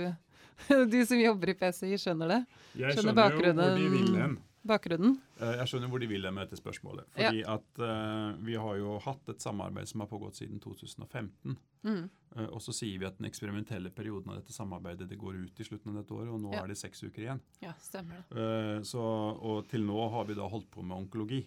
du 0.93 0.99
som 1.07 1.21
jobber 1.21 1.53
i 1.55 1.59
PCI, 1.59 1.95
skjønner 2.01 2.35
det? 2.37 2.40
Jeg 2.79 2.99
Skjønner 2.99 3.31
skjønner 3.31 3.33
jo 3.37 3.55
hvor 3.61 3.79
de 3.79 3.95
vil 3.95 4.19
hen. 4.23 4.37
Bakgrunnen? 4.64 5.19
Eh, 5.45 5.59
Jeg 5.61 5.69
skjønner 5.69 5.90
hvor 5.93 6.01
de 6.01 6.07
vil 6.09 6.25
med 6.33 6.47
dette 6.47 6.57
spørsmålet. 6.57 7.05
Fordi 7.12 7.43
at 7.53 7.81
uh, 7.85 8.33
vi 8.47 8.55
har 8.57 8.79
jo 8.81 8.95
hatt 9.05 9.29
et 9.35 9.45
samarbeid 9.45 9.90
som 9.90 10.01
har 10.01 10.09
pågått 10.09 10.38
siden 10.40 10.61
2015. 10.62 11.59
Mm. 11.85 12.07
Uh, 12.33 12.47
og 12.49 12.62
så 12.64 12.73
sier 12.73 13.03
vi 13.03 13.09
at 13.09 13.19
den 13.19 13.29
eksperimentelle 13.29 13.93
perioden 13.93 14.33
av 14.33 14.40
dette 14.40 14.57
samarbeidet 14.57 15.11
det 15.11 15.19
går 15.21 15.37
ut 15.43 15.61
i 15.61 15.67
slutten 15.69 15.93
av 15.93 16.01
dette 16.01 16.17
året, 16.17 16.33
og 16.33 16.40
nå 16.40 16.55
Ja. 16.55 16.62
er 16.64 16.73
det 16.73 16.79
seks 16.81 17.05
uker 17.05 17.27
igjen. 17.27 17.43
Ja, 17.61 17.75
stemmer 17.85 18.23
det. 18.23 18.25
Uh, 18.33 18.81
så, 18.88 19.05
og 19.05 19.69
til 19.69 19.85
nå 19.85 20.09
har 20.17 20.25
vi 20.31 20.38
da 20.40 20.49
holdt 20.49 20.71
på 20.73 20.83
med 20.83 20.97
onkologi. 20.97 21.43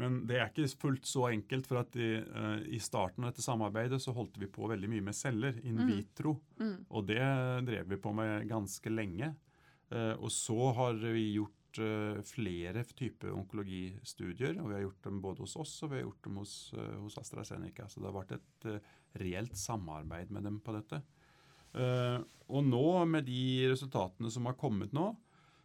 Men 0.00 0.26
det 0.26 0.38
er 0.40 0.48
ikke 0.50 0.66
fullt 0.80 1.06
så 1.06 1.28
enkelt, 1.30 1.68
for 1.70 1.78
at 1.84 1.94
i, 1.96 2.16
uh, 2.18 2.58
i 2.66 2.80
starten 2.82 3.22
av 3.24 3.30
dette 3.32 3.44
samarbeidet 3.46 4.00
så 4.02 4.14
holdt 4.16 4.40
vi 4.42 4.48
på 4.50 4.66
veldig 4.70 4.88
mye 4.90 5.04
med 5.06 5.14
celler, 5.14 5.60
in 5.62 5.76
Mm. 5.78 5.86
vitro. 5.86 6.40
Mm. 6.58 6.86
Og 6.90 7.06
det 7.06 7.20
drev 7.68 7.88
vi 7.88 7.96
på 7.96 8.12
med 8.14 8.48
ganske 8.50 8.90
lenge. 8.90 9.34
Uh, 9.92 10.14
og 10.18 10.30
så 10.34 10.72
har 10.74 10.94
vi 10.98 11.34
gjort 11.36 11.52
eh, 11.78 12.20
flere 12.22 12.84
typer 12.94 13.32
onkologistudier, 13.34 14.60
og 14.60 14.68
vi 14.68 14.74
har 14.76 14.84
gjort 14.84 15.02
dem 15.02 15.20
både 15.20 15.42
hos 15.42 15.56
oss 15.56 15.82
og 15.82 15.90
vi 15.90 15.96
har 15.98 16.04
gjort 16.04 16.22
dem 16.22 16.36
hos, 16.38 16.52
eh, 16.78 16.96
hos 17.02 17.18
AstraZeneca. 17.18 17.88
Så 17.88 18.00
det 18.00 18.10
har 18.10 18.14
vært 18.14 18.36
et 18.36 18.68
eh, 18.70 18.92
reelt 19.18 19.56
samarbeid 19.58 20.30
med 20.30 20.44
dem 20.44 20.60
på 20.60 20.74
dette. 20.76 21.02
Eh, 21.74 22.18
og 22.48 22.64
nå, 22.68 22.84
med 23.10 23.26
de 23.26 23.66
resultatene 23.72 24.30
som 24.30 24.46
har 24.46 24.54
kommet 24.54 24.92
nå, 24.94 25.16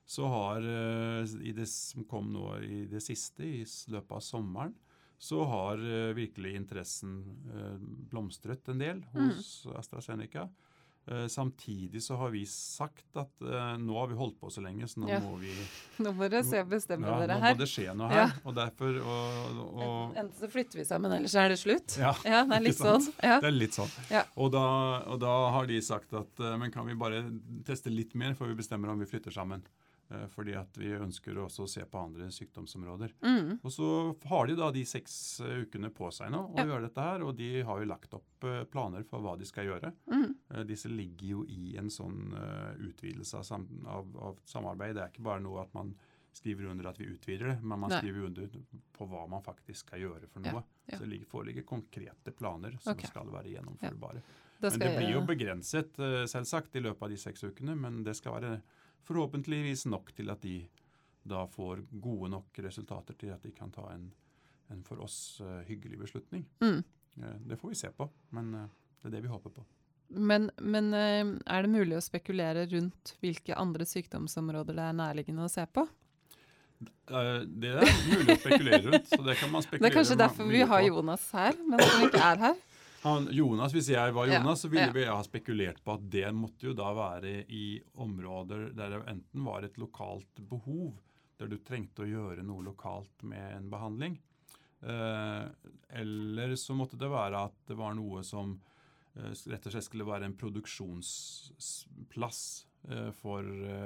så 0.09 0.25
har 0.25 0.63
eh, 0.65 1.33
i 1.45 1.51
det 1.53 1.67
som 1.69 2.05
kom 2.09 2.31
nå 2.33 2.55
i 2.65 2.85
det 2.89 3.01
siste, 3.05 3.45
i 3.45 3.65
løpet 3.93 4.15
av 4.17 4.23
sommeren, 4.25 4.73
så 5.21 5.43
har 5.45 5.81
eh, 5.83 6.13
virkelig 6.17 6.55
interessen 6.57 7.19
eh, 7.53 7.75
blomstret 8.09 8.71
en 8.73 8.79
del 8.81 9.03
hos 9.13 9.67
AstraZeneca. 9.77 10.47
Eh, 11.09 11.25
samtidig 11.29 12.01
så 12.05 12.15
har 12.23 12.31
vi 12.33 12.41
sagt 12.49 13.17
at 13.21 13.45
nå 13.81 13.95
har 13.99 14.09
vi 14.11 14.17
holdt 14.17 14.39
på 14.41 14.49
så 14.53 14.61
lenge, 14.65 14.87
så 14.89 15.01
nå 15.03 15.09
Ja. 15.11 15.19
må 15.23 15.35
vi 15.41 15.51
Nå 16.05 16.11
må 16.17 16.25
dere 16.29 16.41
se 16.47 16.61
bestemme 16.69 17.05
ja, 17.09 17.17
dere 17.21 17.37
nå 17.39 17.51
må 17.51 17.59
det 17.61 17.67
skje 17.69 17.93
noe 17.97 18.09
Ja. 18.13 18.23
her. 18.29 18.39
Og 18.49 18.55
derfor 18.57 18.97
og, 19.03 19.59
og, 19.65 20.17
Enten 20.23 20.37
så 20.39 20.49
flytter 20.53 20.81
vi 20.81 20.85
sammen, 20.89 21.13
eller 21.19 21.29
så 21.31 21.43
er 21.43 21.53
det 21.53 21.59
slutt. 21.61 21.97
Ja, 22.01 22.15
Ja, 22.25 22.41
det 22.49 22.57
er 22.57 22.65
litt 22.69 22.79
sånn. 22.81 23.05
Ja. 23.21 23.37
Det 23.45 23.51
er 23.51 23.55
litt 23.59 23.77
sånn. 23.77 23.93
Ja. 24.09 24.23
Og, 24.41 24.49
da, 24.57 24.65
og 25.05 25.21
da 25.21 25.35
har 25.57 25.69
de 25.69 25.81
sagt 25.85 26.17
at 26.17 26.41
men 26.61 26.71
kan 26.73 26.87
vi 26.89 26.97
bare 26.97 27.21
teste 27.69 27.93
litt 27.93 28.15
mer 28.17 28.33
før 28.39 28.55
vi 28.55 28.57
bestemmer 28.63 28.89
om 28.95 28.99
vi 29.05 29.09
flytter 29.13 29.35
sammen. 29.37 29.61
Eh, 30.11 30.25
fordi 30.33 30.55
at 30.57 30.77
vi 30.77 30.89
ønsker 30.97 31.37
også 31.37 31.67
å 31.67 31.69
se 31.69 31.83
på 31.85 31.99
andre 32.01 32.31
sykdomsområder. 32.33 33.11
Mm. 33.21 33.59
Og 33.61 33.71
så 33.73 33.89
har 34.31 34.47
de 34.49 34.55
da 34.57 34.71
de 34.73 34.81
seks 34.89 35.13
eh, 35.45 35.59
ukene 35.67 35.91
på 35.93 36.09
seg 36.13 36.31
nå 36.33 36.39
å 36.47 36.57
Ja. 36.57 36.65
gjøre 36.65 36.87
dette 36.87 37.03
her, 37.05 37.25
og 37.27 37.35
de 37.37 37.49
har 37.61 37.79
jo 37.79 37.89
lagt 37.89 38.15
opp 38.17 38.47
eh, 38.49 38.63
planer 38.65 39.05
for 39.05 39.21
hva 39.21 39.35
de 39.37 39.45
skal 39.45 39.69
gjøre. 39.69 39.93
Mm. 40.09 40.33
Disse 40.65 40.89
ligger 40.89 41.27
jo 41.27 41.43
i 41.45 41.75
en 41.77 41.91
sånn 41.93 42.33
utvidelse 42.81 43.37
av, 43.37 43.43
sam 43.45 43.67
av, 43.85 44.07
av 44.17 44.39
samarbeid. 44.49 44.95
Det 44.97 45.03
er 45.03 45.11
ikke 45.13 45.27
bare 45.27 45.43
noe 45.45 45.61
at 45.61 45.75
man 45.77 45.93
skriver 46.33 46.71
under 46.71 46.89
at 46.89 46.97
vi 46.97 47.05
utvider 47.09 47.51
det, 47.51 47.55
men 47.61 47.79
man 47.83 47.91
Nei. 47.93 47.99
skriver 48.01 48.25
under 48.25 48.49
på 48.97 49.05
hva 49.09 49.27
man 49.29 49.45
faktisk 49.45 49.85
skal 49.85 50.01
gjøre 50.07 50.29
for 50.31 50.41
noe. 50.41 50.63
ja. 50.89 50.97
Så 50.97 51.03
det 51.03 51.11
ligger, 51.11 51.29
foreligger 51.29 51.65
konkrete 51.69 52.33
planer 52.33 52.79
som 52.81 52.95
okay. 52.95 53.09
skal 53.11 53.29
være 53.29 53.53
gjennomførbare. 53.53 54.21
Men 54.59 54.79
det 54.81 54.89
blir 54.97 55.13
jo 55.13 55.21
begrenset, 55.23 56.01
selvsagt, 56.27 56.75
i 56.75 56.81
løpet 56.81 57.05
av 57.05 57.13
de 57.13 57.17
seks 57.21 57.45
ukene, 57.45 57.77
men 57.77 58.01
det 58.03 58.17
skal 58.17 58.39
være 58.39 58.55
forhåpentligvis 59.07 59.85
nok 59.89 60.13
til 60.15 60.29
at 60.33 60.41
de 60.43 60.61
da 61.29 61.45
får 61.47 61.83
gode 61.91 62.29
nok 62.33 62.59
resultater 62.63 63.17
til 63.19 63.33
at 63.33 63.43
de 63.43 63.51
kan 63.55 63.71
ta 63.73 63.85
en, 63.93 64.07
en 64.73 64.83
for 64.87 65.01
oss 65.03 65.41
eh, 65.43 65.61
hyggelig 65.67 65.99
beslutning. 65.99 66.45
Mm. 66.63 66.79
Eh, 67.19 67.35
det 67.51 67.59
får 67.59 67.73
vi 67.73 67.79
se 67.81 67.91
på, 67.95 68.09
men 68.35 68.53
eh, 68.55 68.71
det 69.01 69.11
er 69.11 69.17
det 69.17 69.23
vi 69.27 69.33
håper 69.33 69.53
på. 69.59 69.65
Men, 70.09 70.49
men 70.57 70.89
er 70.89 71.61
det 71.61 71.69
mulig 71.69 71.93
å 71.93 72.01
spekulere 72.01 72.63
rundt 72.71 73.11
hvilke 73.21 73.53
andre 73.53 73.85
sykdomsområder 73.85 74.73
det 74.73 74.87
er 74.87 74.95
nærliggende 74.97 75.45
å 75.45 75.51
se 75.53 75.67
på? 75.69 75.83
Det 76.79 77.75
er 77.75 77.91
mulig 78.07 78.33
å 78.33 78.39
spekulere 78.39 78.79
rundt. 78.87 79.11
så 79.11 79.19
Det 79.21 79.35
kan 79.37 79.53
man 79.53 79.61
spekulere 79.61 79.83
Det 79.85 79.91
er 79.91 79.97
kanskje 79.99 80.17
derfor 80.17 80.49
vi 80.49 80.63
har. 80.65 80.81
Jonas 80.87 81.27
her, 81.37 81.61
men 81.61 81.83
han 81.83 82.07
ikke 82.07 82.23
er 82.25 82.41
her. 82.47 82.57
Han, 83.01 83.27
Jonas, 83.31 83.73
Hvis 83.73 83.89
jeg 83.93 84.13
var 84.15 84.27
Jonas, 84.27 84.61
så 84.61 84.67
ville 84.71 84.91
vi 84.95 85.05
ha 85.07 85.23
spekulert 85.23 85.83
på 85.83 85.93
at 85.95 86.01
det 86.11 86.31
måtte 86.35 86.65
jo 86.67 86.73
da 86.77 86.93
være 86.95 87.45
i 87.47 87.81
områder 88.03 88.59
der 88.75 88.89
det 88.91 88.99
enten 89.11 89.45
var 89.45 89.63
et 89.63 89.77
lokalt 89.79 90.39
behov, 90.49 90.93
der 91.39 91.47
du 91.47 91.57
trengte 91.63 92.01
å 92.03 92.09
gjøre 92.09 92.43
noe 92.43 92.63
lokalt 92.65 93.23
med 93.23 93.55
en 93.55 93.69
behandling. 93.71 94.19
Eh, 94.81 95.45
eller 96.01 96.55
så 96.59 96.73
måtte 96.75 96.97
det 96.99 97.09
være 97.11 97.45
at 97.49 97.55
det 97.67 97.75
var 97.79 97.93
noe 97.95 98.23
som 98.27 98.61
eh, 99.15 99.31
rett 99.51 99.65
og 99.67 99.71
slett 99.73 99.87
skulle 99.87 100.07
være 100.07 100.25
en 100.27 100.37
produksjonsplass 100.39 102.41
eh, 102.91 103.11
for 103.15 103.43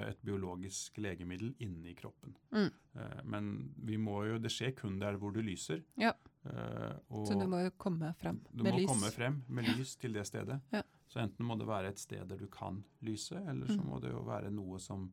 et 0.10 0.22
biologisk 0.26 0.98
legemiddel 1.02 1.54
inni 1.66 1.94
kroppen. 1.98 2.32
Mm. 2.54 2.72
Eh, 2.98 3.22
men 3.26 3.74
vi 3.86 3.98
må 3.98 4.26
jo, 4.30 4.38
det 4.42 4.52
skjer 4.54 4.72
kun 4.78 5.00
der 5.02 5.14
hvor 5.22 5.32
det 5.38 5.46
lyser. 5.46 5.84
Ja. 6.02 6.14
Eh, 6.46 6.94
og 7.10 7.28
Så 7.28 7.40
du 7.40 7.46
må 7.48 7.64
jo 7.64 7.70
komme 7.80 8.14
frem 8.20 8.42
du 8.52 8.64
med 8.64 8.74
må 8.74 8.80
lys. 8.80 8.88
komme 8.90 9.12
frem 9.12 9.44
med 9.48 9.66
lys 9.78 9.96
til 9.96 10.14
det 10.14 10.26
stedet. 10.28 10.60
Ja. 10.74 10.82
Så 11.08 11.20
enten 11.22 11.46
må 11.46 11.58
det 11.58 11.68
være 11.68 11.88
et 11.94 12.00
sted 12.00 12.28
der 12.28 12.38
du 12.38 12.48
kan 12.48 12.84
lyse, 13.02 13.36
eller 13.48 13.68
så 13.68 13.78
Mm. 13.80 13.86
må 13.90 14.02
det 14.02 14.12
jo 14.12 14.24
være 14.24 14.52
noe 14.52 14.80
som 14.80 15.12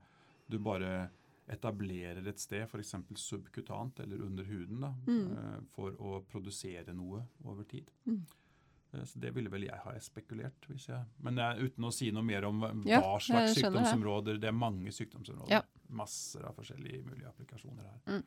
du 0.49 0.59
bare 0.59 1.11
etablerer 1.49 2.27
et 2.29 2.39
sted, 2.39 2.63
f.eks. 2.69 2.95
subkutant 3.15 3.99
eller 4.01 4.23
under 4.23 4.45
huden, 4.45 4.81
da, 4.81 4.93
Mm. 5.07 5.33
eh, 5.37 5.61
for 5.75 5.93
å 5.93 6.25
produsere 6.25 6.95
noe 6.95 7.27
over 7.45 7.65
tid. 7.65 7.91
Mm. 8.07 8.25
Eh, 8.95 9.05
Så 9.05 9.21
det 9.21 9.33
ville 9.35 9.49
vel 9.51 9.63
jeg 9.63 9.79
ha 9.85 9.93
spekulert. 9.99 10.67
Hvis 10.69 10.87
jeg, 10.89 11.05
men 11.21 11.39
er 11.39 11.57
uten 11.61 11.85
å 11.85 11.93
si 11.93 12.11
noe 12.11 12.23
mer 12.23 12.45
om 12.45 12.83
Ja, 12.85 13.01
hva 13.01 13.19
slags 13.21 13.55
jeg 13.55 13.55
det. 13.55 13.73
sykdomsområder. 13.73 14.41
Det 14.41 14.49
er 14.49 14.53
mange 14.53 14.89
sykdomsområder. 14.91 15.49
Ja. 15.51 15.63
Masser 15.89 16.45
av 16.47 16.55
forskjellige 16.57 17.05
mulige 17.05 17.27
applikasjoner 17.29 17.83
her. 17.83 18.01
Mm. 18.07 18.25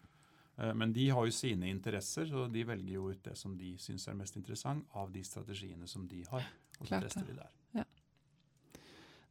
Eh, 0.63 0.73
Men 0.73 0.93
de 0.93 1.09
har 1.09 1.25
jo 1.27 1.35
sine 1.35 1.69
interesser, 1.69 2.29
så 2.29 2.47
de 2.51 2.63
velger 2.67 2.95
jo 2.95 3.09
ut 3.11 3.23
det 3.23 3.35
som 3.39 3.57
de 3.57 3.75
syns 3.81 4.07
er 4.07 4.17
mest 4.19 4.39
interessant 4.39 4.87
av 4.99 5.11
de 5.11 5.23
strategiene 5.25 5.87
som 5.89 6.07
de 6.07 6.23
har. 6.31 6.47
Og 6.79 6.87
så 6.87 7.01
tester 7.03 7.27
de 7.27 7.37
der. 7.41 7.51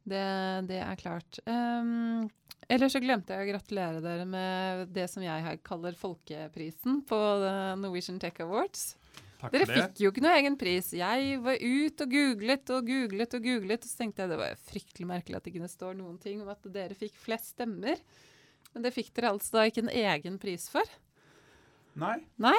Det, 0.03 0.23
det 0.67 0.81
er 0.83 0.97
klart. 0.99 1.37
Um, 1.47 2.25
ellers 2.67 2.91
så 2.91 2.99
glemte 2.99 3.31
jeg 3.31 3.45
å 3.45 3.51
gratulere 3.53 4.01
dere 4.03 4.25
med 4.27 4.89
det 4.91 5.05
som 5.07 5.23
jeg 5.23 5.45
her 5.45 5.61
kaller 5.63 5.95
folkeprisen 5.95 6.99
på 7.07 7.19
Norwegian 7.79 8.19
Tech 8.19 8.41
Awards. 8.43 8.97
Takk 9.39 9.55
Dere 9.55 9.67
fikk 9.67 10.01
jo 10.03 10.11
ikke 10.11 10.23
noe 10.23 10.35
egen 10.39 10.57
pris. 10.59 10.89
Jeg 10.95 11.39
var 11.43 11.55
ut 11.59 12.03
og 12.03 12.11
googlet 12.17 12.73
og 12.75 12.91
googlet 12.91 13.37
og 13.39 13.47
googlet, 13.47 13.87
og 13.87 13.91
så 13.91 14.01
tenkte 14.01 14.23
jeg 14.23 14.31
det 14.31 14.41
var 14.43 14.61
fryktelig 14.67 15.07
merkelig 15.07 15.39
at 15.39 15.47
det 15.47 15.53
ikke 15.53 15.71
står 15.71 15.97
noen 15.99 16.19
ting 16.23 16.43
om 16.43 16.51
at 16.51 16.67
dere 16.75 16.99
fikk 16.99 17.15
flest 17.23 17.53
stemmer. 17.55 18.03
Men 18.73 18.85
det 18.85 18.93
fikk 18.95 19.11
dere 19.15 19.33
altså 19.33 19.57
da 19.57 19.65
ikke 19.67 19.83
en 19.83 19.95
egen 20.03 20.39
pris 20.39 20.67
for. 20.71 20.87
Nei. 21.95 22.17
Nei? 22.41 22.57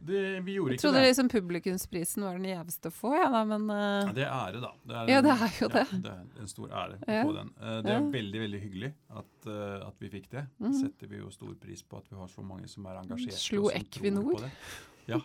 Det, 0.00 0.40
vi 0.46 0.54
gjorde 0.56 0.72
Jeg 0.72 0.78
ikke 0.78 0.82
trodde 0.86 1.00
det. 1.02 1.08
liksom 1.10 1.28
publikumsprisen 1.28 2.22
var 2.24 2.38
den 2.38 2.46
gjeveste 2.48 2.88
å 2.88 2.94
få, 2.94 3.10
ja 3.20 3.26
da, 3.28 3.42
men 3.44 3.66
eh, 3.68 4.12
det 4.16 4.22
er 4.24 4.30
ære, 4.32 4.60
da. 4.62 4.70
Det 4.88 5.00
Ja, 5.12 5.18
det 5.26 5.32
er 5.34 5.58
jo 5.60 5.66
ja, 5.68 5.72
det. 5.74 5.82
det 6.06 6.12
er 6.14 6.40
en 6.40 6.48
stor 6.48 6.68
ære 6.72 6.94
å 7.04 7.12
Ja. 7.12 7.24
få 7.28 7.34
den. 7.36 7.50
Uh, 7.60 7.82
Det 7.84 7.92
er 7.92 8.06
veldig 8.14 8.40
veldig 8.46 8.60
hyggelig 8.62 8.90
at, 9.10 9.34
uh, 9.46 9.88
at 9.90 9.98
vi 10.00 10.08
fikk 10.08 10.30
det. 10.32 10.46
Mhm. 10.58 10.72
setter 10.80 11.06
vi 11.12 11.18
jo 11.20 11.28
stor 11.30 11.52
pris 11.60 11.82
på 11.82 11.98
at 12.00 12.08
vi 12.08 12.16
har 12.16 12.28
så 12.32 12.42
mange 12.42 12.66
som 12.72 12.86
er 12.86 13.02
engasjert. 13.02 13.36
Slo 13.36 13.68
Equinor? 13.68 14.48
Ja. 15.06 15.18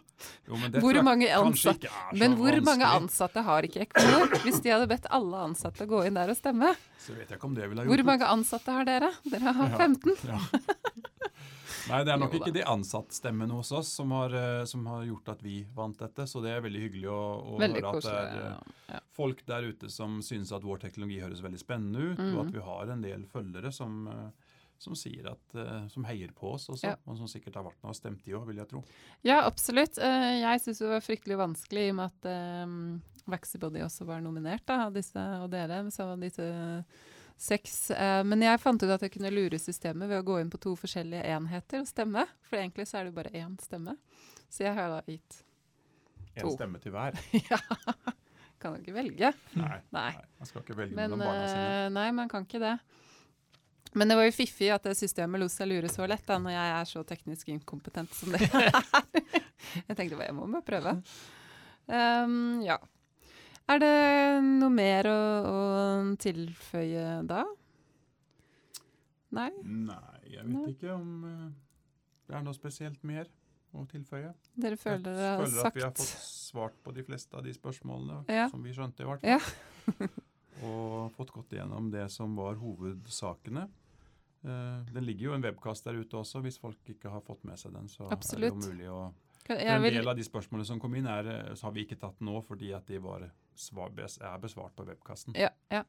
Jo, 0.47 0.55
men 0.59 0.71
Hvor 0.81 0.97
mange 1.03 1.27
ansatte 1.29 1.85
er 1.87 2.17
Men 2.17 2.35
hvor 2.35 2.55
mange 2.65 2.83
ansatte 2.85 3.43
har 3.43 3.61
ikke 3.63 3.85
Equinor? 3.87 4.27
Hvis 4.43 4.59
de 4.63 4.71
hadde 4.71 4.87
bedt 4.89 5.05
alle 5.09 5.37
ansatte 5.37 5.85
gå 5.87 6.03
inn 6.07 6.15
der 6.15 6.29
og 6.33 6.35
stemme. 6.35 6.75
Så 6.99 7.13
vet 7.15 7.29
jeg 7.29 7.37
ikke 7.37 7.45
om 7.47 7.55
det 7.55 7.69
ville 7.69 7.79
ha 7.79 7.85
gjort 7.87 7.95
Hvor 7.95 8.05
mange 8.11 8.25
ansatte 8.27 8.71
har 8.75 8.83
dere? 8.83 9.11
Dere 9.29 9.53
har 9.53 9.77
15. 9.77 10.15
Ja. 10.25 10.35
Ja. 10.35 10.59
Nei, 11.89 11.99
det 12.05 12.13
er 12.13 12.19
nok 12.21 12.33
ikke 12.37 12.53
de 12.55 12.63
ansattstemmene 12.65 13.57
hos 13.57 13.71
oss 13.75 13.91
som 13.99 14.13
har, 14.15 14.33
eh, 14.33 14.63
som 14.69 14.85
har 14.89 15.03
gjort 15.05 15.29
at 15.35 15.43
vi 15.45 15.59
vant 15.75 15.99
dette. 15.99 16.25
Så 16.29 16.41
det 16.43 16.55
er 16.55 16.63
veldig 16.65 16.81
hyggelig 16.87 17.11
å, 17.11 17.19
å 17.55 17.59
Veldig 17.61 17.83
høre 17.83 17.91
at 17.91 18.07
det 18.07 18.15
er 18.15 18.41
eh, 18.41 18.73
Ja. 18.95 18.99
folk 19.17 19.45
der 19.47 19.69
ute 19.71 19.89
som 19.89 20.19
syns 20.25 20.51
at 20.55 20.65
vår 20.65 20.81
teknologi 20.83 21.21
høres 21.21 21.43
veldig 21.45 21.61
spennende 21.61 22.11
ut, 22.11 22.19
mm. 22.19 22.33
og 22.35 22.43
at 22.45 22.51
vi 22.53 22.65
har 22.67 22.91
en 22.93 23.05
del 23.05 23.25
følgere 23.29 23.71
som, 23.73 24.05
eh, 24.11 24.53
som 24.81 24.97
at, 25.31 25.57
som 25.89 26.05
heier 26.05 26.33
på 26.35 26.53
oss 26.53 26.69
også, 26.69 26.91
Ja. 26.91 26.95
og 27.05 27.17
som 27.17 27.29
sikkert 27.31 27.55
har 27.55 27.65
vært 27.65 27.81
med 27.81 27.93
og 27.93 27.97
stemt 27.97 28.27
i 28.27 28.35
òg, 28.37 28.45
vil 28.49 28.57
jeg 28.61 28.69
tro. 28.69 28.83
Ja, 29.23 29.41
absolutt. 29.45 29.97
Jeg 29.97 30.61
syns 30.61 30.79
det 30.83 30.89
var 30.91 31.05
fryktelig 31.05 31.37
vanskelig 31.39 31.87
i 31.87 31.91
og 31.93 31.99
med 32.01 32.11
at 32.11 33.01
Vaxibody 33.25 33.81
også 33.81 34.05
var 34.05 34.21
nominert, 34.21 34.65
da, 34.67 34.89
disse 34.93 35.21
og 35.41 35.49
dere. 35.49 35.79
Så 35.89 36.11
disse 36.21 36.45
seks. 37.37 37.91
Eh, 37.91 38.21
men 38.23 38.41
jeg 38.45 38.59
fant 38.63 38.83
ut 38.83 38.89
at 38.95 39.01
jeg 39.05 39.11
kunne 39.15 39.31
lure 39.33 39.59
systemet 39.59 40.07
ved 40.09 40.21
å 40.21 40.25
gå 40.27 40.37
inn 40.41 40.49
på 40.53 40.59
to 40.63 40.75
forskjellige 40.79 41.23
enheter 41.35 41.81
og 41.83 41.89
stemme. 41.89 42.23
For 42.47 42.59
egentlig 42.61 42.87
så 42.89 43.01
er 43.01 43.09
det 43.09 43.15
bare 43.17 43.33
én 43.35 43.57
stemme. 43.63 43.97
Så 44.49 44.63
jeg 44.67 44.75
har 44.77 44.89
da 44.93 45.01
gitt 45.09 45.41
En 46.35 46.45
Én 46.47 46.53
stemme 46.55 46.79
til 46.83 46.91
hver. 46.95 47.15
Ja. 47.51 47.59
Kan 48.59 48.77
jo 48.77 48.81
ikke 48.85 48.95
velge. 48.95 49.33
Nei, 49.59 49.79
Nei. 49.97 50.11
nei, 50.15 50.27
man 50.39 50.47
skal 50.49 50.63
ikke 50.63 50.77
velge 50.79 50.95
Men 50.95 51.09
mellom 51.11 51.25
barna 51.25 51.47
sine. 51.51 51.65
eh, 51.85 51.89
nei, 51.95 52.07
man 52.15 52.29
kan 52.31 52.45
ikke 52.47 52.61
det. 52.63 52.75
Men 53.95 54.09
det 54.11 54.15
var 54.19 54.25
jo 54.27 54.33
fiffig 54.35 54.67
at 54.75 54.83
det 54.83 54.95
systemet 54.99 55.39
lot 55.39 55.51
seg 55.53 55.69
lure 55.71 55.87
så 55.91 56.03
lett, 56.07 56.23
da, 56.27 56.35
når 56.43 56.51
jeg 56.55 56.71
er 56.79 56.87
så 56.89 57.03
teknisk 57.07 57.51
inkompetent 57.53 58.11
som 58.15 58.33
det 58.35 58.41
er. 58.59 58.71
jeg 59.87 59.95
tenkte 59.95 60.17
bare, 60.17 60.27
jeg 60.31 60.35
må 60.35 60.47
bare 60.51 60.65
prøve. 60.67 60.95
Um, 61.87 62.61
ja. 62.65 62.75
Er 63.67 63.79
det 63.81 63.93
noe 64.45 64.69
mer 64.69 65.07
å, 65.09 65.19
å 65.49 66.15
tilføye 66.21 67.05
da? 67.25 67.43
Nei? 69.35 69.49
Nei, 69.65 70.19
jeg 70.29 70.43
vet 70.45 70.53
Nei. 70.53 70.67
ikke 70.75 70.91
om 70.95 71.09
eh, 71.27 71.47
det 72.29 72.37
er 72.37 72.45
noe 72.45 72.55
spesielt 72.55 73.01
mer 73.07 73.27
å 73.75 73.83
tilføye. 73.89 74.29
Dere 74.55 74.77
føler 74.79 75.01
jeg 75.01 75.17
dere 75.17 75.31
har 75.33 75.41
føler 75.43 75.67
at 75.71 75.75
vi 75.75 75.83
har 75.83 75.95
fått 75.97 76.13
svart 76.23 76.77
på 76.85 76.93
de 76.95 77.03
fleste 77.03 77.35
av 77.35 77.43
de 77.43 77.51
spørsmålene, 77.57 78.21
Ja. 78.31 78.45
som 78.53 78.61
vi 78.63 78.71
skjønte 78.77 79.03
i 79.03 79.09
hvert 79.09 79.25
Ja. 79.27 79.39
fall. 79.39 80.09
og 80.63 81.11
fått 81.17 81.33
gått 81.35 81.51
igjennom 81.57 81.89
det 81.91 82.05
som 82.13 82.35
var 82.37 82.55
hovedsakene. 82.61 83.65
Eh, 84.45 84.79
det 84.93 85.03
ligger 85.03 85.31
jo 85.31 85.33
en 85.35 85.43
webkast 85.43 85.83
der 85.89 85.97
ute 85.99 86.15
også, 86.21 86.39
hvis 86.45 86.59
folk 86.61 86.77
ikke 86.87 87.09
har 87.11 87.21
fått 87.25 87.43
med 87.43 87.57
seg 87.59 87.73
den. 87.73 87.89
så 87.89 88.07
Absolutt. 88.13 88.53
er 88.53 88.61
det 88.61 88.69
jo 88.69 88.73
mulig 88.77 88.89
å... 88.93 89.13
Kan- 89.45 89.59
en 89.61 89.83
vil, 89.83 89.93
del 89.93 90.07
av 90.09 90.17
de 90.17 90.25
spørsmålene 90.25 90.65
som 90.65 90.79
kom 90.81 90.95
inn, 90.97 91.05
er, 91.05 91.27
eh, 91.27 91.53
så 91.53 91.67
har 91.67 91.75
vi 91.75 91.85
ikke 91.85 91.99
tatt 92.01 92.19
nå 92.25 92.39
fordi 92.47 92.71
at 92.73 92.87
de 92.89 92.97
var 93.03 93.27
svar, 93.55 93.91
er 93.93 94.39
besvart 94.41 94.75
på 94.75 94.87
webkasten. 94.87 95.35
ja, 95.37 95.49
ja. 95.69 95.83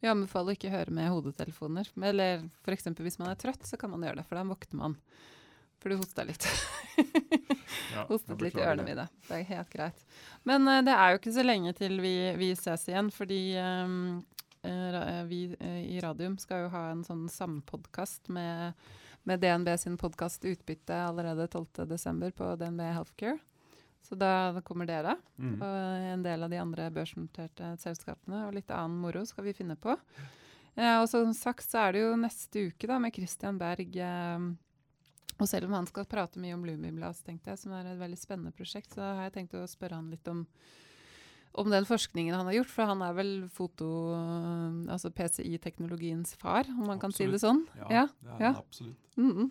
Vi 0.00 0.08
anbefaler 0.08 0.56
ikke 0.56 0.70
å 0.70 0.72
høre 0.78 0.92
med 0.96 1.10
hodetelefoner. 1.12 1.90
Eller 2.08 2.46
f.eks. 2.64 2.86
hvis 2.96 3.18
man 3.20 3.28
er 3.28 3.36
trøtt, 3.36 3.66
så 3.68 3.76
kan 3.76 3.90
man 3.92 4.00
gjøre 4.00 4.22
det, 4.22 4.24
for 4.30 4.38
da 4.38 4.44
våkner 4.48 4.78
man. 4.80 4.94
For 5.80 5.92
du 5.92 5.98
hosta 6.00 6.24
litt. 6.24 6.46
Ja, 7.90 8.04
Hostet 8.06 8.38
litt 8.42 8.54
i 8.54 8.62
ørene 8.62 8.84
det. 8.84 8.92
mine. 8.92 9.04
Det 9.26 9.34
er 9.34 9.46
helt 9.48 9.70
greit. 9.72 10.02
Men 10.46 10.66
uh, 10.68 10.78
det 10.86 10.92
er 10.94 11.10
jo 11.10 11.18
ikke 11.18 11.32
så 11.34 11.42
lenge 11.42 11.72
til 11.74 11.96
vi, 12.02 12.12
vi 12.38 12.50
ses 12.58 12.84
igjen, 12.86 13.08
fordi 13.14 13.38
um, 13.58 14.20
uh, 14.62 15.22
vi 15.26 15.40
uh, 15.58 15.80
i 15.82 15.98
Radium 16.02 16.36
skal 16.38 16.66
jo 16.66 16.72
ha 16.74 16.84
en 16.92 17.02
sånn 17.06 17.24
sampodkast 17.32 18.30
med, 18.30 18.78
med 19.28 19.40
DNB 19.40 19.72
sin 19.78 19.96
podkast 20.00 20.44
Utbytte 20.44 20.96
allerede 20.96 21.46
12.12. 21.46 22.30
på 22.30 22.56
DNB 22.56 22.80
Healthcare. 22.80 23.38
Så 24.02 24.14
da, 24.14 24.52
da 24.52 24.62
kommer 24.64 24.88
dere, 24.88 25.16
mm. 25.36 25.56
og 25.60 26.06
en 26.14 26.22
del 26.24 26.42
av 26.42 26.50
de 26.50 26.58
andre 26.58 26.86
børsnoterte 26.94 27.74
selskapene, 27.82 28.46
og 28.46 28.56
litt 28.56 28.72
annen 28.72 28.96
moro 29.02 29.26
skal 29.28 29.44
vi 29.44 29.54
finne 29.54 29.76
på. 29.76 29.92
Eh, 30.74 30.96
og 30.96 31.06
som 31.10 31.34
sagt 31.36 31.68
så 31.68 31.84
er 31.84 31.94
det 31.94 32.04
jo 32.06 32.16
neste 32.18 32.64
uke 32.70 32.88
da 32.88 32.96
med 33.02 33.14
Christian 33.14 33.60
Berg. 33.60 33.96
Eh, 34.00 34.46
og 35.40 35.48
selv 35.48 35.68
om 35.68 35.76
han 35.78 35.88
skal 35.88 36.08
prate 36.08 36.40
mye 36.40 36.56
om 36.56 36.64
Lumiblas, 36.68 37.22
tenkte 37.24 37.52
jeg, 37.52 37.62
som 37.62 37.72
er 37.76 37.92
et 37.92 38.00
veldig 38.00 38.18
spennende 38.20 38.52
prosjekt, 38.56 38.92
så 38.96 39.04
har 39.04 39.28
jeg 39.28 39.36
tenkt 39.38 39.56
å 39.56 39.66
spørre 39.68 40.00
han 40.00 40.10
litt 40.12 40.28
om, 40.28 40.42
om 41.52 41.70
den 41.70 41.84
forskningen 41.88 42.34
han 42.36 42.46
har 42.46 42.52
gjort. 42.60 42.70
For 42.70 42.86
han 42.90 43.02
er 43.02 43.12
vel 43.16 43.32
foto... 43.52 43.88
Altså 44.90 45.10
PCI-teknologiens 45.10 46.34
far, 46.40 46.68
om 46.70 46.86
man 46.86 47.00
kan 47.02 47.12
si 47.14 47.26
det 47.30 47.40
sånn. 47.42 47.64
Ja, 47.78 47.88
Ja, 47.90 48.06
det 48.22 48.34
er 48.38 48.44
ja. 48.50 48.54
absolutt. 48.58 49.16
Mhm. 49.20 49.50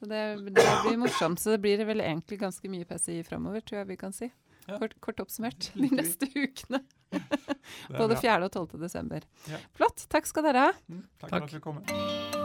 Så 0.00 0.06
det, 0.08 0.20
det 0.56 0.64
blir 0.86 0.96
morsomt. 0.96 1.40
Så 1.42 1.50
det 1.52 1.58
blir 1.60 1.82
vel 1.84 2.00
egentlig 2.00 2.38
ganske 2.40 2.70
mye 2.72 2.86
PCI 2.88 3.18
framover, 3.28 3.60
tror 3.60 3.82
jeg 3.82 3.90
vi 3.92 3.98
kan 4.00 4.14
si. 4.16 4.30
Ja. 4.66 4.78
Kort, 4.78 4.94
kort 5.00 5.20
oppsummert 5.20 5.70
de 5.74 5.88
neste 5.92 6.28
ukene. 6.32 6.80
Både 8.00 8.16
4. 8.16 8.38
og 8.46 8.52
12. 8.52 8.78
desember. 8.80 9.26
Ja. 9.50 9.58
Flott. 9.76 10.06
Takk 10.08 10.28
skal 10.30 10.46
dere 10.48 10.68
ha. 10.70 10.76
Mm, 10.88 11.04
takk, 11.20 11.30
Takk. 11.30 11.30
for 11.30 11.42
at 11.44 11.50
dere 11.56 11.64
kom. 11.68 12.38